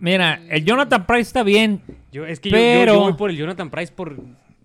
[0.00, 1.80] mira, el Jonathan Price está bien,
[2.12, 4.16] Yo, es que yo- Pero- yo, yo voy por el Jonathan Price por...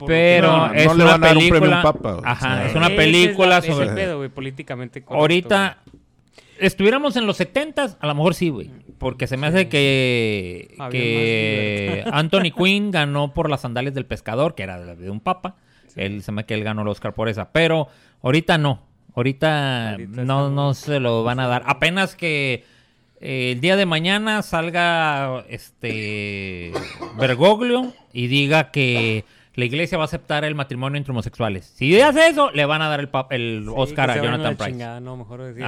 [0.01, 1.81] por pero No, no, es no le una van a dar un premio película.
[1.81, 3.87] a un papa, o Ajá, sea, es una película la- ese es sobre.
[3.89, 5.77] el pedo, güey, políticamente correcto, Ahorita,
[6.59, 8.69] estuviéramos en los 70 a lo mejor sí, güey.
[8.97, 10.75] Porque se me hace que,
[12.11, 15.55] Anthony Quinn ganó por las sandalias del pescador, que era de un papa.
[15.95, 17.51] Él se me hace que él ganó el Oscar por esa.
[17.51, 17.87] Pero
[18.21, 18.81] ahorita no.
[19.15, 21.63] Ahorita, Ahorita no, no se lo van a dar.
[21.65, 22.63] Apenas que
[23.19, 26.71] eh, el día de mañana salga este
[27.19, 31.65] Bergoglio y diga que la iglesia va a aceptar el matrimonio entre homosexuales.
[31.65, 34.71] Si hace eso, le van a dar el, pap- el Sí, Oscar a Jonathan Price.
[34.71, 35.63] chingada, no, mejor, decir,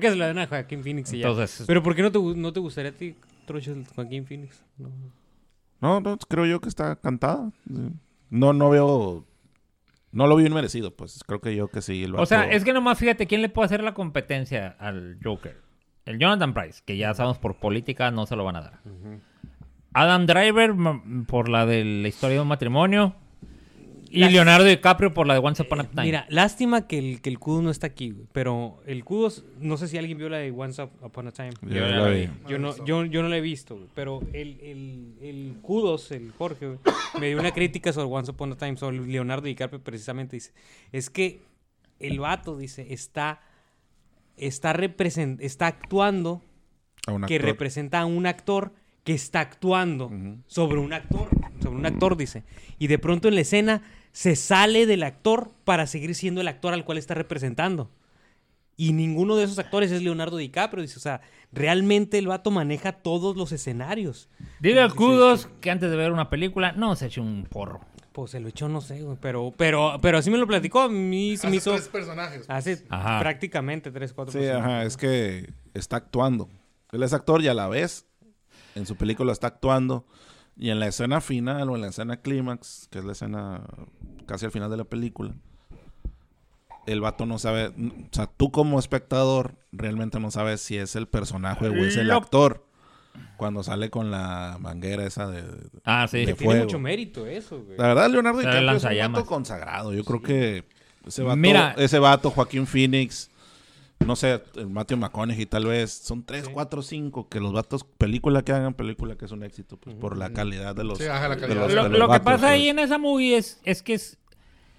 [0.00, 1.28] que se la den a Joaquín Phoenix y ya.
[1.66, 3.14] Pero ¿por qué no te, no te gustaría a ti,
[3.46, 4.64] Trocho, el Joaquín Phoenix?
[4.78, 4.90] No.
[5.80, 7.50] No, no, creo yo que está cantada.
[8.28, 9.24] No, no veo.
[10.12, 12.02] No lo vi bien merecido, pues creo que yo que sí.
[12.04, 15.56] el O sea, es que nomás fíjate quién le puede hacer la competencia al Joker.
[16.04, 18.80] El Jonathan Price, que ya sabemos por política no se lo van a dar.
[19.92, 23.14] Adam Driver m- por la de la historia de un matrimonio.
[24.12, 26.02] Y Leonardo DiCaprio por la de Once Upon a Time.
[26.02, 28.26] Mira, lástima que el, que el Kudos no está aquí, güey.
[28.32, 31.50] Pero el Kudos, no sé si alguien vio la de Once Upon a Time.
[31.62, 32.26] Yo Yo la la vi.
[32.26, 32.28] vi.
[32.48, 36.32] Yo no, yo, yo no la he visto, güey, pero el, el, el Kudos, el
[36.32, 36.78] Jorge, güey,
[37.20, 40.52] me dio una crítica sobre Once Upon a Time, sobre Leonardo DiCaprio precisamente, dice,
[40.90, 41.42] es que
[42.00, 43.40] el vato, dice, está,
[44.36, 46.42] está, represent, está actuando
[47.06, 48.72] a un que representa a un actor
[49.04, 50.10] que está actuando
[50.46, 51.28] sobre un actor,
[51.62, 52.44] sobre un actor, dice,
[52.78, 53.82] y de pronto en la escena
[54.12, 57.90] se sale del actor para seguir siendo el actor al cual está representando.
[58.76, 60.80] Y ninguno de esos actores es Leonardo DiCaprio.
[60.82, 61.20] Dice, o sea,
[61.52, 64.30] realmente el vato maneja todos los escenarios.
[64.58, 67.80] Dile a Kudos que antes de ver una película no se eche un porro.
[68.12, 69.18] Pues se lo echó, no sé, güey.
[69.20, 70.80] Pero, pero, pero así me lo platicó.
[70.80, 71.72] A mí se me Hace hizo.
[71.72, 72.46] tres personajes.
[72.48, 73.20] Hace Ajá.
[73.20, 74.62] prácticamente tres, cuatro Sí, personas.
[74.66, 76.48] ajá, es que está actuando.
[76.90, 78.06] Él es actor y a la vez
[78.74, 80.04] en su película está actuando.
[80.56, 83.62] Y en la escena final o en la escena clímax, que es la escena
[84.26, 85.32] casi al final de la película,
[86.86, 87.72] el vato no sabe, o
[88.10, 92.16] sea, tú como espectador realmente no sabes si es el personaje o es el Lo-
[92.16, 92.66] actor
[93.36, 95.44] cuando sale con la manguera esa de...
[95.84, 96.18] Ah, sí.
[96.18, 96.64] De Que tiene fuego.
[96.64, 97.76] mucho mérito eso, güey.
[97.78, 99.92] La verdad, Leonardo DiCaprio es un vato consagrado.
[99.92, 100.64] Yo creo que
[101.06, 101.74] ese vato, Mira.
[101.76, 103.29] ese vato, Joaquín Phoenix,
[104.06, 108.42] no sé, el Matthew McConaughey tal vez, son tres, cuatro, cinco, que los vatos, película
[108.42, 111.28] que hagan, película que es un éxito, pues por la calidad de los, Sí, ajá,
[111.28, 111.60] la de calidad.
[111.66, 112.70] los- Lo, de los lo que vatos, pasa ahí pues.
[112.70, 114.18] en esa movie es, es que es,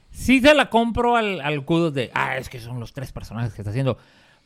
[0.09, 3.53] sí se la compro al, al Kudos de, ah, es que son los tres personajes
[3.53, 3.97] que está haciendo.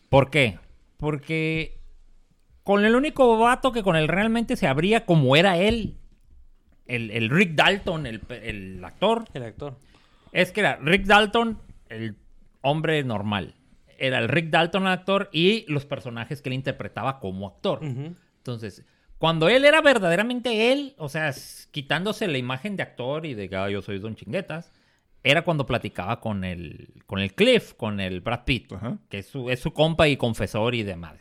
[0.09, 0.59] ¿Por qué?
[0.97, 1.79] Porque
[2.63, 5.97] con el único vato que con él realmente se abría como era él,
[6.85, 9.77] el, el Rick Dalton, el, el actor, El actor.
[10.31, 11.57] es que era Rick Dalton,
[11.89, 12.15] el
[12.61, 13.55] hombre normal.
[13.97, 17.79] Era el Rick Dalton, el actor, y los personajes que él interpretaba como actor.
[18.37, 18.85] Entonces,
[19.17, 21.33] cuando él era verdaderamente él, o sea,
[21.71, 24.71] quitándose la imagen de actor y de que "Ah, yo soy Don Chinguetas,
[25.23, 28.71] era cuando platicaba con el, con el Cliff, con el Brad Pitt,
[29.09, 31.15] que es su, es su compa y confesor y demás.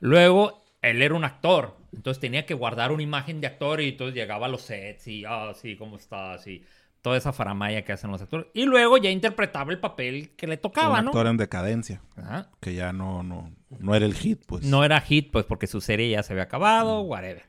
[0.00, 4.14] Luego, él era un actor, entonces tenía que guardar una imagen de actor y entonces
[4.14, 6.46] llegaba a los sets y, ah, sí, ¿cómo estás?
[6.46, 6.64] Y
[7.02, 8.46] toda esa faramaya que hacen los actores.
[8.54, 11.10] Y luego ya interpretaba el papel que le tocaba, un ¿no?
[11.10, 12.48] actor en decadencia, Ajá.
[12.60, 14.64] que ya no, no, no era el hit, pues.
[14.64, 17.44] No era hit, pues porque su serie ya se había acabado, whatever.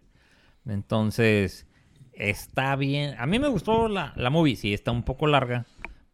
[0.68, 1.68] Entonces,
[2.14, 3.16] está bien.
[3.20, 5.66] A mí me gustó la, la movie, sí, está un poco larga.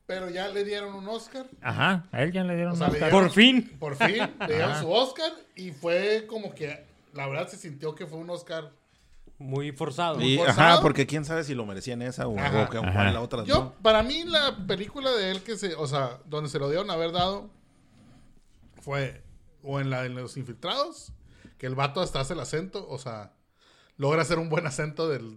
[0.05, 1.45] Pero ya le dieron un Oscar.
[1.61, 3.09] Ajá, a él ya le dieron O sea, un Oscar.
[3.11, 3.71] dieron- Por fin.
[3.79, 6.83] Por fin, le dieron su Oscar y fue como que,
[7.13, 8.71] la verdad se sintió que fue un Oscar.
[9.39, 10.21] Muy forzado.
[10.21, 10.61] Y, forzado.
[10.73, 12.63] ajá, porque quién sabe si lo merecía en esa o, Ajá.
[12.65, 13.07] o que- o Ajá.
[13.07, 13.43] en la otra.
[13.45, 13.73] Yo, ¿no?
[13.81, 16.93] para mí, la película de él que se, o sea, donde se lo dieron a
[16.93, 17.49] haber dado
[18.81, 19.23] fue
[19.63, 21.11] o en la de los infiltrados,
[21.57, 23.33] que el vato hasta hace el acento, o sea,
[23.99, 25.35] logra hacer un buen acento del,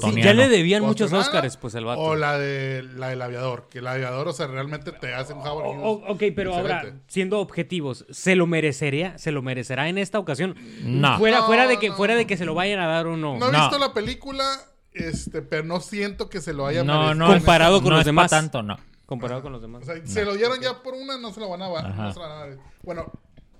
[0.00, 2.00] Sí, ya le debían muchos Oscars, pues el vato.
[2.02, 5.40] O la de la del aviador, que el aviador, o sea, realmente te hace un
[5.40, 9.18] Howard Hughes o- ok, pero ahora, siendo objetivos, ¿se lo merecería?
[9.18, 10.54] ¿Se lo merecerá en esta ocasión?
[10.82, 11.18] No.
[11.18, 11.96] Fuera, No, fuera, de que, no.
[11.96, 13.38] fuera de que se lo vayan a dar o no.
[13.38, 13.58] No he No.
[13.62, 14.44] visto la película,
[14.92, 17.26] este, pero no siento que se lo haya No, merecido.
[17.26, 17.32] no.
[17.34, 18.30] Comparado con no los demás.
[18.30, 18.76] tanto, no.
[19.06, 19.82] Comparado con los demás.
[19.82, 21.86] O sea, se lo dieron ya por una, no se lo van a dar.
[21.86, 22.02] Ajá.
[22.04, 22.58] No se lo van a dar.
[22.82, 23.12] Bueno,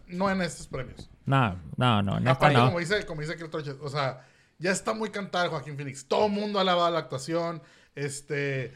[0.09, 1.09] no en estos premios.
[1.27, 2.67] No, no, no, en esta Aparte, no.
[2.67, 4.27] como dice, como dice Troche, o sea,
[4.59, 6.07] ya está muy cantado Joaquín Phoenix.
[6.07, 7.63] Todo el mundo ha alabado la actuación.
[7.95, 8.73] Este.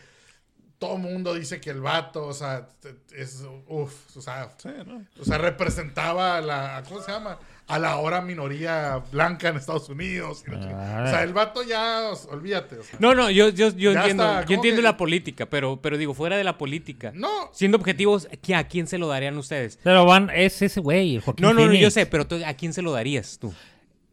[0.78, 2.68] Todo el mundo dice que el vato, o sea,
[3.16, 3.42] es.
[3.66, 4.50] Uff, o sea.
[4.58, 5.04] Sí, ¿no?
[5.20, 6.84] O sea, representaba a la.
[6.88, 7.38] ¿Cómo se llama?
[7.66, 10.42] A la ahora minoría blanca en Estados Unidos.
[10.46, 12.10] O sea, el vato ya.
[12.30, 12.78] olvídate.
[12.78, 12.96] o sea.
[13.00, 14.82] No, no, yo, yo, yo entiendo, está, yo ¿cómo entiendo que?
[14.84, 17.10] la política, pero, pero digo, fuera de la política.
[17.14, 17.50] No.
[17.52, 19.78] Siendo objetivos, ¿qué- ¿a quién se lo darían ustedes?
[19.82, 22.72] Pero van, es ese güey, Joaquín No, no, no, yo sé, pero tú, ¿a quién
[22.72, 23.52] se lo darías tú?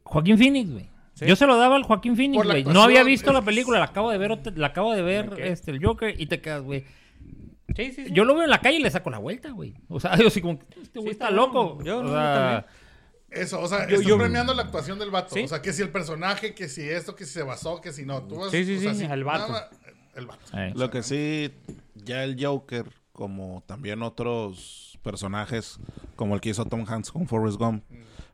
[0.03, 0.89] Joaquín Phoenix, güey.
[1.15, 1.25] ¿Sí?
[1.25, 2.63] Yo se lo daba al Joaquín Phoenix, güey.
[2.65, 5.83] No había visto la película, la acabo de ver, la acabo de ver, este, el
[5.83, 6.85] Joker, y te quedas, güey.
[7.75, 8.11] Sí, sí, sí.
[8.11, 9.73] Yo lo veo en la calle y le saco la vuelta, güey.
[9.89, 11.81] O sea, yo así como, este güey Sí, está está loco.
[11.83, 12.67] Yo o no, sea.
[13.31, 15.33] Eso, o sea, Yo- estás yo- premiando la actuación del vato.
[15.35, 15.41] Sí.
[15.43, 18.05] O sea, que si el personaje, que si esto, que si se basó, que si
[18.05, 18.21] no.
[18.23, 19.51] Tú vas, Sí, sí, o sea, sí, el vato.
[19.51, 19.69] nada
[20.15, 20.57] el vato.
[20.57, 20.71] eh.
[20.75, 21.51] Lo que sí,
[21.95, 25.79] ya el Joker, como también otros personajes,
[26.15, 27.83] como el que hizo Tom Hanks con Forrest Gump,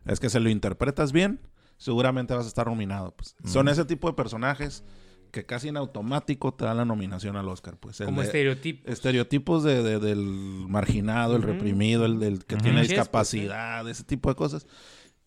[0.05, 1.39] es que se lo interpretas bien,
[1.81, 3.15] seguramente vas a estar nominado.
[3.15, 3.35] Pues.
[3.43, 4.83] Son ese tipo de personajes
[5.31, 7.77] que casi en automático te dan la nominación al Oscar.
[7.77, 8.87] Pues, el Como de- estereotipo.
[8.91, 10.19] estereotipos de, de- del
[10.67, 14.67] marginado, el reprimido, el, del que tiene es, pues, discapacidad, ese tipo de cosas.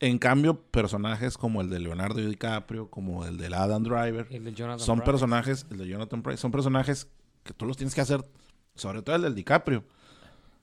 [0.00, 4.52] En cambio, personajes como el de Leonardo DiCaprio, como el de Adam Driver, El de
[4.52, 5.10] Jonathan son Price.
[5.10, 7.08] personajes, el de Jonathan Price, son personajes
[7.42, 8.22] que tú los tienes que hacer,
[8.74, 9.84] sobre todo el del DiCaprio,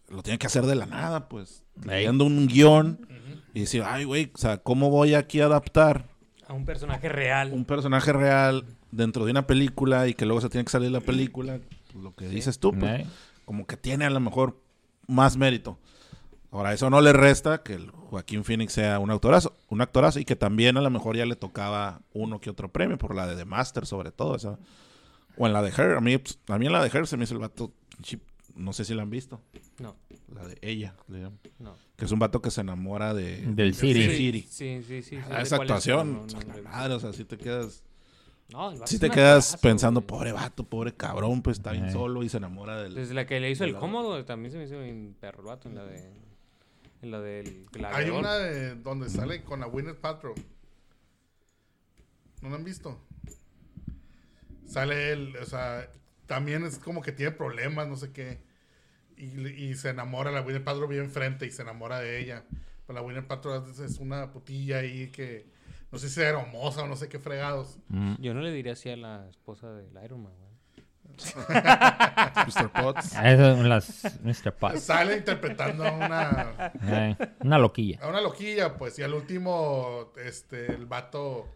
[0.09, 3.07] lo tiene que hacer de la nada, pues, leyendo un guion
[3.53, 6.05] y decir, ay, güey, o sea, ¿cómo voy aquí a adaptar
[6.47, 7.51] A un personaje real.
[7.53, 11.01] un personaje real dentro de una película y que luego se tiene que salir la
[11.01, 11.59] película?
[11.91, 13.05] Pues, lo que dices tú, pues,
[13.45, 14.57] como que tiene a lo mejor
[15.07, 15.77] más mérito.
[16.51, 20.25] Ahora, eso no le resta que el Joaquín Phoenix sea un actorazo, un actorazo y
[20.25, 23.37] que también a lo mejor ya le tocaba uno que otro premio, por la de
[23.37, 24.37] The Master sobre todo.
[25.37, 27.15] O en la de Her, a mí, pues, a mí en la de Her se
[27.15, 27.71] me hizo el vato,
[28.55, 29.39] no sé si la han visto,
[29.81, 29.95] No,
[30.33, 31.75] la de ella, le llaman, no.
[31.97, 33.41] que es un vato que se enamora de...
[33.47, 34.41] Del Siri.
[34.43, 35.01] Sí, sí, sí.
[35.03, 36.69] sí, Ah, esa es, actuación, pero no, no, no.
[36.69, 37.83] madre, o sea, si te quedas...
[38.51, 40.07] No, el vato Si es te quedas pensando, güey.
[40.07, 41.91] pobre vato, pobre cabrón, pues está bien Eh.
[41.91, 42.93] solo y se enamora del...
[42.95, 45.45] Desde la que le hizo el la- cómodo, también se me hizo bien perro el
[45.47, 46.11] vato en la de.
[47.01, 47.65] En la del.
[47.93, 50.35] Hay una de, donde sale con la Winnet Paltrow.
[52.41, 52.99] ¿No la han visto?
[54.67, 55.89] Sale él, o sea,
[56.27, 58.39] también es como que tiene problemas, no sé qué.
[59.21, 62.43] Y, y se enamora, la Winnet Paltrow vive enfrente y se enamora de ella.
[62.87, 65.45] Pero la Winnet Paltrow es, es una putilla ahí que
[65.91, 67.77] no sé si era hermosa o no sé qué fregados.
[67.89, 68.15] Mm.
[68.19, 70.51] Yo no le diría así a la esposa del Iron Man, güey.
[72.47, 72.71] Mr.
[72.71, 73.15] Potts.
[73.15, 74.53] Ah, Esas son las Mr.
[74.53, 74.81] Potts.
[74.83, 77.99] Sale interpretando a una, Eh, una loquilla.
[78.01, 81.47] a una loquilla, pues, y al último, este, el vato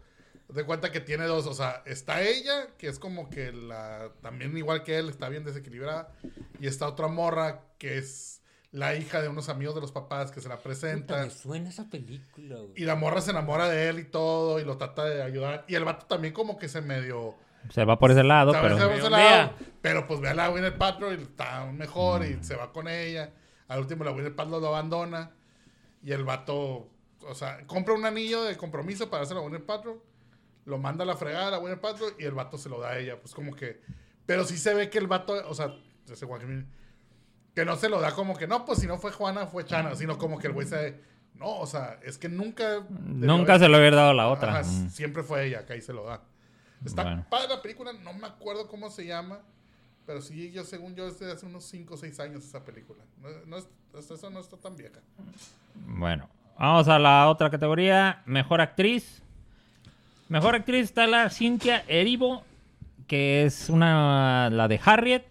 [0.48, 4.56] de cuenta que tiene dos, o sea, está ella, que es como que la, también
[4.56, 6.12] igual que él, está bien desequilibrada,
[6.60, 10.40] y está otra morra, que es la hija de unos amigos de los papás que
[10.40, 12.72] se la presenta, me suena esa película, güey.
[12.76, 15.74] y la morra se enamora de él y todo, y lo trata de ayudar, y
[15.74, 17.34] el vato también como que se medio...
[17.70, 18.76] Se va por ese lado, pero...
[18.76, 19.52] Se va por ese lado,
[19.82, 23.32] pero pues ve a la Winnet Paltrow y está mejor, y se va con ella,
[23.66, 25.32] al último la Winnet Paltrow lo abandona,
[26.04, 26.88] y el vato,
[27.22, 30.00] o sea, compra un anillo de compromiso para hacer a Winnet Paltrow,
[30.66, 32.90] lo manda a la fregada a la Winnet Paltrow y el vato se lo da
[32.90, 33.18] a ella.
[33.20, 33.80] Pues como que.
[34.26, 35.74] Pero sí se ve que el vato, o sea,
[36.10, 36.68] ese Joaquín,
[37.54, 39.94] que no se lo da como que no, pues si no fue Juana, fue Chana,
[39.94, 41.00] sino como que el güey se.
[41.34, 42.84] No, o sea, es que nunca.
[42.90, 44.58] Nunca haber- se lo hubiera dado a la otra.
[44.60, 44.90] Ajá, Mm.
[44.90, 46.22] siempre fue ella, que ahí se lo da.
[46.84, 47.26] Está Bueno.
[47.30, 49.40] padre la película, no me acuerdo cómo se llama.
[50.06, 53.02] Pero sí, yo según yo es de hace unos 5 o 6 años esa película.
[53.20, 53.56] No, no
[53.98, 55.00] hasta eso no está tan vieja.
[55.74, 56.28] Bueno,
[56.58, 58.22] vamos a la otra categoría.
[58.26, 59.22] Mejor actriz.
[60.28, 62.42] Mejor actriz está la Cynthia Erivo,
[63.06, 65.22] que es una la de Harriet,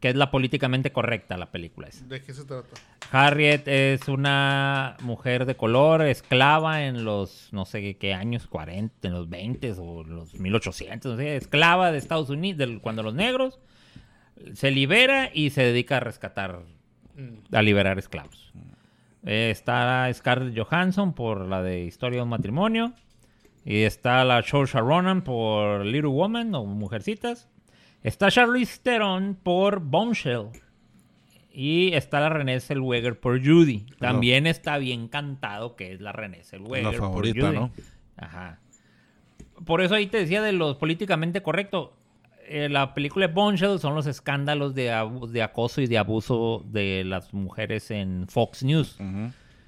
[0.00, 2.04] que es la políticamente correcta la película esa.
[2.06, 2.68] ¿De qué se trata?
[3.10, 9.14] Harriet es una mujer de color, esclava en los, no sé qué años, 40, en
[9.14, 13.58] los 20 o los 1800, no sé, esclava de Estados Unidos, del- cuando los negros
[14.54, 16.60] se libera y se dedica a rescatar,
[17.52, 18.52] a liberar esclavos.
[19.24, 22.92] Eh, está Scarlett Johansson por la de Historia de un matrimonio.
[23.64, 27.48] Y está la Saoirse Ronan por Little Woman o Mujercitas.
[28.02, 30.46] Está Charlize Theron por Bombshell.
[31.52, 33.86] Y está la Renée Zellweger por Judy.
[33.98, 37.56] También está bien cantado que es la Renée Zellweger La por favorita, Judy.
[37.56, 37.72] ¿no?
[38.16, 38.60] Ajá.
[39.64, 41.94] Por eso ahí te decía de los políticamente correcto.
[42.46, 44.84] Eh, la película de Bombshell son los escándalos de,
[45.30, 48.96] de acoso y de abuso de las mujeres en Fox News.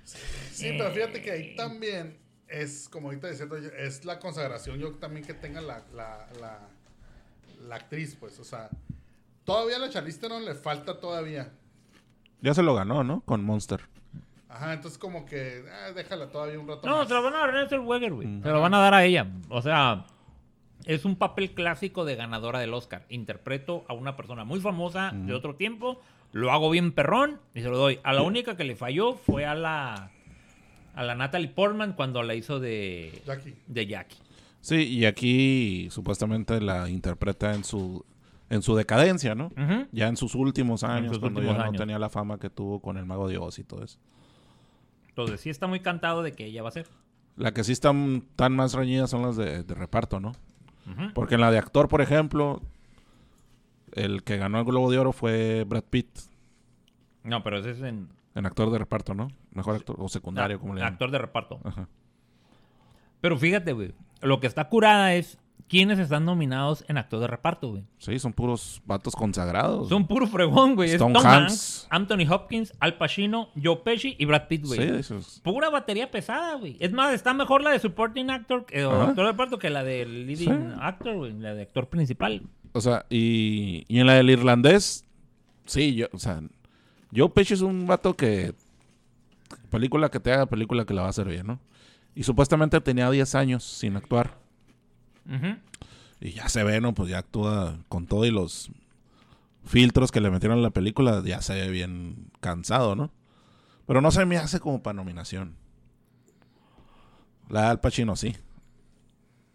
[0.05, 2.17] Sí, pero fíjate que ahí también
[2.51, 6.59] es, como ahorita diciendo, yo, es la consagración, yo también que tenga la, la, la,
[7.67, 8.69] la actriz, pues, o sea,
[9.45, 11.53] todavía a la Charlize Theron le falta todavía.
[12.41, 13.21] Ya se lo ganó, ¿no?
[13.23, 13.81] Con Monster.
[14.49, 17.09] Ajá, entonces como que, ah, déjala todavía un rato No, más.
[17.09, 18.43] se lo van a dar a Renée Zellweger, güey.
[18.43, 19.27] Se lo van a dar a ella.
[19.49, 20.07] O sea,
[20.87, 23.05] es un papel clásico de ganadora del Oscar.
[23.11, 26.01] Interpreto a una persona muy famosa de otro tiempo,
[26.33, 28.01] lo hago bien perrón y se lo doy.
[28.03, 30.11] A la única que le falló fue a la
[30.95, 33.55] a la Natalie Portman cuando la hizo de Jackie.
[33.67, 34.17] de Jackie.
[34.61, 38.05] Sí, y aquí supuestamente la interpreta en su
[38.51, 39.51] en su decadencia, ¿no?
[39.93, 41.75] Ya en sus últimos años, sus cuando últimos ya años.
[41.75, 43.99] no tenía la fama que tuvo con el Mago de Oz y todo eso.
[45.09, 46.87] Entonces sí está muy cantado de que ella va a ser.
[47.37, 50.33] La que sí están tan más reñidas son las de, de reparto, ¿no?
[51.15, 52.61] Porque en la de actor, por ejemplo,
[53.93, 56.09] el que ganó el Globo de Oro fue Brad Pitt,
[57.23, 59.29] No, pero ese es en en actor de reparto, ¿no?
[59.53, 60.93] Mejor actor o secundario, ah, como le llaman.
[60.95, 61.61] actor de reparto.
[61.65, 61.89] Ajá.
[63.21, 63.93] Pero fíjate, güey,
[64.23, 65.39] lo que está curada es
[65.69, 67.85] quiénes están nominados en actor de reparto, güey.
[67.99, 69.89] Sí, son puros vatos consagrados.
[69.89, 70.91] Son puro fregón, güey.
[70.93, 71.27] Es Tom Hanks.
[71.27, 74.99] Hanks, Anthony Hopkins, Al Pacino, Joe Pesci y Brad Pitt, Sí, güey.
[74.99, 76.77] eso es- Pura batería pesada, güey.
[76.81, 79.85] Es más, está mejor la de supporting actor eh, o actor de reparto que la
[79.85, 80.75] de leading Sí.
[80.81, 81.33] actor, güey.
[81.39, 82.43] La de actor principal.
[82.73, 85.05] O sea, y, y en la del irlandés,
[85.67, 86.41] sí, yo, o sea,
[87.15, 88.55] Joe Pesci es un vato que
[89.71, 91.61] película que te haga, película que la va a hacer bien, ¿no?
[92.15, 94.39] Y supuestamente tenía 10 años sin actuar.
[96.21, 96.93] Y ya se ve, ¿no?
[96.93, 98.71] Pues ya actúa con todo y los
[99.65, 103.11] filtros que le metieron a la película, ya se ve bien cansado, ¿no?
[103.87, 105.57] Pero no se me hace como para nominación.
[107.49, 108.37] La de Al Pacino, sí.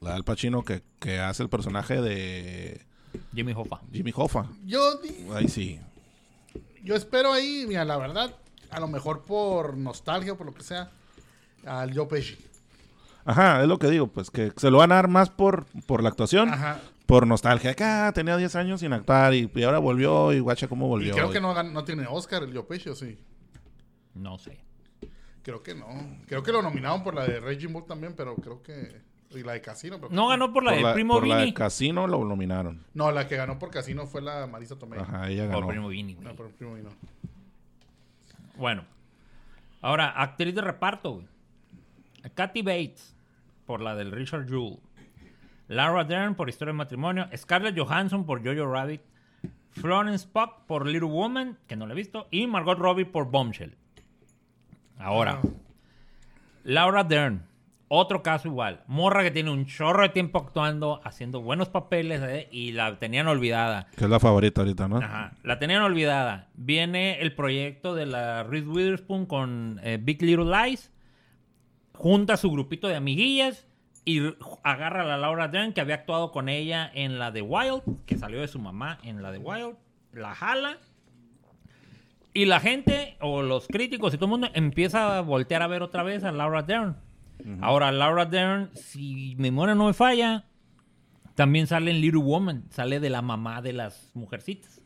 [0.02, 2.86] La de Al Pacino que, que hace el personaje de
[3.34, 3.82] Jimmy Hoffa.
[3.92, 4.48] Jimmy Hoffa.
[4.66, 4.82] Yo,
[5.34, 5.80] Ahí sí.
[6.86, 8.34] Yo espero ahí, mira, la verdad,
[8.70, 10.90] a lo mejor por nostalgia o por lo que sea,
[11.66, 12.38] al Joe Pesci.
[13.26, 16.04] Ajá, es lo que digo, pues que se lo van a dar más por, por
[16.04, 16.80] la actución, Ajá.
[17.08, 17.74] por nostalgia.
[17.74, 20.90] Que ah, tenía 10 años sin actuar y, y ahora volvió y guacha cómo Y
[20.90, 21.14] volvió.
[21.16, 23.18] creo que no, no tiene Oscar el Joe Pesci, ¿o sí?
[24.14, 24.60] No sé.
[25.42, 25.88] Creo que no.
[26.28, 29.02] Creo que lo nominaron por la de Raging Bull también, pero creo que...
[29.32, 29.98] Y la de Casino.
[30.00, 31.48] pero- No ganó por la por del la, primo por la Vini.
[31.48, 32.84] de Casino lo nominaron.
[32.94, 35.00] No, la que ganó por Casino fue la Marisa Tomei.
[35.00, 35.68] Ajá, ella Por ganó.
[35.68, 36.26] primo Vini, güey.
[36.28, 36.90] No, por el primo vino.
[38.58, 38.86] Bueno.
[39.82, 41.28] Ahora, actriz de reparto, güey.
[42.34, 43.16] Kathy Bates,
[43.66, 44.80] por la del Richard Jewell.
[45.68, 47.28] Laura Dern, por Historia de Matrimonio.
[47.36, 49.02] Scarlett Johansson, por Jojo Rabbit.
[49.72, 52.28] Florence Pugh, por Little Woman, que no la he visto.
[52.32, 53.76] Y Margot Robbie, por Bombshell.
[54.98, 55.48] Ahora, Ah.
[56.64, 57.46] Laura Dern.
[57.88, 58.84] Otro caso igual.
[58.88, 62.48] Morra que tiene un chorro de tiempo actuando, haciendo buenos papeles, ¿eh?
[62.52, 63.88] y la tenían olvidada.
[63.96, 64.98] Que es la favorita ahorita, ¿no?
[64.98, 65.34] Ajá.
[65.44, 66.50] La tenían olvidada.
[66.56, 70.92] Viene el proyecto de la Reese Witherspoon con eh, Big Little Lies.
[71.94, 73.68] Junta su grupito de amiguillas
[74.04, 74.22] y
[74.64, 78.18] agarra a la Laura Dern, que había actuado con ella en la de Wild, que
[78.18, 79.76] salió de su mamá en la de Wild.
[80.12, 80.78] La jala.
[82.34, 85.82] Y la gente, o los críticos y todo el mundo, empieza a voltear a ver
[85.82, 86.98] otra vez a Laura Dern.
[87.62, 90.46] Ahora, Laura Dern, si mi memoria no me falla,
[91.36, 94.82] también sale en Little Woman, sale de la mamá de las mujercitas.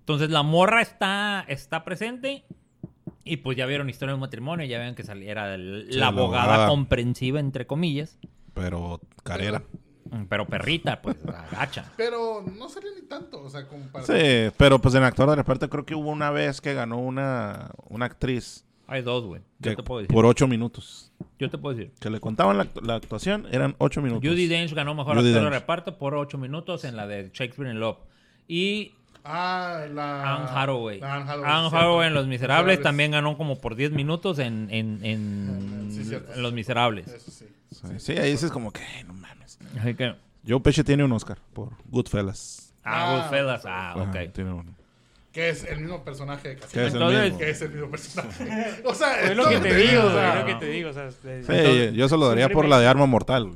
[0.00, 2.44] Entonces la morra está, está presente
[3.24, 6.00] y pues ya vieron historia de un matrimonio, ya ven que saliera el- Sí, la
[6.00, 6.68] la abogada abogada.
[6.68, 8.18] comprensiva, entre comillas,
[8.52, 9.62] Pero carera.
[10.10, 11.90] Mm, pero perrita, pues agacha.
[11.96, 14.04] Pero no salió ni tanto, o sea, como para...
[14.04, 17.70] Sí, pero pues en actor de reparto creo que hubo una vez que ganó una,
[17.88, 19.40] una actriz Hay dos, güey.
[19.60, 20.14] Yo que te puedo decir.
[20.14, 21.10] por ocho minutos.
[21.38, 21.92] Yo te puedo decir.
[22.00, 24.28] Que le contaban la, la actuación, eran ocho minutos.
[24.28, 27.70] Judy Dench ganó mejor Judi actor de reparto por ocho minutos en la de Shakespeare
[27.70, 27.98] in Love.
[28.48, 28.92] Y
[29.26, 30.36] Ah, la...
[30.36, 31.00] Anne Hathaway.
[31.00, 31.76] la Anne Hathaway, Anne cierto.
[31.78, 36.34] Hathaway en Los Miserables también ganó como por 10 minutos en, en, en- Sí, cierto.
[36.34, 37.08] en Los Miserables.
[37.08, 37.46] Eso sí.
[37.70, 39.58] Sí, sí, ahí dices como que, "Ay, no mames.
[39.80, 40.14] Así que,
[40.46, 42.74] Joe Pesci tiene un Oscar por Goodfellas.
[42.84, 44.32] ah, Ah, Goodfellas, ah, Ajá, ok.
[44.34, 44.74] tiene uno.
[45.34, 47.38] Que es el mismo personaje de Que es el Entonces- mismo.
[47.38, 48.44] Que es el mismo personaje.
[48.84, 50.90] O sea, Es lo que te digo, es lo que te digo.
[50.90, 53.50] O sea, es- Sí, yo se lo daría por la de Arma Mortal.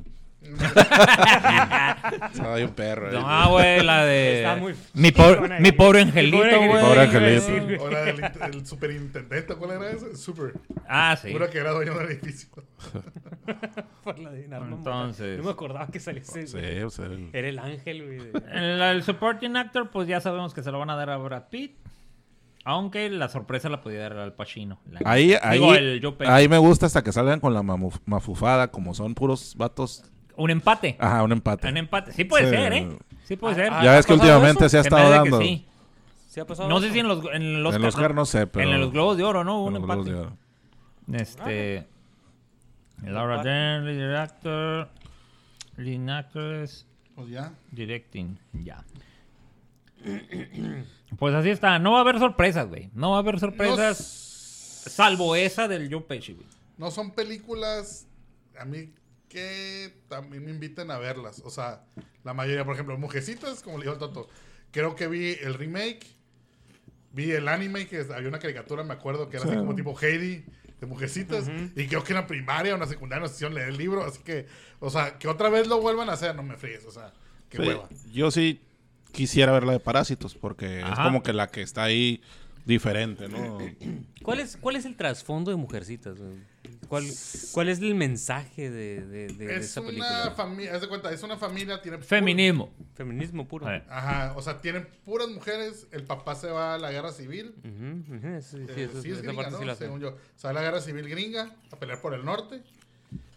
[2.45, 3.11] Ay, un perro.
[3.11, 3.13] eh.
[3.21, 4.37] No, güey, la de.
[4.39, 5.61] Está muy mi, pobre, güey.
[5.61, 6.39] mi pobre angelito.
[6.39, 7.85] Pobre angelito.
[7.85, 10.17] O la del int- el superintendente, ¿cuál era ese?
[10.17, 10.55] Super.
[10.89, 11.29] Ah, sí.
[11.29, 12.49] Seguro que era dueño del edificio.
[14.05, 16.01] Por la de Entonces- No me acordaba que.
[16.01, 16.11] Sí,
[16.85, 18.31] o sea, el- Era el ángel, güey.
[18.53, 21.45] El, el supporting actor, pues ya sabemos que se lo van a dar a Brad
[21.51, 21.77] Pitt.
[22.65, 24.79] Aunque la sorpresa la podía dar al Pacino.
[25.07, 28.93] Ahí, ahí, Digo, el ahí me gusta hasta que salgan con la mamu- mafufada, como
[28.93, 30.03] son puros vatos.
[30.39, 30.97] Un empate.
[30.99, 31.69] Ajá, un empate.
[31.69, 32.13] Un empate.
[32.13, 32.51] Sí puede Sí.
[32.51, 32.89] ser, ¿eh?
[33.25, 33.73] Sí puede ser.
[33.73, 34.69] Ah, Ya ¿ha ves que últimamente eso?
[34.71, 35.41] se ha Se estado dando.
[35.41, 35.67] sí.
[36.29, 38.47] ¿Sí ha pasado No sé si en los, en los En los Oscar no sé,
[38.47, 38.71] pero.
[38.71, 39.63] En los Globos de Oro, ¿no?
[39.65, 40.11] Un los Globos empate.
[40.17, 40.37] de Oro.
[41.13, 41.87] Este.
[43.05, 43.43] Laura.
[43.43, 44.89] Dern, lead actor.
[45.77, 46.87] Lead actress.
[47.15, 47.53] Pues ya.
[47.73, 48.39] Directing.
[48.53, 48.85] Ya.
[51.19, 51.79] Pues así está.
[51.79, 52.91] No va a haber sorpresas, güey.
[52.95, 53.97] No va a haber sorpresas.
[53.99, 56.47] Salvo esa del Joe Pesci, güey.
[56.79, 58.07] no son películas
[58.59, 58.91] a mí
[59.29, 61.43] que también me inviten a verlas.
[61.45, 61.85] O sea,
[62.25, 64.29] la mayoría, por ejemplo, Mujecitas, como le dijo el Toto.
[64.71, 66.07] Creo que vi el remake.
[67.13, 69.59] Vi el anime, que había una caricatura, me acuerdo, que era así Sí.
[69.59, 70.45] como tipo Heidi,
[70.81, 71.51] de Mujecitas.
[71.75, 74.05] Y creo que en la primaria o en la secundaria nos hicieron leer el libro.
[74.05, 74.47] Así que,
[74.79, 76.85] o sea, que otra vez lo vuelvan a hacer, no me fríes.
[76.85, 77.13] O sea,
[77.49, 77.89] qué Sí, hueva.
[78.13, 78.61] yo sí
[79.13, 82.21] quisiera ver la de Parásitos, porque es como que la que está ahí
[82.67, 83.59] diferente, ¿no?
[84.23, 86.19] ¿Cuál es, ¿Cuál es el trasfondo de Mujercitas?
[86.19, 86.37] güey?
[86.89, 87.05] ¿Cuál,
[87.53, 90.33] ¿Cuál es el mensaje de, de, de- de Es esa una película?
[90.37, 91.99] familia, haz de cuenta, es una familia, tiene...
[91.99, 92.73] Feminismo.
[92.95, 93.67] Feminismo puro.
[93.67, 93.85] A ver.
[93.91, 95.87] Ajá, o sea, tienen puras mujeres.
[95.93, 97.55] El papá se va a la guerra civil.
[97.63, 97.71] Sí,
[98.43, 99.59] sí, Eh, eso- sí es gringa, parte ¿no?
[99.59, 99.75] sí la.
[99.75, 100.17] Según yo.
[100.37, 102.63] Se va a la guerra civil gringa a pelear por el norte.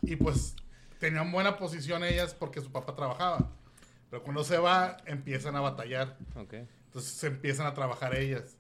[0.02, 0.56] Y pues
[1.00, 3.52] tenían buena posición ellas porque su papá trabajaba.
[4.10, 6.18] Pero cuando se va, empiezan a batallar.
[6.36, 6.54] Ok.
[6.88, 8.58] Entonces se empiezan a trabajar ellas.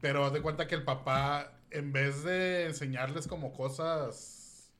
[0.00, 4.70] Pero haz de cuenta que el papá, en vez de enseñarles como cosas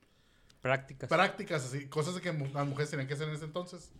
[0.60, 1.08] Prácticas.
[1.08, 3.90] prácticas, así, cosas que mu- las mujeres tenían que hacer en ese entonces.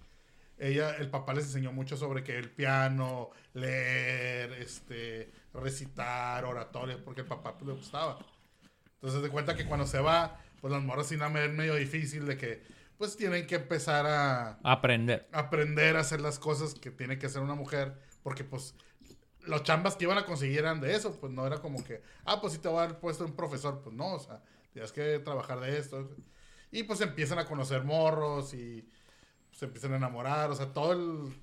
[0.59, 7.21] Ella, el papá les enseñó mucho sobre que el piano, leer, este, recitar, oratoria, porque
[7.21, 8.19] el papá pues, le gustaba.
[8.95, 12.37] Entonces de cuenta que cuando se va, pues las morras la ven medio difícil de
[12.37, 12.63] que,
[12.99, 15.29] pues tienen que empezar a Aprender.
[15.31, 17.95] aprender a hacer las cosas que tiene que hacer una mujer,
[18.25, 18.75] porque pues
[19.49, 22.41] los chambas que iban a conseguir eran de eso, pues no era como que, ah,
[22.41, 24.43] pues sí te va a dar puesto un profesor, pues no, o sea,
[24.73, 26.09] tienes que trabajar de esto.
[26.71, 28.89] Y pues empiezan a conocer morros y
[29.53, 31.35] se empiezan a enamorar, o sea, todo el...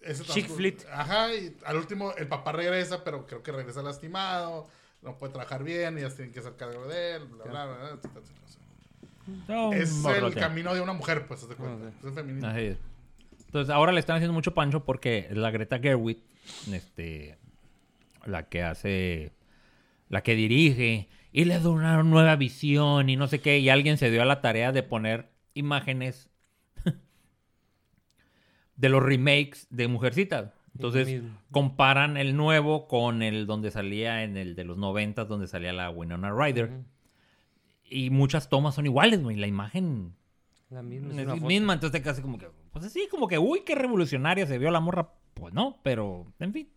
[0.00, 0.84] ese Chick flit.
[0.90, 4.68] Ajá, y al último el papá regresa, pero creo que regresa lastimado,
[5.02, 7.76] no puede trabajar bien, y ellas tienen que hacer cargo de él, bla, bla, bla,
[7.76, 8.00] bla.
[9.48, 11.42] No, Es el camino de una mujer, pues.
[11.42, 11.48] Es
[12.58, 12.78] es.
[13.54, 16.18] Entonces ahora le están haciendo mucho pancho porque la Greta Gerwig,
[16.72, 17.38] este,
[18.26, 19.30] la que hace,
[20.08, 23.96] la que dirige y le da una nueva visión y no sé qué, y alguien
[23.96, 26.28] se dio a la tarea de poner imágenes
[28.76, 30.52] de los remakes de Mujercitas.
[30.74, 31.22] Entonces
[31.52, 35.90] comparan el nuevo con el donde salía en el de los noventas, donde salía la
[35.90, 36.80] Winona Ryder.
[37.88, 39.36] Y muchas tomas son iguales, güey.
[39.36, 40.16] La imagen
[40.70, 41.22] La misma.
[41.22, 44.46] es es misma, entonces te así como que, pues así, como que, uy, qué revolucionaria
[44.46, 45.08] se vio la morra.
[45.32, 46.68] Pues no, pero, en fin.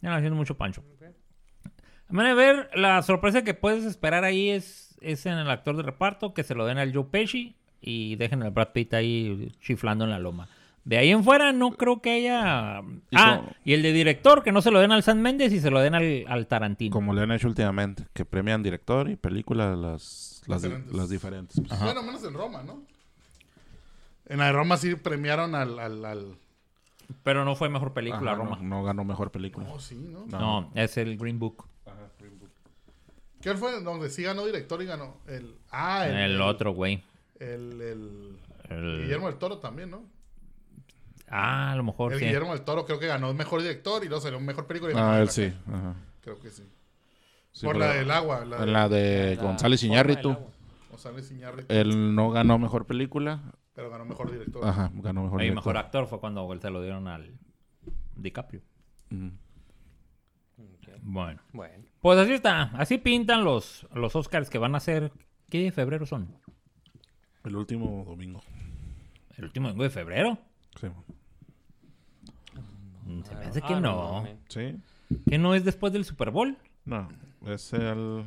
[0.00, 0.84] Ya haciendo mucho pancho.
[2.08, 5.76] A manera de ver, la sorpresa que puedes esperar ahí es, es en el actor
[5.76, 9.52] de reparto, que se lo den al Joe Pesci y dejen al Brad Pitt ahí
[9.60, 10.48] chiflando en la loma.
[10.84, 12.80] De ahí en fuera no creo que haya...
[13.10, 15.52] Y ah, como- y el de director, que no se lo den al San Méndez
[15.52, 16.92] y se lo den al, al Tarantino.
[16.94, 20.96] Como le han hecho últimamente, que premian director y película las, las, di- Diferentes.
[20.96, 21.60] las diferentes.
[21.68, 21.80] pues.
[21.80, 22.82] Bueno, menos en Roma, ¿no?
[24.28, 25.78] En la de Roma sí premiaron al...
[25.78, 26.36] al, al-
[27.22, 28.58] Pero no fue mejor película, Ajá, Roma.
[28.60, 29.66] No, no ganó mejor película.
[29.70, 30.26] Oh, sí, ¿no?
[30.26, 30.38] No.
[30.62, 31.64] No, es el Green Book.
[33.40, 33.80] ¿Qué fue?
[33.82, 35.54] Donde sí ganó director y ganó el...
[35.70, 36.16] Ah, el...
[36.32, 37.02] El otro, güey.
[37.38, 38.38] El, el-
[38.68, 40.02] El- Guillermo del Toro también, ¿no?
[41.30, 42.24] Ah, a lo mejor El sí.
[42.24, 44.92] Guillermo del Toro creo que ganó mejor director y luego salió mejor película.
[44.92, 45.52] y ganó Ah, él sí.
[45.68, 45.94] Ajá.
[46.22, 46.64] Creo que sí.
[47.52, 48.44] Sí, Por pero- la del agua.
[48.44, 50.36] La, En la de La González Iñárritu.
[50.90, 53.40] González Iñárritu, Él no ganó mejor película.
[53.78, 54.66] Pero ganó mejor director.
[54.66, 55.64] Ajá, ganó mejor Y director.
[55.72, 57.32] mejor actor fue cuando se lo dieron al
[58.16, 58.60] DiCaprio.
[60.58, 60.88] Ok.
[61.02, 61.40] Bueno.
[61.52, 61.84] Bueno.
[62.00, 62.62] Pues así está.
[62.76, 65.12] Así pintan los, los Oscars que van a ser.
[65.48, 66.26] ¿Qué día de febrero son?
[67.44, 68.42] El último domingo.
[69.36, 70.38] ¿El último domingo de febrero?
[70.80, 70.88] Sí.
[73.06, 74.12] Mm, Se me hace Ah, que no.
[74.14, 74.38] mames.
[74.48, 74.74] ¿Sí?
[75.30, 76.58] ¿Que no es después del Super Bowl?
[76.84, 77.08] No,
[77.46, 78.24] es el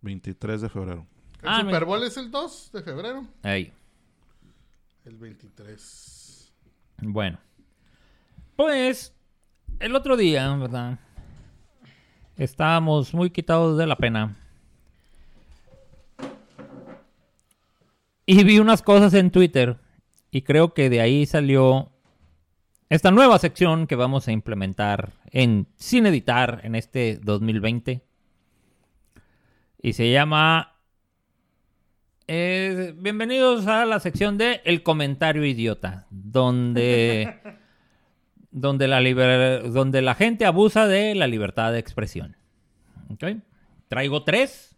[0.00, 1.06] 23 de febrero.
[1.42, 3.24] El Ah, Super me- Bowl es el 2 de febrero.
[3.44, 3.72] Ahí.
[5.04, 6.52] El 23.
[6.98, 7.38] Bueno.
[8.56, 9.14] Pues,
[9.80, 10.98] el otro día, ¿verdad?
[12.36, 14.36] estábamos muy quitados de la pena.
[18.24, 19.78] Y vi unas cosas en Twitter
[20.30, 21.90] y creo que de ahí salió
[22.88, 28.02] esta nueva sección que vamos a implementar en sin editar en este 2020.
[29.82, 30.71] Y se llama
[32.28, 37.38] eh, Bienvenidos a la sección de El comentario idiota, donde
[38.50, 42.36] donde la liber- donde la gente abusa de la libertad de expresión.
[43.10, 43.24] ¿Ok?
[43.88, 44.76] Traigo tres.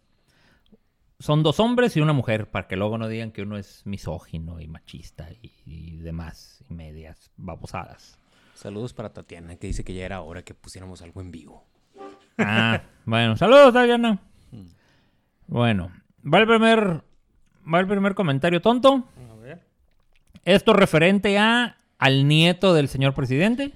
[1.21, 4.61] Son dos hombres y una mujer, para que luego no digan que uno es misógino
[4.61, 8.19] y machista y, y demás, y medias babosadas.
[8.55, 11.65] Saludos para Tatiana, que dice que ya era hora que pusiéramos algo en vivo.
[12.37, 14.19] Ah, bueno, saludos, Diana.
[15.47, 15.93] Bueno,
[16.25, 17.03] va el primer,
[17.73, 19.09] va el primer comentario tonto.
[19.31, 19.61] A ver.
[20.45, 23.73] Esto referente a al nieto del señor presidente.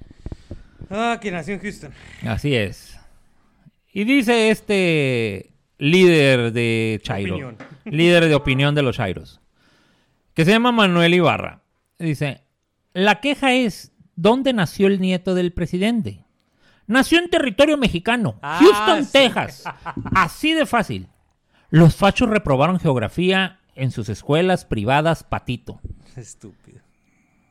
[0.90, 1.93] Ah, que nació en Houston.
[2.27, 2.98] Así es.
[3.93, 7.56] Y dice este líder de Chairo, Opinión.
[7.85, 9.40] líder de opinión de los Chairos,
[10.35, 11.62] que se llama Manuel Ibarra.
[11.98, 12.43] Dice,
[12.93, 16.24] la queja es, ¿dónde nació el nieto del presidente?
[16.86, 19.10] Nació en territorio mexicano, Ah, Houston, sí.
[19.12, 19.65] Texas.
[20.15, 21.09] Así de fácil.
[21.70, 25.80] Los fachos reprobaron geografía en sus escuelas privadas patito,
[26.16, 26.80] Estúpido.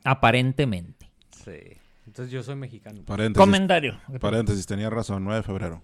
[0.04, 1.10] aparentemente.
[1.30, 1.58] Sí.
[2.06, 3.02] Entonces yo soy mexicano.
[3.04, 3.38] Paréntesis.
[3.44, 3.98] Comentario.
[4.20, 5.82] Paréntesis, tenía razón, 9 de febrero.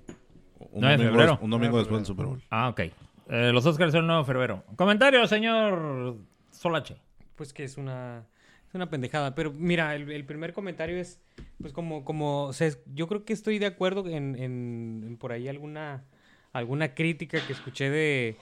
[0.70, 1.38] Un 9 de domingo, febrero.
[1.42, 2.42] Un domingo 9 de después del Super Bowl.
[2.50, 2.80] Ah, ok.
[2.80, 4.64] Eh, los Oscars son el 9 de febrero.
[4.76, 6.16] Comentario, señor
[6.50, 6.96] Solache.
[7.36, 8.24] Pues que es una,
[8.68, 9.34] es una pendejada.
[9.34, 11.20] Pero mira, el, el primer comentario es,
[11.60, 15.16] pues como, como, o sea, es- yo creo que estoy de acuerdo en, en- en
[15.18, 16.04] por ahí alguna,
[16.52, 18.36] alguna crítica que escuché de,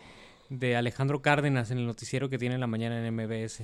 [0.58, 3.62] de Alejandro Cárdenas en el noticiero que tiene en la mañana en MBS.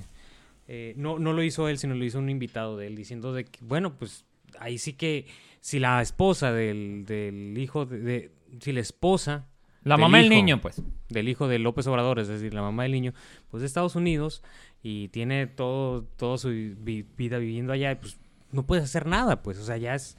[0.67, 3.45] Eh, no, no lo hizo él, sino lo hizo un invitado de él, diciendo de
[3.45, 4.25] que, bueno, pues
[4.59, 5.27] ahí sí que
[5.61, 9.47] si la esposa del, del hijo de, de- si la esposa
[9.85, 10.83] La del mamá del niño, pues.
[11.09, 13.13] del hijo de López Obrador, es decir, la mamá del niño,
[13.51, 14.43] pues de Estados Unidos
[14.83, 18.19] y tiene todo, toda su vi- vida viviendo allá, y pues
[18.53, 20.17] no puedes hacer nada, pues, o sea, ya es,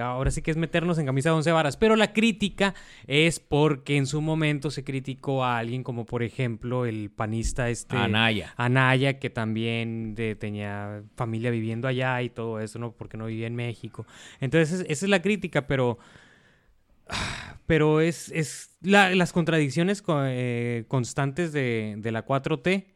[0.00, 2.74] ahora sí que es meternos en camisa de once varas, pero la crítica
[3.06, 7.96] es porque en su momento se criticó a alguien como, por ejemplo, el panista este...
[7.96, 8.54] Anaya.
[8.56, 12.92] Anaya, que también de- tenía familia viviendo allá y todo eso, ¿no?
[12.92, 14.06] Porque no vivía en México.
[14.40, 15.98] Entonces, es- esa es la crítica, pero.
[17.66, 22.86] Pero es, es la- las contradicciones co- eh, constantes de, de la 4T,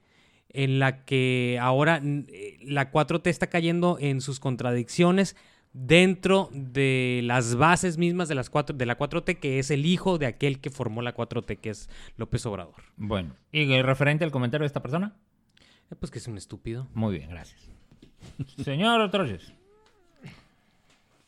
[0.51, 5.37] en la que ahora eh, la 4T está cayendo en sus contradicciones
[5.77, 10.17] dentro de las bases mismas de, las cuatro, de la 4T, que es el hijo
[10.17, 12.75] de aquel que formó la 4T, que es López Obrador.
[12.97, 15.15] Bueno, ¿y el referente al comentario de esta persona?
[15.91, 16.89] Eh, Pues que es un estúpido.
[16.95, 17.69] Muy bien, gracias.
[18.65, 19.53] Señor Troches.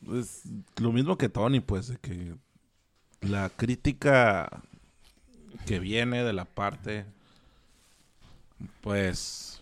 [0.03, 0.43] Pues
[0.81, 2.33] lo mismo que Tony, pues, de que
[3.21, 4.63] la crítica
[5.67, 7.05] que viene de la parte,
[8.81, 9.58] pues,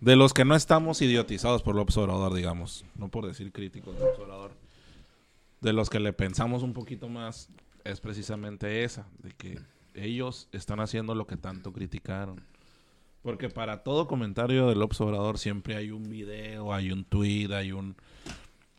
[0.00, 4.04] de los que no estamos idiotizados por López Obrador, digamos, no por decir críticos de
[4.04, 4.52] López Obrador,
[5.60, 7.48] de los que le pensamos un poquito más,
[7.84, 9.58] es precisamente esa, de que
[9.94, 12.42] ellos están haciendo lo que tanto criticaron.
[13.22, 17.72] Porque para todo comentario de López Obrador siempre hay un video, hay un tweet, hay
[17.72, 17.96] un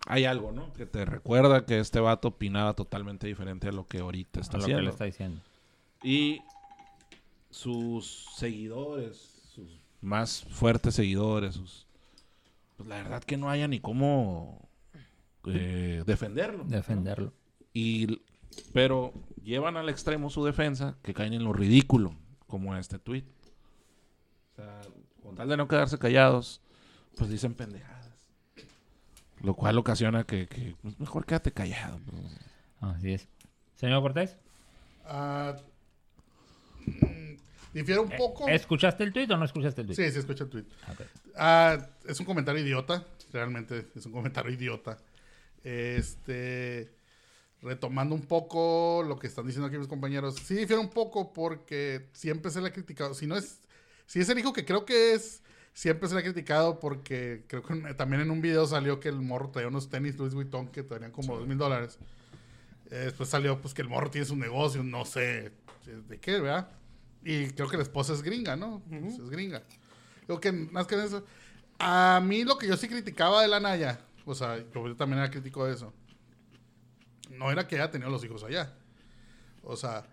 [0.08, 0.74] hay algo, ¿no?
[0.74, 4.60] Que te recuerda que este vato opinaba totalmente diferente a lo que ahorita está a
[4.62, 4.84] lo que haciendo.
[4.84, 5.42] le está diciendo.
[6.02, 6.42] Y
[7.52, 9.39] sus seguidores,
[10.02, 11.88] más fuertes seguidores, sus...
[12.78, 14.70] Pues la verdad que no haya ni cómo
[15.46, 16.64] eh, defenderlo.
[16.64, 16.70] ¿no?
[16.70, 17.34] Defenderlo.
[17.74, 18.22] Y,
[18.74, 19.14] pero
[19.44, 22.16] llevan al extremo su defensa que caen en lo ridículo,
[22.48, 23.26] como este tweet.
[24.54, 24.82] O sea,
[25.22, 26.62] con tal de no quedarse callados,
[27.18, 28.00] pues dicen pendejadas.
[29.42, 32.00] Lo cual ocasiona que, que, pues, mejor quédate callado.
[32.10, 32.38] pues.
[32.80, 33.28] Así es.
[33.76, 34.38] Señor Cortés,
[35.06, 35.56] Ah,
[36.86, 37.19] mm,
[37.74, 38.48] difiere un poco.
[38.48, 39.98] ¿escuchaste el tuit o no escuchaste el tuit?
[39.98, 40.66] Sí, sí, escucha el tweet.
[41.36, 43.06] Ah, es un comentario idiota.
[43.32, 44.98] Realmente es un comentario idiota.
[45.64, 46.92] Este.
[47.62, 50.36] Retomando un poco lo que están diciendo aquí mis compañeros.
[50.36, 53.14] Sí, difiere un poco porque siempre se le ha criticado.
[53.14, 53.60] Si no es.
[54.06, 55.42] Si es el hijo que creo que es.
[55.74, 59.22] Siempre se le ha criticado porque creo que también en un video salió que el
[59.22, 62.00] morro traía unos tenis Louis Vuitton que traían como dos mil dólares.
[62.92, 65.52] Eh, después salió pues que el morro tiene su negocio, no sé
[65.86, 66.70] de qué, ¿verdad?
[67.24, 68.82] Y creo que la esposa es gringa, ¿no?
[68.90, 69.64] Pues, es gringa.
[70.26, 71.26] Creo que más que eso.
[71.80, 75.30] A mí lo que yo sí criticaba de la Naya, o sea, yo también era
[75.32, 75.94] crítico de eso.
[77.32, 78.74] No era que haya tenido los hijos allá.
[79.64, 80.06] O sea,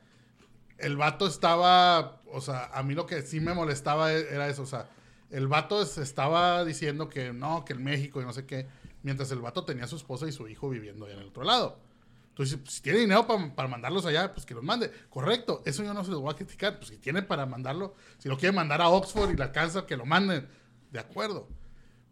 [0.79, 4.63] el vato estaba, o sea, a mí lo que sí me molestaba e- era eso,
[4.63, 4.89] o sea,
[5.31, 8.67] el vato es- estaba diciendo que no, que en México y no sé qué,
[9.03, 11.45] mientras el vato tenía a su esposa y su hijo viviendo allá en el otro
[11.45, 11.79] lado.
[12.37, 14.91] Pues, si tiene dinero pa- para mandarlos allá, pues que los mande.
[15.09, 16.77] Correcto, eso yo no se los voy a criticar.
[16.79, 19.97] Pues si tiene para mandarlo, si lo quiere mandar a Oxford y le alcanza, que
[19.97, 20.47] lo manden.
[20.93, 21.49] De acuerdo.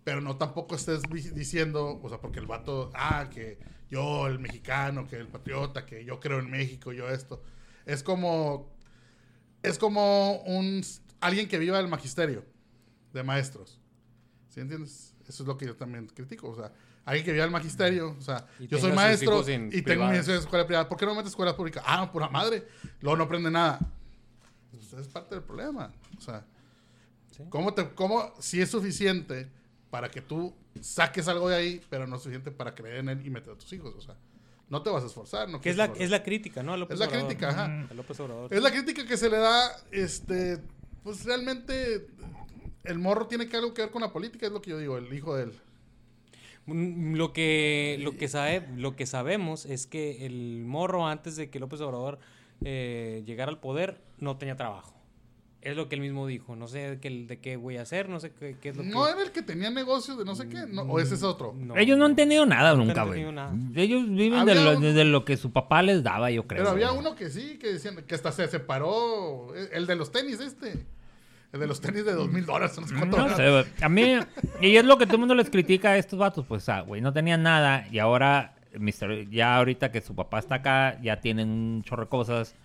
[0.05, 1.03] Pero no tampoco estés
[1.35, 3.59] diciendo, o sea, porque el vato, ah, que
[3.91, 7.43] yo, el mexicano, que el patriota, que yo creo en México, yo esto.
[7.87, 8.71] Es como,
[9.63, 10.83] es como un,
[11.21, 12.45] alguien que viva el magisterio
[13.13, 13.81] de maestros.
[14.49, 15.15] ¿Sí entiendes?
[15.27, 16.51] Eso es lo que yo también critico.
[16.51, 16.73] O sea,
[17.05, 18.17] alguien que viva el magisterio.
[18.19, 20.29] O sea, Y yo soy maestro en y tengo mi privadas.
[20.29, 20.89] escuela privada.
[20.89, 21.83] ¿Por qué no metes escuela pública?
[21.87, 22.67] Ah, pura madre.
[23.01, 23.79] Luego no aprende nada.
[24.71, 25.93] Pues es parte del problema.
[26.17, 26.45] O sea,
[27.51, 29.49] ¿cómo, te, ¿cómo si es suficiente
[29.91, 33.27] para que tú saques algo de ahí, pero no es suficiente para creer en él
[33.27, 33.95] y meter a tus hijos?
[33.97, 34.15] O sea,
[34.69, 35.49] no te vas a esforzar.
[35.49, 36.73] No Que es la, es la crítica, ¿no?
[36.73, 37.27] a López Es la Obrador.
[37.29, 37.87] crítica, ajá.
[37.91, 38.53] A López Obrador.
[38.53, 40.59] Es la crítica que se le da, este,
[41.03, 42.07] pues realmente
[42.85, 44.97] el morro tiene que algo que ver con la política, es lo que yo digo,
[44.99, 45.53] el hijo de él.
[46.67, 51.51] Mm, Lo que, lo, que sabe, lo que sabemos es que el morro, antes de
[51.51, 52.19] que López Obrador
[52.65, 54.93] eh, llegara al poder, no tenía trabajo.
[55.61, 56.57] Es lo que él mismo dijo.
[56.57, 58.83] No sé de qué, de qué voy a hacer, no sé qué, qué es lo
[58.83, 58.89] que...
[58.91, 60.67] ¿No era el que tenía negocios de no sé qué?
[60.69, 61.55] No, ¿O ese es otro?
[61.57, 61.75] No.
[61.77, 63.15] Ellos no han tenido nada Nunca güey.
[63.15, 63.55] tenido nada.
[63.75, 66.61] Ellos viven de lo, un- de lo que su papá les daba, yo creo.
[66.63, 70.39] Pero había uno que sí, que decían que hasta se separó, el de los tenis
[70.41, 70.85] este.
[71.55, 73.71] El de los tenis de dos mil dólares, no sé.
[73.81, 74.19] A mí,
[74.61, 77.01] y es lo que todo el mundo les critica a estos vatos, pues, ah, güey,
[77.01, 79.31] no tenían nada y ahora, Mr.
[79.31, 82.57] ya ahorita que su papá está acá, ya tienen un chorro de cosas,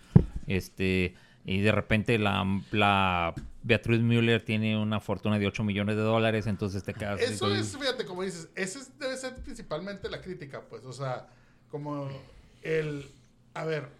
[0.48, 1.14] este,
[1.44, 6.48] y de repente la, la Beatriz Müller tiene una fortuna de 8 millones de dólares,
[6.48, 7.20] entonces te quedas...
[7.20, 11.28] Eso es, fíjate, como dices, ese es- debe ser principalmente la crítica, pues, o sea,
[11.70, 12.08] como
[12.62, 13.06] el,
[13.54, 13.99] a ver,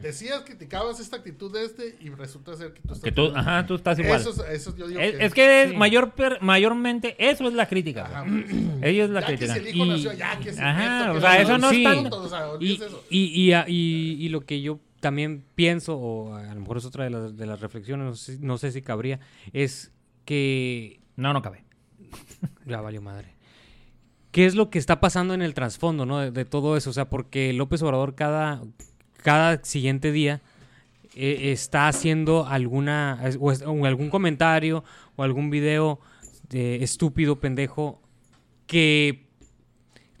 [0.00, 3.04] decías, criticabas esta actitud de este y resulta ser que tú estás...
[3.04, 4.20] Que tú, ajá, tú estás igual.
[4.20, 5.24] Eso, es- eso yo digo es, que...
[5.26, 5.76] es que Sí.
[5.76, 8.06] mayor, per- mayormente eso es la crítica.
[8.06, 8.44] Ajá, pues,
[8.82, 9.54] Ellos la ya que crítica.
[9.54, 11.58] si el hijo Y- nació, ya que si Ajá, esto, que o sea, lo eso
[11.58, 11.86] no es Sí.
[12.10, 13.04] o sea, Y, eso.
[13.10, 16.84] y, y, a- y- y lo que yo también pienso, o a lo mejor es
[16.84, 19.20] otra de las, de las reflexiones, no sé, no sé si cabría,
[19.52, 19.92] es
[20.24, 21.64] que No, no cabe.
[22.66, 23.34] Ya valió madre.
[24.30, 26.18] ¿Qué es lo que está pasando en el trasfondo, no?
[26.20, 26.88] De, de todo eso.
[26.88, 28.62] O sea, porque López Obrador cada,
[29.22, 30.40] cada siguiente día
[31.14, 33.50] eh, está haciendo alguna o,
[33.86, 34.84] algún comentario
[35.16, 36.00] o algún video
[36.50, 38.02] estúpido, pendejo,
[38.66, 39.24] que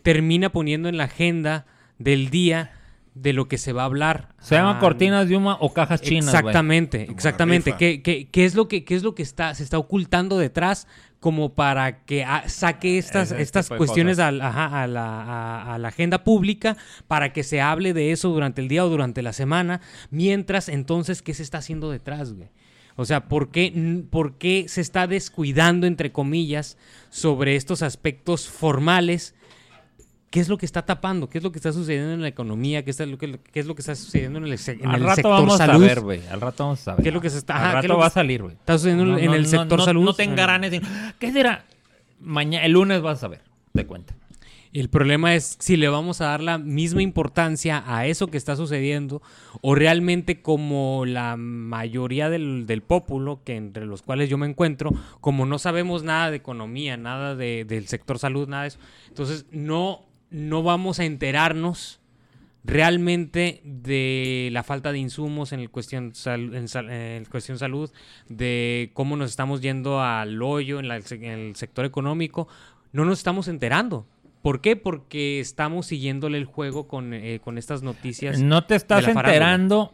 [0.02, 1.66] termina poniendo en la agenda
[1.98, 2.72] del día
[3.14, 4.34] de lo que se va a hablar.
[4.40, 6.28] Se llama Ah, cortinas de humo o cajas chinas.
[6.34, 7.74] Exactamente, exactamente.
[7.78, 10.86] ¿Qué, qué, qué es lo que, qué es lo que está, se está ocultando detrás
[11.20, 15.78] como para que ah, saque estas, Ese estas de cuestiones ajá, a, la, a- a
[15.78, 16.76] la agenda pública
[17.06, 19.80] para que se hable de eso durante el día o durante la semana?
[20.10, 22.48] Mientras, entonces, ¿qué se está haciendo detrás, güey?
[22.96, 26.76] O sea, ¿por qué, ¿por qué se está descuidando, entre comillas,
[27.10, 29.34] sobre estos aspectos formales?
[30.32, 31.28] ¿Qué es lo que está tapando?
[31.28, 32.82] ¿Qué es lo que está sucediendo en la economía?
[32.84, 35.02] ¿Qué, está, lo que, qué es lo que está sucediendo en el, en Al el
[35.02, 35.84] rato sector vamos salud?
[35.84, 36.22] a ver.
[36.30, 37.02] Al rato vamos a ver.
[37.02, 38.42] ¿Qué es lo que se está- Al ajá, ¿qué es rato lo va a salir,
[38.42, 38.54] güey.
[38.54, 40.04] Está sucediendo No, en no, el sector no, salud.
[40.04, 40.70] No te engranes.
[40.70, 40.80] de,
[41.18, 41.66] ¿Qué será?
[42.18, 43.42] Mañana, el lunes vas a ver.
[43.74, 44.14] Te cuento.
[44.72, 48.56] El problema es si le vamos a dar la misma importancia a eso que está
[48.56, 49.20] sucediendo
[49.60, 54.92] o realmente como la mayoría del, del pópulo, que entre los cuales yo me encuentro,
[55.20, 58.78] como no sabemos nada de economía, nada de- del sector salud, nada de eso,
[59.08, 62.00] entonces no, no vamos a enterarnos
[62.64, 67.90] realmente de la falta de insumos en el cuestión, sal- en, sal- en cuestión salud,
[68.28, 72.48] de cómo nos estamos yendo al hoyo en, la- en el sector económico,
[72.92, 74.06] no nos estamos enterando.
[74.42, 74.74] ¿Por qué?
[74.76, 78.40] Porque estamos siguiéndole el juego con, eh, con estas noticias.
[78.40, 79.34] No te estás de la farándula.
[79.34, 79.92] enterando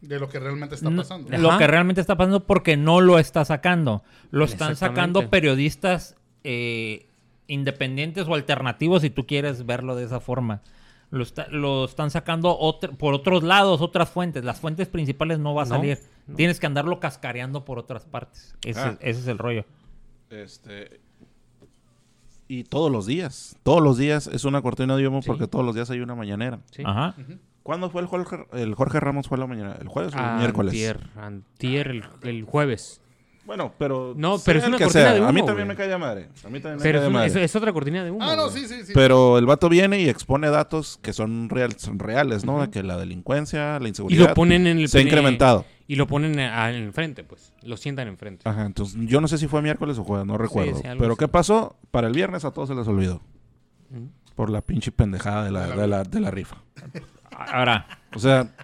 [0.00, 1.28] De lo que realmente está no- pasando.
[1.28, 1.38] Ajá.
[1.38, 4.02] lo que realmente está pasando porque no lo está sacando.
[4.30, 7.06] Lo están sacando periodistas eh,
[7.48, 10.62] independientes o alternativos, si tú quieres verlo de esa forma.
[11.10, 14.44] Lo, está- lo están sacando otro- por otros lados, otras fuentes.
[14.44, 15.98] Las fuentes principales no va a No, salir.
[16.36, 18.54] Tienes que andarlo cascareando por otras partes.
[18.64, 18.96] Ese, Ah.
[19.00, 19.66] ese es el rollo.
[20.30, 21.00] Este.
[22.48, 23.56] Y todos los días.
[23.62, 25.26] Todos los días es una cortina de humo Sí.
[25.26, 26.60] porque todos los días hay una mañanera.
[26.70, 26.82] Sí.
[26.86, 27.14] Ajá.
[27.62, 29.28] ¿Cuándo fue el Jorge, el Jorge Ramos?
[29.28, 29.76] ¿Fue la mañana?
[29.80, 30.72] ¿El jueves o el miércoles?
[30.72, 33.01] Antier, antier, el, el jueves.
[33.44, 34.14] Bueno, pero.
[34.16, 35.12] No, pero es una que cortina sea.
[35.14, 35.76] de A mí humo, también güey.
[35.76, 36.28] me cae madre.
[36.44, 37.26] A mí también me Pero cae es, una- madre.
[37.30, 38.20] es- es otra cortina de humo.
[38.22, 38.62] Ah, no, güey.
[38.62, 38.92] sí, sí, sí.
[38.94, 42.60] Pero el vato viene y expone datos que son, real- son reales, ¿no?
[42.60, 45.64] De que la delincuencia, la Y inseguridad lo ponen en el se ha incrementado.
[45.88, 47.52] Y lo ponen enfrente, pues.
[47.64, 48.48] Lo sientan enfrente.
[48.48, 50.76] Ajá, entonces yo no sé si fue miércoles o jueves, no recuerdo.
[50.76, 51.18] sí, Pero así.
[51.18, 51.76] ¿qué pasó?
[51.90, 53.20] Para el viernes a todos se les olvidó.
[54.36, 56.56] Por la pinche pendejada de la, de la, de la rifa.
[57.36, 58.54] Ahora, O sea,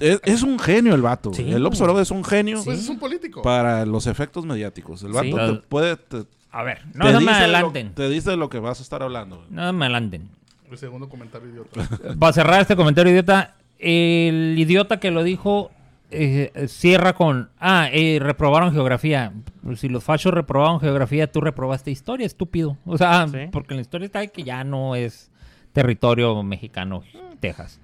[0.00, 1.32] es, es un genio el vato.
[1.32, 1.50] Sí.
[1.50, 3.42] El López Obrador es un genio Pues es un político.
[3.42, 5.02] para los efectos mediáticos.
[5.02, 5.54] El vato Sí.
[5.54, 5.96] te puede...
[5.96, 7.92] Te, a ver, no me lo- adelanten.
[7.94, 9.44] te dice de lo que vas a estar hablando.
[9.50, 10.28] No me adelanten.
[10.70, 11.88] El segundo comentario idiota.
[12.18, 15.70] Para cerrar este comentario idiota, el idiota que lo dijo
[16.10, 19.32] eh, cierra con, ah, eh, reprobaron geografía.
[19.64, 22.76] Pues si los fachos reprobaron geografía, tú reprobaste historia, estúpido.
[22.86, 23.38] O sea, Sí.
[23.50, 25.30] porque la historia está que ya no es
[25.72, 27.02] territorio mexicano,
[27.40, 27.80] Texas.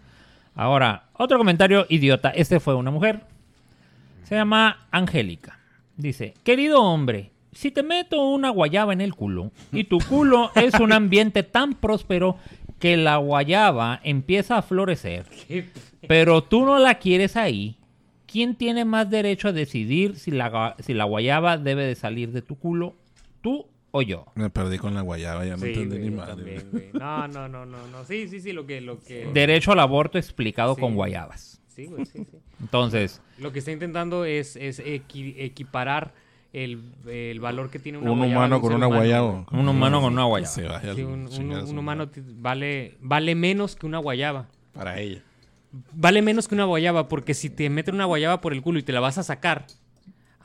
[0.55, 2.31] Ahora, otro comentario idiota.
[2.31, 3.21] Este fue una mujer.
[4.25, 5.59] Se llama Angélica.
[5.97, 10.75] Dice, querido hombre, si te meto una guayaba en el culo y tu culo es
[10.75, 12.37] un ambiente tan próspero
[12.79, 15.27] que la guayaba empieza a florecer,
[16.09, 17.77] pero tú no la quieres ahí,
[18.27, 22.41] ¿quién tiene más derecho a decidir si la, si la guayaba debe de salir de
[22.41, 22.95] tu culo,
[23.43, 24.27] tú o yo?
[24.35, 26.35] Me perdí con la guayaba, ya no Sí, entendí güey, ni madre.
[26.37, 26.91] también, güey.
[26.93, 28.05] No, no, no, no, no.
[28.05, 29.27] Sí, sí, sí, lo que, lo que.
[29.35, 30.81] Derecho al aborto explicado Sí.
[30.81, 31.61] con guayabas.
[31.69, 32.39] Sí, güey, sí, sí.
[32.61, 36.13] Entonces, Lo que está intentando es, es equi- equiparar
[36.53, 39.47] el, el valor que tiene una Un guayaba humano un con una humano, guayaba.
[39.53, 40.53] un humano con una guayaba.
[40.53, 44.49] Sí, al un, un- un humano vale, vale menos que una guayaba.
[44.73, 45.23] Para ella.
[45.93, 48.83] Vale menos que una guayaba porque si te meten una guayaba por el culo y
[48.83, 49.67] te la vas a sacar,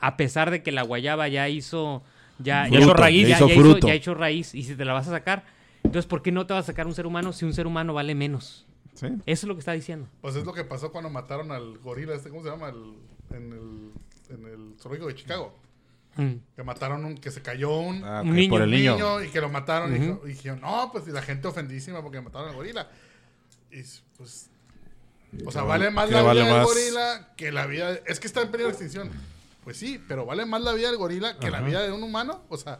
[0.00, 2.02] a pesar de que la guayaba ya hizo...
[2.38, 3.28] Ya, Ya hizo raíz.
[3.28, 3.86] ya hizo fruto.
[3.88, 4.54] ya hizo raíz.
[4.54, 5.44] Y si te la vas a sacar,
[5.82, 7.94] entonces ¿por qué no te vas a sacar un ser humano si un ser humano
[7.94, 8.66] vale menos?
[8.94, 9.06] Sí.
[9.06, 10.08] Eso es lo que está diciendo.
[10.20, 12.68] Pues es lo que pasó cuando mataron al gorila este, ¿cómo se llama?
[12.70, 12.94] El-
[13.36, 13.90] en el,
[14.34, 15.54] en el zoológico de Chicago.
[16.16, 16.32] Mm.
[16.54, 18.92] Que mataron un, que se cayó un, Ah, Un ok, niño, por el un niño.
[18.94, 19.94] niño y que lo mataron.
[19.94, 22.88] y dijo- y, dijeron, no, pues y la gente ofendísima porque mataron al gorila.
[23.70, 23.82] Y
[24.16, 24.48] pues.
[25.44, 26.66] O sea, ¿Qué vale vale- más la vale vida del más?
[26.66, 27.98] gorila que la vida.
[28.06, 29.10] Es que está en peligro de extinción.
[29.66, 32.44] Pues sí, pero vale más la vida del gorila que la vida de un humano.
[32.48, 32.78] O sea,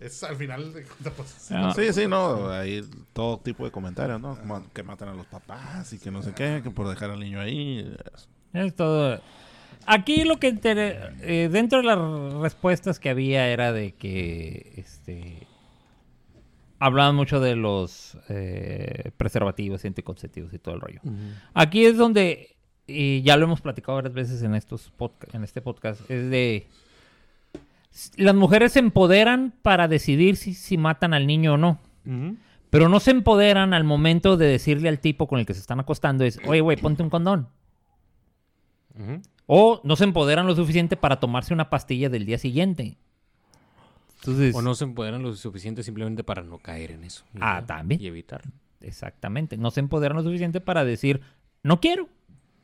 [0.00, 1.48] es al final de cuentas, pues.
[1.52, 1.72] Ah.
[1.76, 2.50] Sí, sí, no.
[2.50, 4.36] Hay todo tipo de comentarios, ¿no?
[4.36, 7.20] Como que matan a los papás y que no sé qué, que por dejar al
[7.20, 7.88] niño ahí.
[8.52, 9.20] Es todo.
[9.86, 15.46] Aquí lo que inter- eh, dentro de las respuestas que había era de que este
[16.80, 21.00] hablaban mucho de los eh, preservativos y anticonceptivos y todo el rollo.
[21.54, 22.53] Aquí es donde
[22.86, 24.92] y ya lo hemos platicado varias veces en estos
[25.32, 26.66] en este podcast es de
[28.16, 31.78] las mujeres se empoderan para decidir si, si matan al niño o no.
[32.70, 35.78] Pero no se empoderan al momento de decirle al tipo con el que se están
[35.78, 37.48] acostando es, oye, güey, ponte un condón.
[39.46, 42.96] O no se empoderan lo suficiente para tomarse una pastilla del día siguiente.
[44.20, 47.24] Entonces, O no se empoderan lo suficiente simplemente para no caer en eso.
[47.40, 48.00] Ah, también.
[48.00, 48.50] Y evitarlo.
[48.80, 51.20] exactamente, no se empoderan lo suficiente para decir,
[51.62, 52.08] no quiero.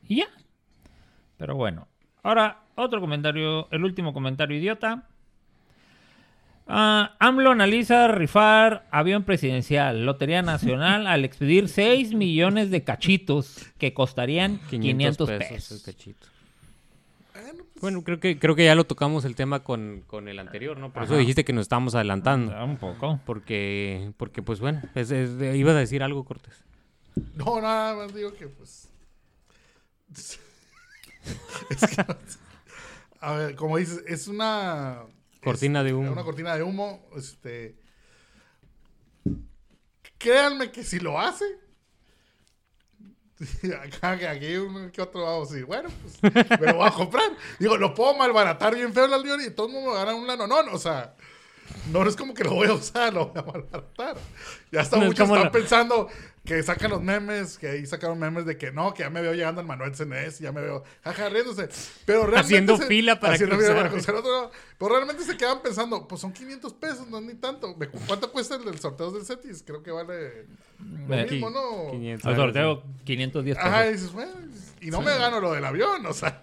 [0.07, 0.27] Y ya.
[1.37, 1.87] Pero bueno.
[2.23, 5.07] Ahora, otro comentario, el último comentario idiota.
[6.67, 13.93] Ah, AMLO analiza rifar avión presidencial, Lotería Nacional, al expedir 6 millones de cachitos que
[13.93, 15.71] costarían 500, pesos.
[15.71, 16.27] el cachito.
[17.81, 20.93] Bueno, creo que, creo que ya lo tocamos el tema con, con el anterior, ¿no?
[20.93, 22.53] Por eso dijiste que nos estábamos adelantando.
[22.55, 23.19] Ah, Un poco.
[23.25, 26.63] Porque, porque pues bueno, es- es- ibas a decir algo, Cortés.
[27.35, 28.90] No, nada más digo que pues.
[31.69, 32.03] es que.
[32.03, 32.17] no.
[33.19, 35.03] A ver, como dices, es una.
[35.43, 36.11] Cortina es- de humo.
[36.11, 37.07] Una cortina de humo.
[37.15, 37.75] Este.
[40.17, 41.45] Créanme que si lo hace.
[43.83, 45.89] Acá, aquí uno que otro vamos a decir, bueno,
[46.21, 46.21] pues
[46.59, 47.31] me lo voy a comprar.
[47.59, 50.27] Digo, lo puedo malbaratar bien feo el avión y todo el mundo me gana un
[50.27, 50.45] lano.
[50.45, 51.15] No, o sea,
[51.91, 54.17] no es como que lo voy a usar, lo voy a malbaratar.
[54.71, 56.07] Ya hasta No muchos están la- pensando
[56.43, 59.33] que sacan los memes, que ahí sacaron memes de que no, que ya me veo
[59.33, 61.69] llegando al Manuel CNS, ya me veo jaja riéndose.
[62.05, 63.71] Pero realmente Haciendo se- fila para haciendo cruzar.
[63.73, 64.51] fila para cruzar otro lado.
[64.79, 67.75] Pero realmente se quedan pensando, pues son 500 pesos, no es ni tanto.
[68.07, 69.63] ¿Cuánto cuesta el del sorteo del Cetis?
[69.65, 70.47] Creo que vale
[70.79, 71.91] lo mismo, ¿no?
[71.91, 73.69] 500, Al algo sorteo 510 pesos.
[73.71, 74.31] Ajá, y dices, bueno,
[74.81, 76.41] y no me gano lo del avión, o sea.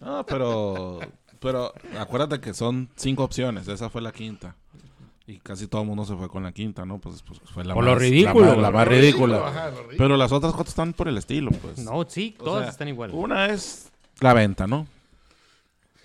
[0.00, 1.00] No, pero,
[1.40, 3.66] pero acuérdate que son cinco opciones.
[3.66, 4.54] Esa fue la quinta.
[5.32, 6.98] Y casi todo el mundo se fue con la quinta, ¿no?
[6.98, 8.44] Pues, pues fue la Por más, lo ridículo.
[8.46, 9.48] La más, la más Lo ridículo, ridícula.
[9.50, 9.98] ajá, lo ridículo.
[9.98, 11.78] Pero las otras cuatro están por el estilo, pues.
[11.78, 13.10] No, sí, O todas sea, están igual.
[13.14, 13.90] Una es
[14.20, 14.86] la venta, ¿no?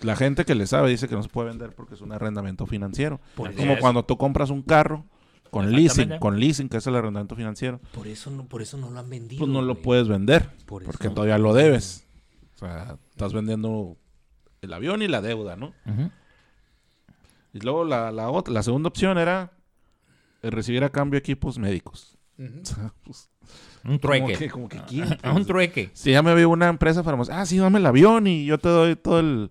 [0.00, 2.66] La gente que le sabe dice que no se puede vender porque es un arrendamiento
[2.66, 3.20] financiero.
[3.34, 3.80] Por Como eso.
[3.80, 5.04] cuando tú compras un carro
[5.50, 8.90] con leasing, con leasing, que es el arrendamiento financiero, Por eso no, por eso no
[8.90, 9.40] lo han vendido.
[9.40, 11.14] pues no lo puedes vender Por porque eso.
[11.14, 12.06] todavía lo debes.
[12.56, 13.96] O sea, estás vendiendo
[14.62, 15.72] el avión y la deuda, ¿no?
[15.86, 16.10] Ujú.
[17.52, 19.52] Y luego la, la, otra, la segunda opción era
[20.42, 22.16] eh, recibir a cambio equipos médicos.
[22.38, 22.48] Ujú.
[22.62, 23.28] O sea, pues,
[23.84, 24.50] Un como que, trueque.
[24.50, 25.16] como que ¿quién?
[25.34, 25.90] Un trueque.
[25.94, 28.68] Si ya me veo una empresa farmacéutica, ah, sí, dame el avión y yo te
[28.68, 29.50] doy todo el,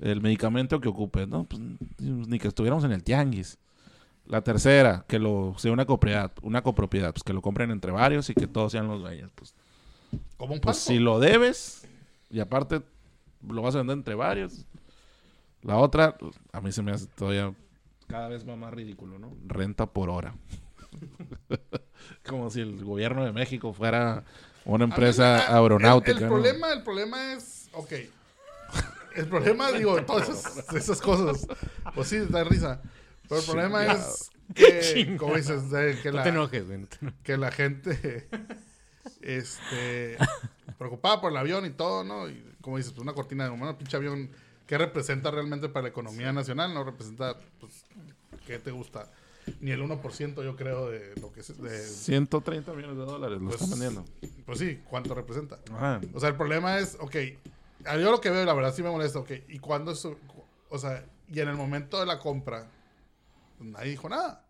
[0.00, 1.44] el medicamento que ocupes, ¿no?
[1.44, 1.60] Pues,
[1.98, 3.58] ni que estuviéramos en el tianguis.
[4.26, 8.30] La tercera, que lo sea una copropiedad, una copropiedad, pues que lo compren entre varios
[8.30, 9.32] y que todos sean los dueños.
[9.34, 9.54] Pues,
[10.36, 11.86] Como un pues si lo debes
[12.30, 12.82] y aparte
[13.46, 14.64] lo vas a vender entre varios.
[15.62, 16.16] La otra,
[16.52, 17.54] a mí se me hace todavía
[18.08, 19.32] cada vez más, más ridículo, ¿no?
[19.46, 20.34] Renta por hora.
[22.26, 24.24] Como si el gobierno de México fuera
[24.64, 26.12] una A mí empresa aeronáutica.
[26.12, 26.34] El, el ¿no?
[26.34, 27.92] problema, el problema es, ok.
[29.14, 31.46] El problema, digo, todas esas, esas cosas.
[31.94, 32.80] Pues sí, da risa.
[33.28, 36.78] Pero el problema es que, como dices, de que No la, te enojes, güey.
[36.78, 37.20] no te enojes.
[37.22, 38.28] que la gente,
[39.20, 40.16] este,
[40.78, 42.28] preocupada por el avión y todo, ¿no?
[42.28, 44.30] Y como dices, pues una cortina de humo, un pinche avión,
[44.72, 46.72] ¿qué representa realmente para la economía nacional?
[46.72, 47.84] No representa, pues,
[48.46, 49.06] ¿qué te gusta?
[49.60, 53.50] Ni el 1% yo creo de lo que es, de, 130 millones de dólares lo
[53.50, 54.06] Pues- están vendiendo.
[54.46, 55.58] pues sí, ¿cuánto representa?
[55.74, 56.00] Ajá.
[56.14, 57.16] O sea, el problema es, ok,
[58.00, 60.16] yo lo que veo, la verdad sí me molesta, ok, y cuando eso,
[60.70, 62.66] o sea, y en el momento de la compra,
[63.58, 64.46] pues, nadie dijo nada.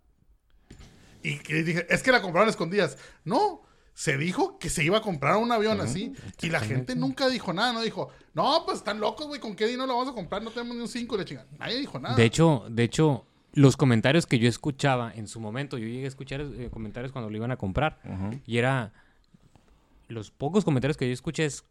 [1.25, 2.97] Y dije, es que la compraron escondidas.
[3.25, 3.63] No,
[3.95, 7.53] se dijo que se iba a comprar un avión así, y la gente nunca dijo
[7.53, 10.43] nada, no dijo, no, pues están locos, güey, ¿con qué dinero lo vamos a comprar?
[10.43, 11.49] No tenemos ni un 5 y la chingada.
[11.59, 12.17] Nadie dijo nada.
[12.17, 16.09] De hecho, de hecho, los comentarios que yo escuchaba en su momento, yo llegué a
[16.09, 17.99] escuchar eh, comentarios cuando lo iban a comprar.
[18.47, 18.93] Y era.
[20.09, 21.65] Los pocos comentarios que yo escuché es.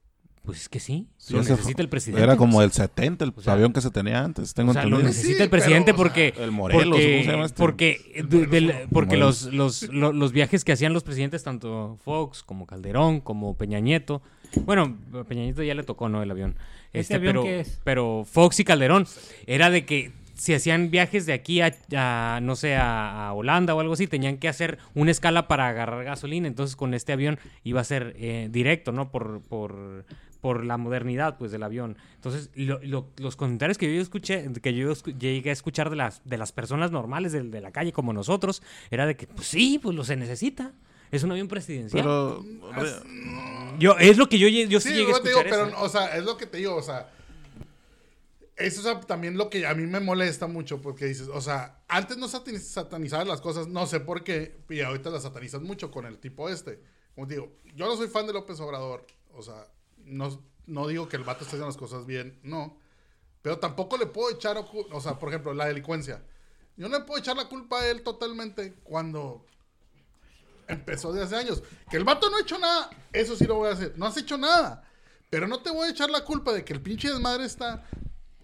[0.43, 2.23] Pues es que sí, Sí, lo necesita fue- el presidente.
[2.23, 4.55] Era como el 70, el O sea, avión que se tenía antes.
[4.55, 5.09] Tengo O sea, lo entendido.
[5.09, 6.43] necesita Sí, el presidente pero, o sea, porque.
[6.43, 7.57] el Morelos, porque, ¿cómo se llama este?
[7.57, 9.43] Porque, de- del- porque Morelos.
[9.53, 13.79] los, los, lo- los viajes que hacían los presidentes, tanto Fox como Calderón, como Peña
[13.79, 14.23] Nieto.
[14.65, 16.23] Bueno, a Peña Nieto ya le tocó, ¿no?
[16.23, 16.55] El avión.
[16.91, 17.79] ¿Este avión pero, qué es?
[17.83, 19.05] pero Fox y Calderón
[19.45, 23.75] era de que si hacían viajes de aquí a, a, no sé, a, a Holanda
[23.75, 26.47] o algo así, tenían que hacer una escala para agarrar gasolina.
[26.47, 29.11] Entonces, con este avión iba a ser eh, directo, ¿no?
[29.11, 30.03] Por, por,
[30.41, 31.97] por la modernidad, pues, del avión.
[32.15, 35.95] Entonces, lo- lo- los comentarios que yo escuché, que yo escu- llegué a escuchar de
[35.95, 39.47] las, de las personas normales de, de la calle como nosotros, era de que, pues
[39.47, 40.73] sí, pues lo se necesita.
[41.11, 42.03] Es un avión presidencial.
[42.03, 42.43] Pero,
[43.79, 45.81] yo, es lo que yo, yo sí, Sí, llegué a te digo, escuchar pero, eso.
[45.83, 47.09] o sea, es lo que te digo, o sea,
[48.55, 52.17] eso es también lo que a mí me molesta mucho, porque dices, o sea, antes
[52.17, 56.05] no satani- satanizabas las cosas, no sé por qué, y ahorita las satanizas mucho con
[56.05, 56.79] el tipo este.
[57.15, 59.67] Como te digo, yo no soy fan de López Obrador, o sea,
[60.11, 62.77] no, no digo que el vato esté haciendo las cosas bien, no,
[63.41, 66.23] pero tampoco le puedo echar, o sea, por ejemplo, la delincuencia.
[66.77, 69.45] Yo no le puedo echar la culpa a él totalmente cuando
[70.67, 71.63] empezó de hace años.
[71.89, 73.93] Que el vato no ha hecho nada, eso sí lo voy a hacer.
[73.97, 74.87] No has hecho nada.
[75.29, 77.87] Pero no te voy a echar la culpa de que el pinche desmadre está.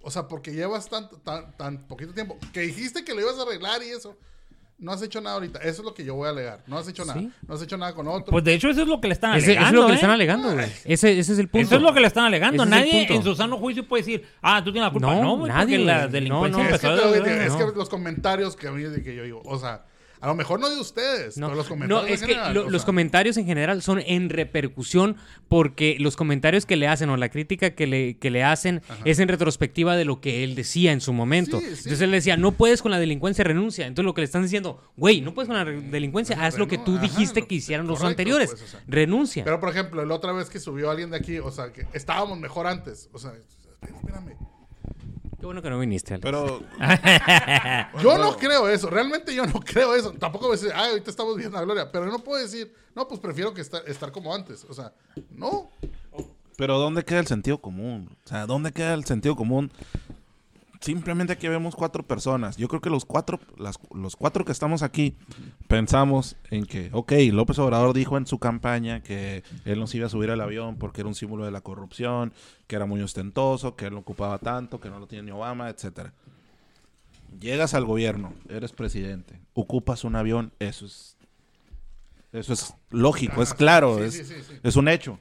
[0.02, 2.38] O sea, porque llevas tan, tan, tan poquito tiempo.
[2.54, 4.18] Que dijiste que lo ibas a arreglar y eso.
[4.80, 5.58] No has hecho nada ahorita.
[5.60, 6.60] Eso es lo que yo voy a alegar.
[6.68, 7.20] No has hecho nada.
[7.20, 7.32] Sí.
[7.48, 8.32] No has hecho nada con otro.
[8.32, 9.88] Pues de hecho eso es lo que le están Ese- alegando, eso es lo que
[9.88, 9.96] le ¿eh?
[9.96, 10.66] están alegando, güey.
[10.86, 11.66] Ese, ese es el punto.
[11.66, 12.62] Eso es lo que le están alegando.
[12.64, 15.16] Ese Nadie en su sano juicio puede decir, ah, tú tienes la culpa.
[15.16, 16.76] No, No, güey, nadie, porque la delincuencia No, no.
[16.76, 19.42] es que, te- de- es que los comentarios que a mí de que yo digo,
[19.46, 19.84] o sea,
[20.20, 22.12] a lo mejor no de ustedes, No, pero los no, comentarios.
[22.12, 25.16] es en que general, lo- los sea, comentarios en general son en repercusión
[25.48, 29.20] porque los comentarios que le hacen o la crítica que le, que le hacen es
[29.20, 31.60] en retrospectiva de lo que él decía en su momento.
[31.60, 31.72] Sí, sí.
[31.78, 33.86] Entonces él decía, no puedes con la delincuencia, renuncia.
[33.88, 36.78] Entonces lo que le están diciendo, güey, no puedes con la Pues, haz lo que
[36.78, 38.50] tú ajá, dijiste lo- que hicieran los anteriores.
[38.52, 38.82] pues, o sea.
[38.88, 39.44] renuncia.
[39.44, 42.40] Pero, por ejemplo, la otra vez que subió alguien de aquí, o sea, que estábamos
[42.40, 43.10] mejor antes.
[43.14, 43.34] O sea,
[43.82, 44.36] espérame.
[45.40, 46.24] Qué bueno que no viniste, Alex.
[46.24, 46.62] pero
[48.02, 50.12] Yo no creo eso, realmente yo no creo eso.
[50.14, 53.08] Tampoco voy a decir, ay, ahorita estamos viendo a Gloria, pero no puedo decir, no,
[53.08, 54.66] pues prefiero que estar, estar como antes.
[54.68, 54.94] O sea,
[55.30, 55.70] no.
[56.58, 58.18] Pero ¿dónde queda el sentido común?
[58.26, 59.72] O sea, ¿dónde queda el sentido común?
[60.80, 62.56] Simplemente aquí vemos cuatro personas.
[62.58, 65.16] Yo creo que los cuatro, las- los cuatro que estamos aquí
[65.68, 70.06] pensamos en que, ok, López Obrador dijo en su campaña que él no se iba
[70.06, 72.32] a subir al avión porque era un símbolo de la corrupción,
[72.68, 75.70] que era muy ostentoso, que él no ocupaba tanto, que no lo tiene ni Obama,
[75.70, 76.14] etcétera.
[77.40, 81.18] Llegas al gobierno, eres presidente, ocupas un avión, eso es,
[82.32, 84.54] eso es lógico, es claro, sí, es, sí, sí, sí.
[84.64, 85.20] es un hecho.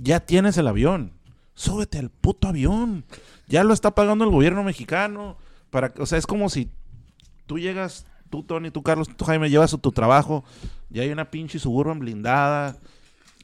[0.00, 1.12] Ya tienes el avión.
[1.54, 3.04] Súbete al puto avión.
[3.50, 5.36] Ya lo está pagando el gobierno mexicano.
[5.70, 6.70] Para, o sea, es como si
[7.46, 10.44] tú llegas, tú Tony, tú Carlos, tú Jaime, llevas a tu trabajo
[10.90, 12.76] y hay una pinche suburban blindada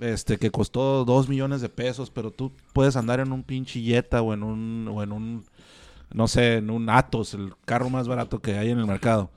[0.01, 4.23] este que costó dos millones de pesos, pero tú puedes andar en un pinche Jetta
[4.23, 5.45] o en un, o en un,
[6.13, 9.31] no sé, en un Atos, el carro más barato que hay en el mercado.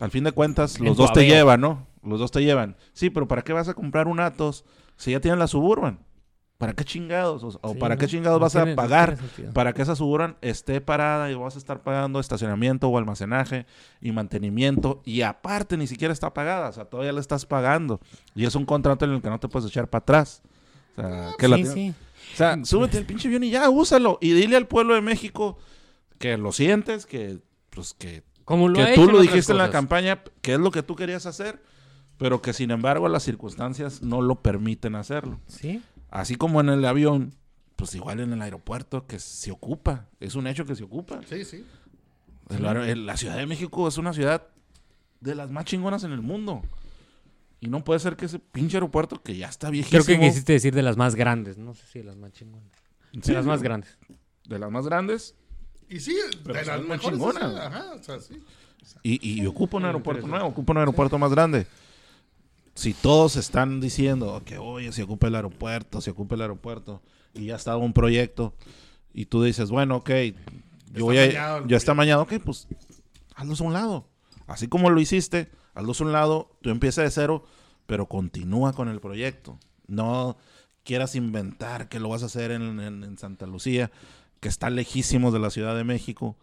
[0.00, 1.86] Al fin de cuentas, En los dos te llevan, ¿no?
[2.02, 2.76] Los dos te llevan.
[2.92, 4.64] Sí, pero ¿para qué vas a comprar un Atos
[4.96, 5.98] si ya tienes la Suburban?
[6.58, 7.42] ¿Para qué chingados?
[7.44, 9.18] O, o Sí, ¿para qué chingados no vas tiene- a pagar
[9.52, 13.66] para que esa Suburban esté parada y vas a estar pagando estacionamiento o almacenaje
[14.00, 18.00] y mantenimiento y aparte ni siquiera está pagada, o sea, todavía le estás pagando
[18.34, 20.42] y es un contrato en el que no te puedes echar para atrás.
[20.96, 21.94] O sea, que la sí, sí.
[22.32, 24.16] o sea, súbete al pinche avión y ya, úsalo.
[24.22, 25.58] Y dile al pueblo de México
[26.18, 30.22] que lo sientes, que, pues, que, Como lo que tú lo dijiste en la campaña,
[30.40, 31.62] que es lo que tú querías hacer,
[32.16, 35.38] pero que sin embargo las circunstancias no lo permiten hacerlo.
[35.48, 35.82] Sí.
[36.16, 37.34] Así como en el avión,
[37.76, 40.06] pues igual en el aeropuerto, que se ocupa.
[40.18, 41.20] Es un hecho que se ocupa.
[41.28, 41.64] Sí, sí.
[42.48, 44.46] El aer- el- la Ciudad de México es una ciudad
[45.20, 46.62] de las más chingonas en el mundo.
[47.60, 50.04] Y no puede ser que ese pinche aeropuerto que ya está viejísimo.
[50.04, 51.58] Creo que quisiste decir de las más grandes.
[51.58, 52.70] No sé si de las más chingonas.
[53.12, 53.98] Sí, De las más grandes.
[54.48, 55.34] De las más grandes.
[55.88, 57.10] Y sí, Pero de las mejores.
[57.18, 57.54] chingonas.
[57.56, 58.42] Ajá, o sea, sí.
[59.02, 61.66] Y, y ocupa un aeropuerto nuevo, ocupa un aeropuerto más grande.
[62.76, 67.02] Si todos están diciendo que, oye, se ocupa el aeropuerto, se ocupa el aeropuerto,
[67.34, 68.54] y ya está un proyecto,
[69.12, 70.10] y tú dices, bueno, ok,
[70.92, 72.68] yo voy a, mañado ya está mañado, ok, pues
[73.34, 74.06] hazlos a un lado.
[74.46, 77.44] Así como lo hiciste, hazlos a un lado, tú empiezas de cero,
[77.86, 79.58] pero continúa con el proyecto.
[79.86, 80.36] No
[80.84, 83.90] quieras inventar que lo vas a hacer en, en- en Santa Lucía,
[84.40, 86.36] que está lejísimos de la Ciudad de México,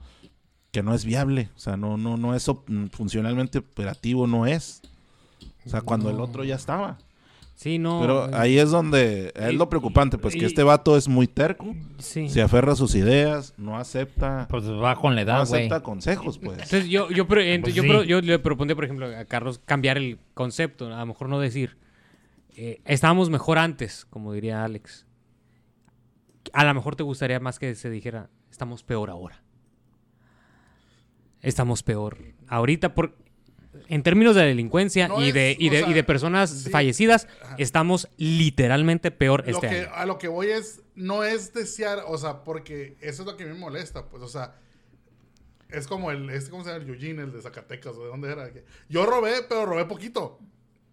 [0.72, 1.50] que no es viable.
[1.56, 4.82] O sea, no, no, no es op- funcionalmente operativo, no es.
[5.66, 6.98] O sea, cuando el otro ya estaba.
[7.56, 8.02] Sí, no.
[8.02, 11.08] Pero eh, ahí es donde es y- lo preocupante, pues y- que este vato es
[11.08, 12.28] muy terco, Sí.
[12.28, 15.62] se aferra a sus ideas, no acepta, Pues va con la no edad, güey.
[15.62, 16.54] acepta consejos, pues.
[16.54, 17.88] Entonces yo, yo, Pues yo, sí.
[17.88, 20.88] pro- yo le propondría, por ejemplo, a Carlos cambiar el concepto.
[20.88, 21.78] A lo mejor no decir,
[22.56, 25.06] eh, estábamos mejor antes, como diría Alex.
[26.54, 29.42] A lo mejor te gustaría más que se dijera, estamos peor ahora.
[31.42, 32.18] Estamos peor
[32.48, 33.16] ahorita por...
[33.88, 36.70] En términos de delincuencia No y, es, de, y, de, sea, y de personas sí.
[36.70, 37.28] fallecidas,
[37.58, 39.90] estamos literalmente peor Lo este que, año.
[39.94, 43.46] a lo que voy es, no es desear, o sea, porque eso es lo que
[43.46, 44.56] me molesta, pues, o sea,
[45.70, 46.84] es como el, este, ¿cómo se llama?
[46.84, 48.50] El Eugene, el de Zacatecas, o de dónde era.
[48.90, 50.40] Yo robé, pero robé poquito.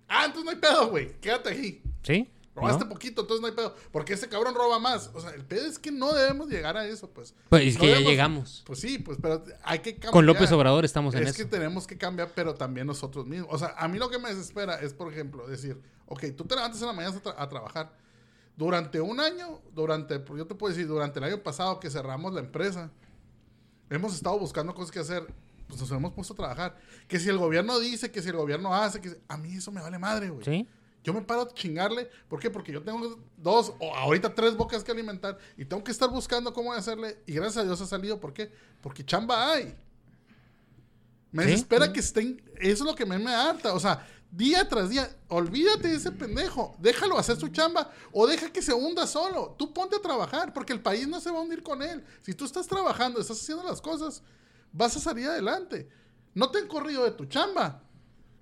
[0.09, 1.82] Ah, entonces no hay pedo, güey, quédate aquí.
[2.02, 2.28] ¿Sí?
[2.55, 2.90] Robaste ¿No?
[2.90, 3.74] poquito, entonces no hay pedo.
[3.93, 5.10] Porque ese cabrón roba más.
[5.14, 7.32] O sea, el pedo es que no debemos llegar a eso, pues.
[7.48, 8.62] Pues es No que ya llegamos.
[8.66, 10.12] Pues sí, pues, pero hay que cambiar.
[10.12, 11.39] Con López Obrador estamos en es eso.
[11.39, 13.48] que tenemos que cambiar, pero también nosotros mismos.
[13.52, 16.56] O sea, a mí lo que me desespera es, por ejemplo, decir, ok, tú te
[16.56, 17.93] levantas en la mañana a, tra- a trabajar.
[18.56, 22.40] Durante un año, durante, yo te puedo decir, durante el año pasado que cerramos la
[22.40, 22.90] empresa,
[23.89, 25.27] hemos estado buscando cosas que hacer,
[25.68, 26.77] pues nos hemos puesto a trabajar.
[27.09, 29.70] Que si el gobierno dice, que si el gobierno hace, que si- a mí eso
[29.72, 30.44] me vale madre, güey.
[30.44, 30.68] ¿Sí?
[31.02, 32.10] Yo me paro a chingarle.
[32.28, 32.51] ¿Por qué?
[32.51, 36.52] Porque yo tengo dos o ahorita tres bocas que alimentar y tengo que estar buscando
[36.52, 37.18] cómo hacerle.
[37.27, 38.20] Y gracias a Dios ha salido.
[38.20, 38.52] ¿Por qué?
[38.82, 39.74] Porque chamba hay.
[41.32, 41.51] Me ¿Sí?
[41.51, 42.43] desespera que estén.
[42.56, 43.72] Eso es lo que me, me harta.
[43.72, 46.77] O sea, día tras día, olvídate de ese pendejo.
[46.78, 49.55] Déjalo hacer su chamba o deja que se hunda solo.
[49.59, 52.05] Tú ponte a trabajar porque el país no se va a hundir con él.
[52.22, 54.22] Si tú estás trabajando, estás haciendo las cosas,
[54.72, 55.89] vas a salir adelante.
[56.35, 57.82] No te han corrido de tu chamba.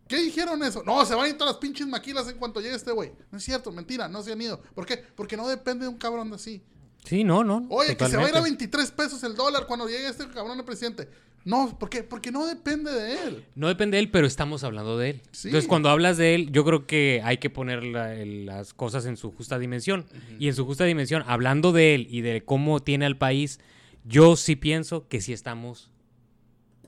[0.09, 0.83] ¿Qué dijeron eso?
[0.85, 3.13] No, se van a ir todas las pinches maquilas en cuanto llegue este güey.
[3.31, 4.61] No es cierto, mentira, no se han ido.
[4.75, 4.97] ¿Por qué?
[4.97, 6.63] Porque no depende de un cabrón así.
[7.05, 7.67] Sí, no, no.
[7.71, 8.67] Oye, que se va a ir a totalmente.
[8.67, 11.09] 23 pesos el dólar cuando llegue este cabrón de presidente.
[11.45, 12.03] No, ¿por qué?
[12.03, 13.45] Porque no depende de él.
[13.55, 15.23] No depende de él, pero estamos hablando de él.
[15.31, 15.49] Sí.
[15.49, 19.07] Entonces, cuando hablas de él, yo creo que hay que poner la- el- las cosas
[19.07, 20.07] en su justa dimensión.
[20.39, 23.61] Y en su justa dimensión, hablando de él y de cómo tiene al país,
[24.05, 25.91] yo sí pienso que sí estamos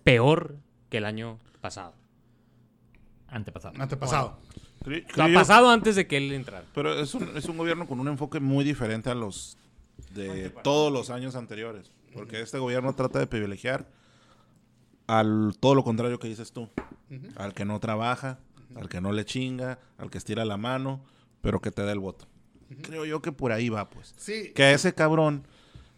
[0.03, 0.57] peor
[0.89, 1.95] que el año pasado.
[3.31, 3.75] Antepasado.
[3.81, 4.39] Antepasado.
[4.83, 6.65] Creo yo- pasado antes de que él entrara.
[6.75, 9.57] Pero es un, es un gobierno con un enfoque muy diferente a los
[10.15, 11.93] de todos los años anteriores.
[12.15, 13.87] Porque este gobierno trata de privilegiar
[15.07, 16.69] al todo lo contrario que dices tú.
[17.37, 18.39] Al que no trabaja,
[18.77, 21.01] al que no le chinga, al que estira la mano,
[21.41, 22.27] pero que te da el voto.
[22.83, 24.15] Creo yo que por ahí va, pues.
[24.17, 24.53] Sí.
[24.55, 25.45] Que a ese cabrón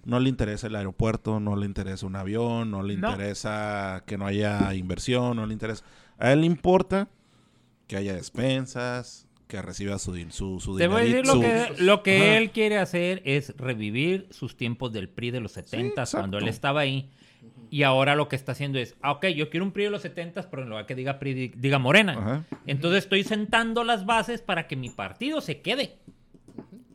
[0.04, 3.10] no le interesa el aeropuerto, no le interesa un avión, no le No.
[3.10, 5.84] interesa que no haya inversión, no le interesa.
[6.18, 7.08] A él le importa
[7.86, 11.74] que haya despensas, que reciba su, su, su Te voy a decir lo su- que,
[11.78, 12.36] lo que Ajá.
[12.38, 16.80] él quiere hacer es revivir sus tiempos del PRI de los 70 cuando él estaba
[16.80, 17.10] ahí.
[17.70, 20.02] Y ahora lo que está haciendo es, ah, ok, yo quiero un PRI de los
[20.02, 22.12] 70 pero en lugar que diga PRI, di- diga Morena.
[22.12, 22.44] Ajá.
[22.66, 25.98] Entonces estoy sentando las bases para que mi partido se quede.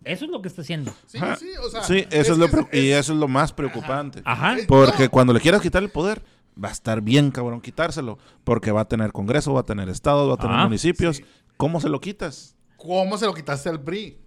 [0.03, 0.93] Eso es lo que está haciendo.
[1.05, 1.35] Sí, Ajá.
[1.35, 1.83] sí, o sea.
[1.83, 4.21] Sí, eso es, lo y eso es lo más preocupante.
[4.23, 4.55] Ajá.
[4.67, 5.11] Porque no.
[5.11, 6.21] cuando le quieras quitar el poder,
[6.63, 8.17] va a estar bien cabrón quitárselo.
[8.43, 11.21] Porque va a tener Congreso, va a tener Estados, va a tener Ah, municipios.
[11.57, 12.55] ¿Cómo se lo quitas?
[12.77, 14.17] ¿Cómo se lo quitaste al PRI?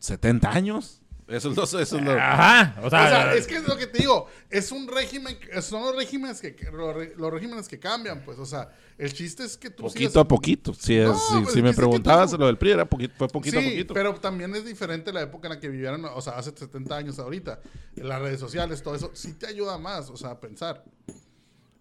[0.00, 0.96] ¿70 años?
[1.28, 1.62] Eso es lo...
[1.62, 2.74] Eso es lo- Ajá.
[2.82, 5.82] O sea, O sea, es que es lo que te digo, es un régimen, son
[5.82, 9.56] los regímenes que, los, re- los regímenes que cambian, pues, o sea, el chiste es
[9.56, 10.74] que tú poquito sigas- a poquito.
[10.74, 13.28] Si, es- No, si, pues, si me preguntabas tú- lo del PRI, era poquito, fue
[13.28, 13.94] poquito sí, a poquito.
[13.94, 17.20] pero también es diferente la época en la que vivieron, o sea, hace 70 años
[17.20, 17.60] ahorita.
[17.94, 20.82] Las redes sociales, todo eso, sí te ayuda más, o sea, a pensar.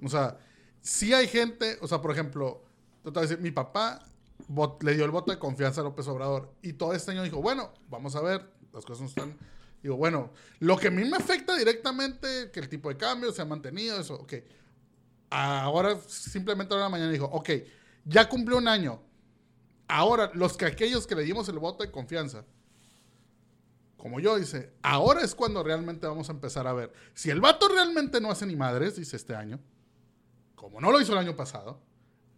[0.03, 0.37] O sea,
[0.81, 2.63] sí hay gente, o sea, por ejemplo,
[3.03, 4.05] te voy a decir, mi papá
[4.81, 7.73] le dio el voto de confianza a López Obrador y todo este año dijo, bueno,
[7.89, 9.37] vamos a ver, las cosas no están...
[9.81, 13.41] Digo, bueno, lo que a mí me afecta directamente, que el tipo de cambio se
[13.41, 14.33] ha mantenido, eso, ok.
[15.29, 17.49] Ahora, simplemente ahora en la mañana dijo, ok,
[18.03, 18.99] ya cumplió un año,
[19.89, 22.45] Ahora, los que aquellos que le dimos el voto de confianza,
[23.97, 26.93] como yo dice, ahora es cuando realmente vamos a empezar a ver.
[27.15, 29.59] Si el vato realmente no hace ni madres, dice este año,
[30.59, 31.79] como no lo hizo el año pasado,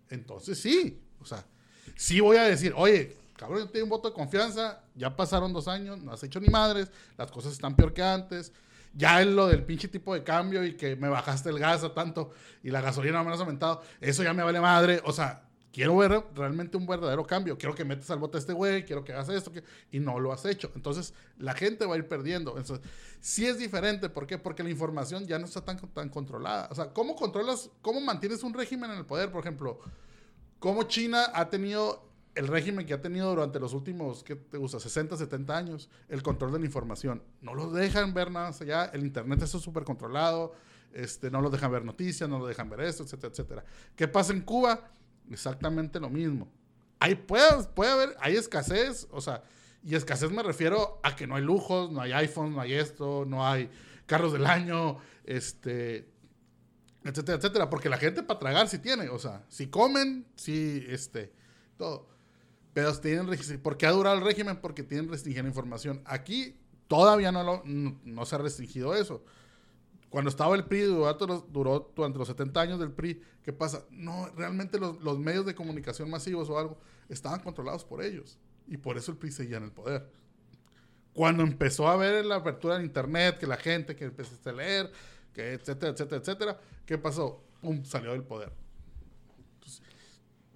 [0.07, 1.01] entonces sí.
[1.19, 1.43] O sea,
[1.95, 5.67] sí voy a decir, oye, cabrón, yo tengo un voto de confianza, ya pasaron dos
[5.67, 8.53] años, no has hecho ni madres, las cosas están peor que antes.
[8.93, 11.93] Ya es lo del pinche tipo de cambio y que me bajaste el gas a
[11.93, 12.31] tanto
[12.61, 15.01] y la gasolina me has aumentado, eso ya me vale madre.
[15.05, 17.57] O sea, quiero ver realmente un verdadero cambio.
[17.57, 19.51] Quiero que metas al bote a este güey, quiero que hagas esto,
[19.91, 20.71] y no lo has hecho.
[20.75, 22.57] Entonces, la gente va a ir perdiendo.
[22.57, 22.85] Entonces,
[23.19, 24.09] sí es diferente.
[24.09, 24.37] ¿Por qué?
[24.37, 26.67] Porque la información ya no está tan, tan controlada.
[26.71, 29.31] O sea, ¿cómo controlas, cómo mantienes un régimen en el poder?
[29.31, 29.79] Por ejemplo,
[30.59, 34.79] ¿cómo China ha tenido el régimen que ha tenido durante los últimos, ¿qué te gusta?
[34.79, 37.21] 60, 70 años, el control de la información.
[37.41, 38.85] No lo dejan ver nada más allá.
[38.85, 40.53] El Internet está súper controlado.
[40.93, 43.65] Este, no lo dejan ver noticias, no lo dejan ver esto, etcétera, etcétera.
[43.95, 44.91] ¿Qué pasa en Cuba?
[45.31, 46.51] Exactamente lo mismo.
[46.99, 49.43] Hay, puede, puede haber, hay escasez, o sea,
[49.83, 53.25] y escasez me refiero a que no hay lujos, no hay iPhones, no hay esto,
[53.25, 53.69] no hay
[54.05, 56.07] carros del año, este,
[57.03, 61.33] etcétera, etcétera, porque la gente para tragar sí tiene, o sea, si comen, sí, este,
[61.77, 62.07] todo.
[62.73, 63.27] Pero tienen,
[63.61, 64.57] ¿por qué ha durado el régimen?
[64.61, 66.01] Porque tienen restringida información.
[66.05, 66.55] Aquí
[66.87, 69.25] todavía no, lo, no se ha restringido eso.
[70.11, 71.13] Cuando estaba el PRI, duró,
[71.49, 73.85] duró, durante los 70 años del PRI, ¿qué pasa?
[73.91, 76.77] No, realmente los, los, medios de comunicación masivos o algo
[77.07, 78.37] estaban controlados por ellos.
[78.67, 80.11] Y por eso el PRI seguía en el poder.
[81.13, 84.91] Cuando empezó a ver la apertura de Internet, que la gente, que empezaste a leer,
[85.33, 87.41] que etcétera, etcétera, etcétera, ¿qué pasó?
[87.61, 87.81] ¡Pum!
[87.85, 88.51] Salió del poder.
[89.53, 89.81] Entonces,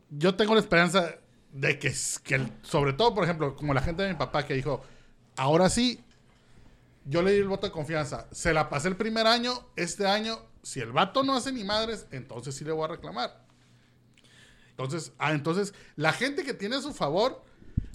[0.10, 1.15] yo tengo la esperanza
[1.53, 1.94] de que,
[2.26, 4.82] que sobre todo, por ejemplo, como la gente de mi papá que dijo,
[5.38, 6.03] ahora sí,
[7.06, 8.27] yo le di el voto de confianza.
[8.32, 9.53] Se la pasé el primer año.
[9.76, 13.45] Este año, si el vato no hace ni madres, entonces sí le voy a reclamar.
[14.72, 17.41] Entonces, ah, entonces, la gente que tiene a su favor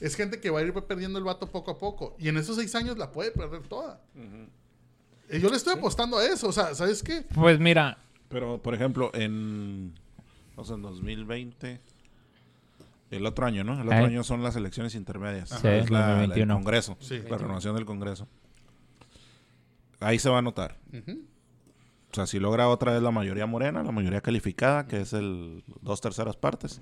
[0.01, 2.17] es gente que va a ir perdiendo el vato poco a poco.
[2.19, 4.01] Y en esos seis años la puede perder toda.
[5.31, 6.49] Y yo le estoy apostando a eso.
[6.49, 7.23] O sea, ¿sabes qué?
[7.35, 7.99] Pues mira.
[8.29, 9.93] Pero, por ejemplo, en,
[10.57, 11.81] o sea, en 2020,
[13.11, 13.75] el otro año, ¿no?
[13.75, 14.05] El otro Eh.
[14.07, 15.49] año son las elecciones intermedias.
[15.51, 16.55] Sí, es la, la- el 2021.
[16.55, 16.97] Congreso.
[17.01, 17.21] Sí.
[17.29, 18.27] La renovación del Congreso.
[20.01, 20.79] Ahí se va a notar.
[22.11, 25.63] O sea, si logra otra vez la mayoría morena, la mayoría calificada, que es el
[25.83, 26.81] dos terceras partes.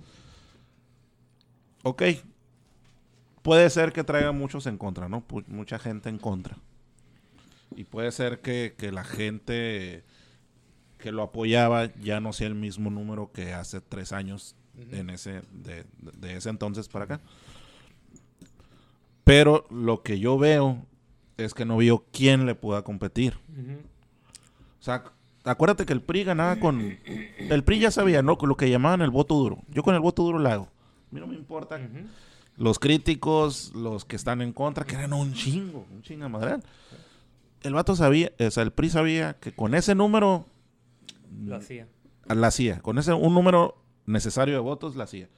[1.83, 2.03] Ok.
[3.43, 5.25] Puede ser que traiga muchos en contra, ¿no?
[5.49, 6.57] Mucha gente en contra.
[7.77, 10.05] Y puede ser que, que la gente
[10.99, 14.57] que lo apoyaba ya no sea el mismo número que hace tres años
[14.91, 17.21] en ese, de, de ese entonces para acá.
[19.25, 20.87] Pero lo que yo veo
[21.39, 23.39] es que no veo quién le pueda competir.
[24.81, 25.05] O sea,
[25.45, 26.99] acuérdate que el PRI ganaba con...
[27.39, 28.37] El PRI ya sabía, ¿no?
[28.37, 29.63] Con lo que llamaban el voto duro.
[29.69, 30.65] Yo con el voto duro lo hago.
[30.65, 31.81] A mí no me importa.
[32.57, 36.57] Los críticos, los que están en contra, que eran un chingo, un chinga madre.
[37.63, 40.45] El vato sabía, o sea, el PRI sabía que con ese número
[41.45, 41.87] Lo hacía.
[42.27, 42.81] la hacía.
[42.81, 45.29] Con ese un número necesario de votos la hacía.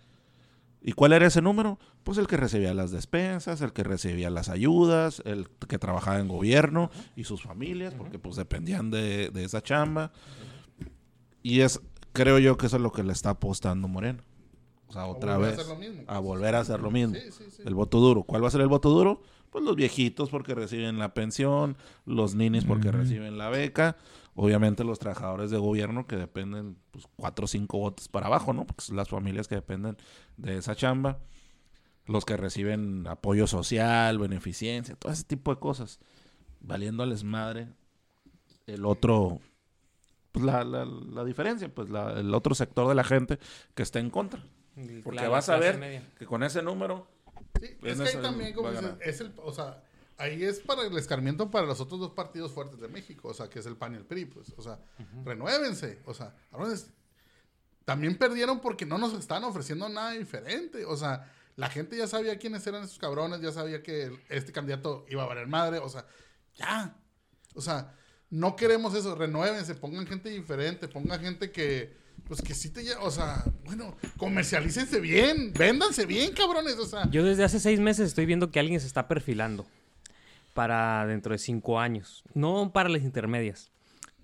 [0.82, 1.78] ¿Y cuál era ese número?
[2.04, 6.28] Pues el que recibía las despensas, el que recibía las ayudas, el que trabajaba en
[6.28, 10.12] gobierno y sus familias, porque pues dependían de, de esa chamba.
[11.42, 11.80] Y es,
[12.12, 14.22] creo yo que eso es lo que le está apostando Moreno.
[14.88, 16.02] O sea, otra a vez hacer lo mismo.
[16.08, 17.14] a volver a hacer lo mismo.
[17.14, 17.62] Sí, sí, sí.
[17.64, 18.24] El voto duro.
[18.24, 19.22] ¿Cuál va a ser el voto duro?
[19.50, 21.76] Pues los viejitos porque reciben la pensión,
[22.06, 23.96] los ninis porque reciben la beca,
[24.42, 28.66] obviamente los trabajadores de gobierno que dependen pues cuatro o cinco votos para abajo, ¿no?
[28.66, 29.96] Porque son las familias que dependen
[30.38, 31.18] de esa chamba,
[32.06, 36.00] los que reciben apoyo social, beneficencia, todo ese tipo de cosas,
[36.60, 37.68] valiéndoles madre
[38.66, 39.40] el otro,
[40.32, 43.38] pues la, la, la diferencia, pues la- el otro sector de la gente
[43.74, 44.42] que está en contra.
[45.04, 47.06] Porque vas a ver que con ese número
[47.60, 49.08] Sí, es que ese ahí también, como va a dices, ganar.
[49.08, 49.82] es el, o sea,
[50.20, 53.48] ahí es para el escarmiento para los otros dos partidos fuertes de México, o sea,
[53.48, 54.78] que es el PAN y el PRI, pues, o sea,
[55.24, 56.34] renuévense, o sea,
[56.72, 56.90] es-
[57.84, 62.38] también perdieron porque no nos están ofreciendo nada diferente, o sea, la gente ya sabía
[62.38, 66.06] quiénes eran esos cabrones, ya sabía que este candidato iba a valer madre, o sea,
[66.54, 66.96] ya,
[67.54, 67.94] o sea,
[68.30, 71.98] no queremos eso, renuévense, pongan gente diferente, pongan gente que,
[72.28, 77.10] pues que sí te, o sea, bueno, comercialícense bien, véndanse bien, cabrones, o sea.
[77.10, 79.66] Yo desde hace seis meses estoy viendo que alguien se está perfilando
[80.54, 82.24] para dentro de cinco años.
[82.34, 83.70] No para las intermedias,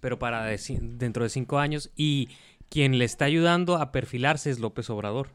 [0.00, 1.90] pero para dentro de cinco años.
[1.96, 2.28] Y
[2.68, 5.30] quien le está ayudando a perfilarse es López Obrador.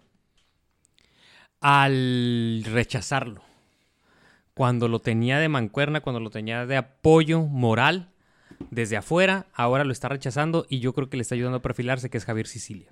[1.59, 3.41] Al rechazarlo.
[4.53, 8.09] Cuando lo tenía de mancuerna, cuando lo tenía de apoyo moral
[8.69, 12.09] desde afuera, ahora lo está rechazando y yo creo que le está ayudando a perfilarse,
[12.09, 12.91] que es Javier Sicilia,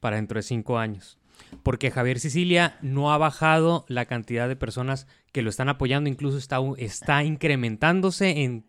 [0.00, 1.18] para dentro de cinco años
[1.62, 6.38] porque Javier Sicilia no ha bajado la cantidad de personas que lo están apoyando, incluso
[6.38, 8.64] está, está incrementándose en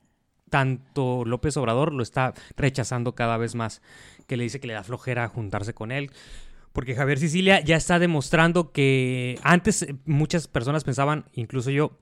[0.49, 3.81] tanto López Obrador lo está rechazando cada vez más,
[4.27, 6.11] que le dice que le da flojera juntarse con él.
[6.73, 11.99] Porque Javier Sicilia ya está demostrando que antes muchas personas pensaban, incluso yo,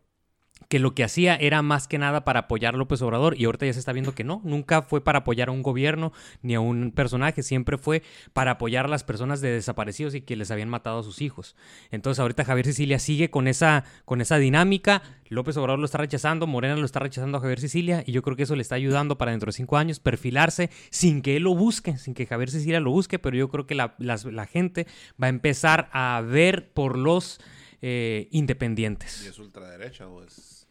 [0.70, 3.66] que lo que hacía era más que nada para apoyar a López Obrador y ahorita
[3.66, 6.12] ya se está viendo que no, nunca fue para apoyar a un gobierno
[6.42, 8.04] ni a un personaje, siempre fue
[8.34, 11.56] para apoyar a las personas de desaparecidos y que les habían matado a sus hijos.
[11.92, 16.48] Entonces ahorita Javier Sicilia sigue con esa, con esa dinámica, López Obrador lo está rechazando,
[16.48, 19.18] Morena lo está rechazando a Javier Sicilia y yo creo que eso le está ayudando
[19.18, 22.80] para dentro de cinco años perfilarse sin que él lo busque, sin que Javier Sicilia
[22.80, 24.88] lo busque, pero yo creo que la, la gente
[25.22, 27.40] va a empezar a ver por los
[27.82, 29.24] eh, independientes.
[29.26, 30.68] ¿Y es ultraderecha o es...?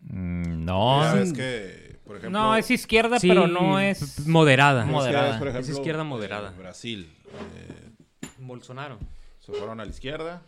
[0.00, 2.38] Mm, No, Ya ves que, por ejemplo...
[2.38, 4.26] no, es izquierda, Sí, pero no es...
[4.26, 4.82] moderada.
[4.84, 5.36] es moderada.
[5.36, 6.50] Es ejemplo, izquierda eh, moderada.
[6.52, 7.10] Brasil.
[7.56, 7.90] eh,
[8.38, 8.98] Bolsonaro.
[9.40, 10.42] se fueron a la izquierda.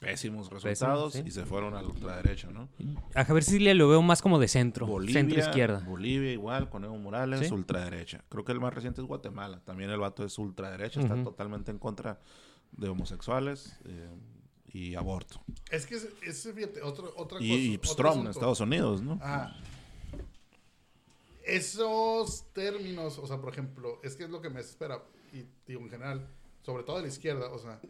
[0.00, 1.14] Pésimos resultados.
[1.14, 1.22] sí.
[1.24, 2.68] Y se fueron a la ultraderecha, ¿no?
[3.14, 5.78] A Javier Sicilia lo veo más como de centro, Bolivia, centro izquierda.
[5.86, 7.54] Bolivia igual, con Evo Morales, Sí.
[7.54, 8.22] ultraderecha.
[8.28, 9.60] Creo que el más reciente es Guatemala.
[9.64, 12.20] También el vato es ultraderecha, está totalmente en contra
[12.72, 14.08] de homosexuales eh,
[14.74, 15.40] y aborto.
[15.70, 17.60] Es que ese, ese, fíjate, otro, otra Y, cosa.
[17.60, 18.30] y pues, otro Trump en.
[18.32, 19.18] Estados Unidos, ¿no?
[19.22, 19.56] Ah.
[21.44, 25.02] Esos términos, o sea, por ejemplo, es que es lo que me espera,
[25.32, 26.26] y digo en general,
[26.64, 27.80] sobre todo de la izquierda, o sea,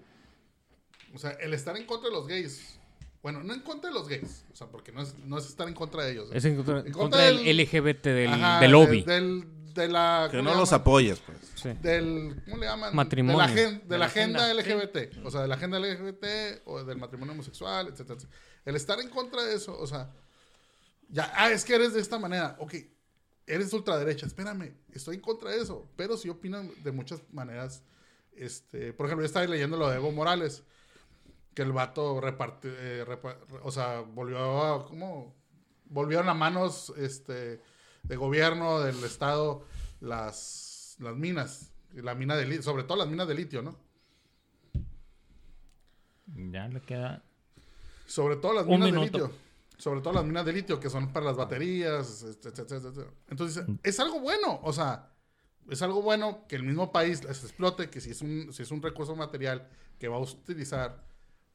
[1.15, 2.78] o sea, el estar en contra de los gays,
[3.23, 5.69] bueno, no en contra de los gays, o sea, porque no es, no es estar
[5.69, 6.28] en contra de ellos.
[6.32, 9.02] Es en contra, En contra contra del LGBT, del, Ajá, del de- lobby.
[9.02, 11.39] del, de la, Que ¿cómo no los apoyes, pues.
[11.57, 11.71] Sí.
[11.83, 12.95] del ¿cómo le llaman?
[12.95, 13.39] Matrimonio.
[13.41, 15.79] de la, agen- de De la la agenda, agenda, LGBT, o sea, de la agenda
[15.79, 16.27] LGBT
[16.67, 18.39] o del matrimonio homosexual, etcétera, etcétera.
[18.65, 20.11] El estar en contra de eso, o sea,
[21.09, 22.75] ya, ah, es que eres de esta manera, ok,
[23.47, 27.83] eres ultraderecha, espérame, estoy en contra de eso, pero sí opinan de muchas maneras,
[28.37, 30.63] este, por ejemplo, yo estaba leyendo lo de Evo Morales,
[31.55, 35.35] que el vato reparte, eh, repa- o sea, volvió a, ¿cómo?
[35.85, 37.61] Volvieron a manos, este,
[38.05, 39.65] de gobierno, del estado,
[40.01, 43.77] las, las minas, la mina de sobre todo las minas de litio, ¿no?
[46.27, 47.23] Ya le queda...
[48.07, 49.31] Sobre todo las minas de litio.
[49.77, 53.11] Sobre todo las minas de litio, que son para las baterías, etcétera, etcétera, etcétera.
[53.29, 55.11] Entonces, es algo bueno, o sea,
[55.69, 58.71] es algo bueno que el mismo país les explote, que si es un, si es
[58.71, 59.69] un recurso material
[59.99, 61.05] que va a utilizar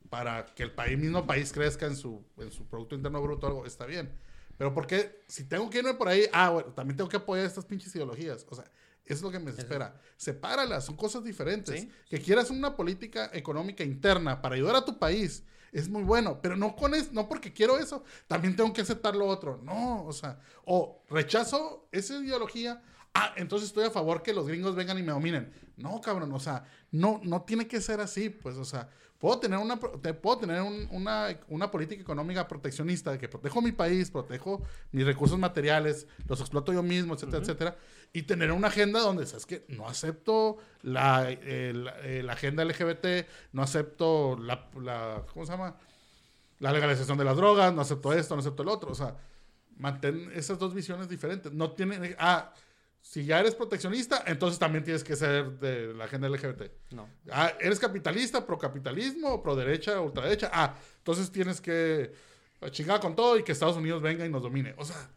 [0.10, 3.66] para que el país, mismo país crezca en su, en su Producto Interno Bruto, algo,
[3.66, 4.12] está bien.
[4.60, 7.64] Pero porque si tengo que irme por ahí, ah, bueno, también tengo que apoyar estas
[7.64, 8.46] pinches ideologías.
[8.50, 8.66] O sea,
[9.06, 9.98] es lo que me espera.
[10.18, 11.80] Sepáralas, son cosas diferentes.
[11.80, 11.90] Sí.
[12.10, 16.58] Que quieras una política económica interna para ayudar a tu país es muy bueno, pero
[16.58, 19.62] no con es, no porque quiero eso, también tengo que aceptar lo otro.
[19.64, 22.82] No, o sea, o rechazo esa ideología,
[23.14, 25.54] ah, entonces estoy a favor que los gringos vengan y me dominen.
[25.78, 28.90] No, cabrón, o sea, no, no tiene que ser así, pues, o sea,
[29.20, 33.72] puedo tener una, puedo tener un- una, una política económica proteccionista de que protejo mi
[33.74, 37.78] país, protejo mis recursos materiales, los exploto yo mismo, etcétera, etcétera,
[38.14, 39.66] y tener una agenda donde, ¿sabes qué?
[39.68, 45.52] No acepto la, eh, la, eh, la agenda LGBT, no acepto la, la, ¿cómo se
[45.52, 45.76] llama?
[46.60, 49.16] La legalización de las drogas, no acepto esto, no acepto el otro, o sea,
[49.78, 51.52] mantén esas dos visiones diferentes.
[51.54, 52.54] No tienen, ah,
[53.02, 56.72] si ya eres proteccionista, entonces también tienes que ser de la agenda LGBT.
[56.92, 57.10] No.
[57.32, 60.50] Ah, ¿eres capitalista, pro capitalismo, pro derecha, ultraderecha?
[60.54, 62.14] Ah, entonces tienes que
[62.72, 64.76] chingar con todo y que Estados Unidos venga y nos domine.
[64.78, 65.10] O sea,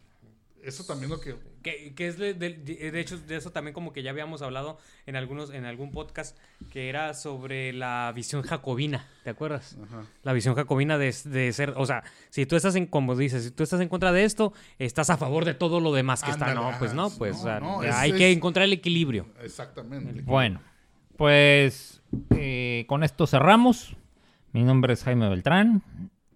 [0.63, 1.35] eso también lo que...
[1.63, 4.79] Que, que es de, de- de hecho de eso también como que ya habíamos hablado
[5.07, 6.37] en algunos en algún podcast
[6.71, 9.77] que era sobre la visión jacobina, ¿te acuerdas?
[9.85, 10.03] Ajá.
[10.25, 13.51] La visión jacobina de, de ser, o sea, si tú estás en como dices, si
[13.53, 16.53] tú estás en contra de esto, estás a favor de todo lo demás que está,
[16.55, 19.27] no, pues no, pues no, o sea, no, hay es- que encontrar el equilibrio.
[19.43, 20.23] Exactamente.
[20.23, 20.61] Bueno,
[21.17, 22.03] pues
[22.37, 23.97] eh, con esto cerramos.
[24.53, 25.83] Mi nombre es Jaime Beltrán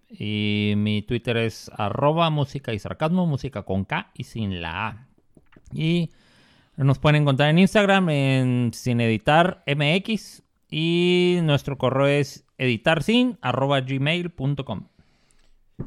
[0.09, 5.07] y mi Twitter es arroba música y sarcasmo, música con K y sin la A.
[5.73, 6.11] Y
[6.75, 13.81] nos pueden encontrar en Instagram en sin editar MX y nuestro correo es editarsin arroba
[13.81, 14.87] gmail.com.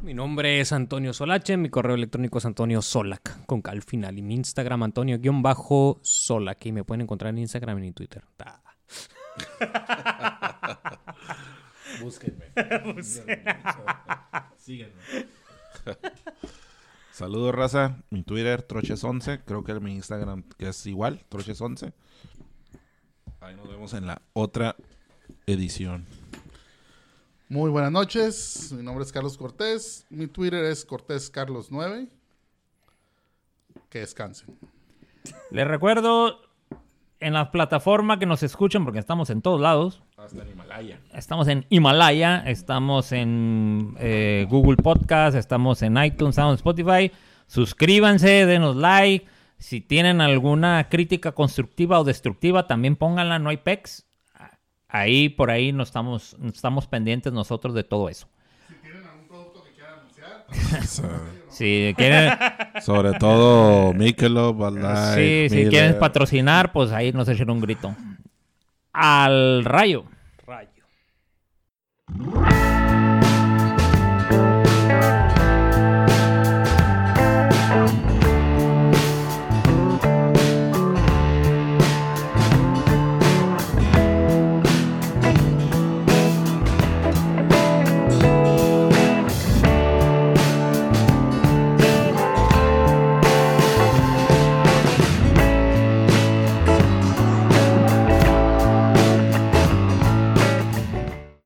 [0.02, 4.18] Mi nombre es Antonio Solache, mi correo electrónico es Antonio Solac, con K al final,
[4.18, 8.22] y mi Instagram Antonio-Solac, y me pueden encontrar en Instagram y en Twitter.
[11.98, 12.04] Ta.
[12.04, 12.52] Búsquenme.
[14.56, 14.94] Síguenme.
[17.12, 18.02] Saludos, raza.
[18.10, 19.42] Mi Twitter, Troches11.
[19.44, 21.92] Creo que mi Instagram que es igual, Troches11.
[23.40, 24.76] Ahí nos vemos en la otra
[25.46, 26.06] edición.
[27.48, 28.72] Muy buenas noches.
[28.72, 30.06] Mi nombre es Carlos Cortés.
[30.08, 32.08] Mi Twitter es Cortés Carlos 9.
[33.88, 34.56] Que descansen.
[35.50, 36.40] Les recuerdo
[37.20, 40.02] en la plataforma que nos escuchen porque estamos en todos lados.
[40.16, 41.00] Hasta en Himalaya.
[41.14, 47.12] Estamos en Himalaya, estamos en eh, Google Podcast, estamos en iTunes, estamos en Spotify.
[47.46, 49.26] Suscríbanse, denos like.
[49.58, 54.06] Si tienen alguna crítica constructiva o destructiva, también pónganla, no hay pecs.
[54.88, 58.26] ahí por ahí nos estamos, estamos pendientes nosotros de todo eso.
[61.50, 62.32] Si quieren,
[62.80, 65.70] Sobre todo Michelob, Light, sí, si Miller.
[65.70, 67.94] quieren patrocinar, pues ahí nos echen un grito.
[68.92, 70.04] Al rayo.
[70.46, 70.70] Rayo.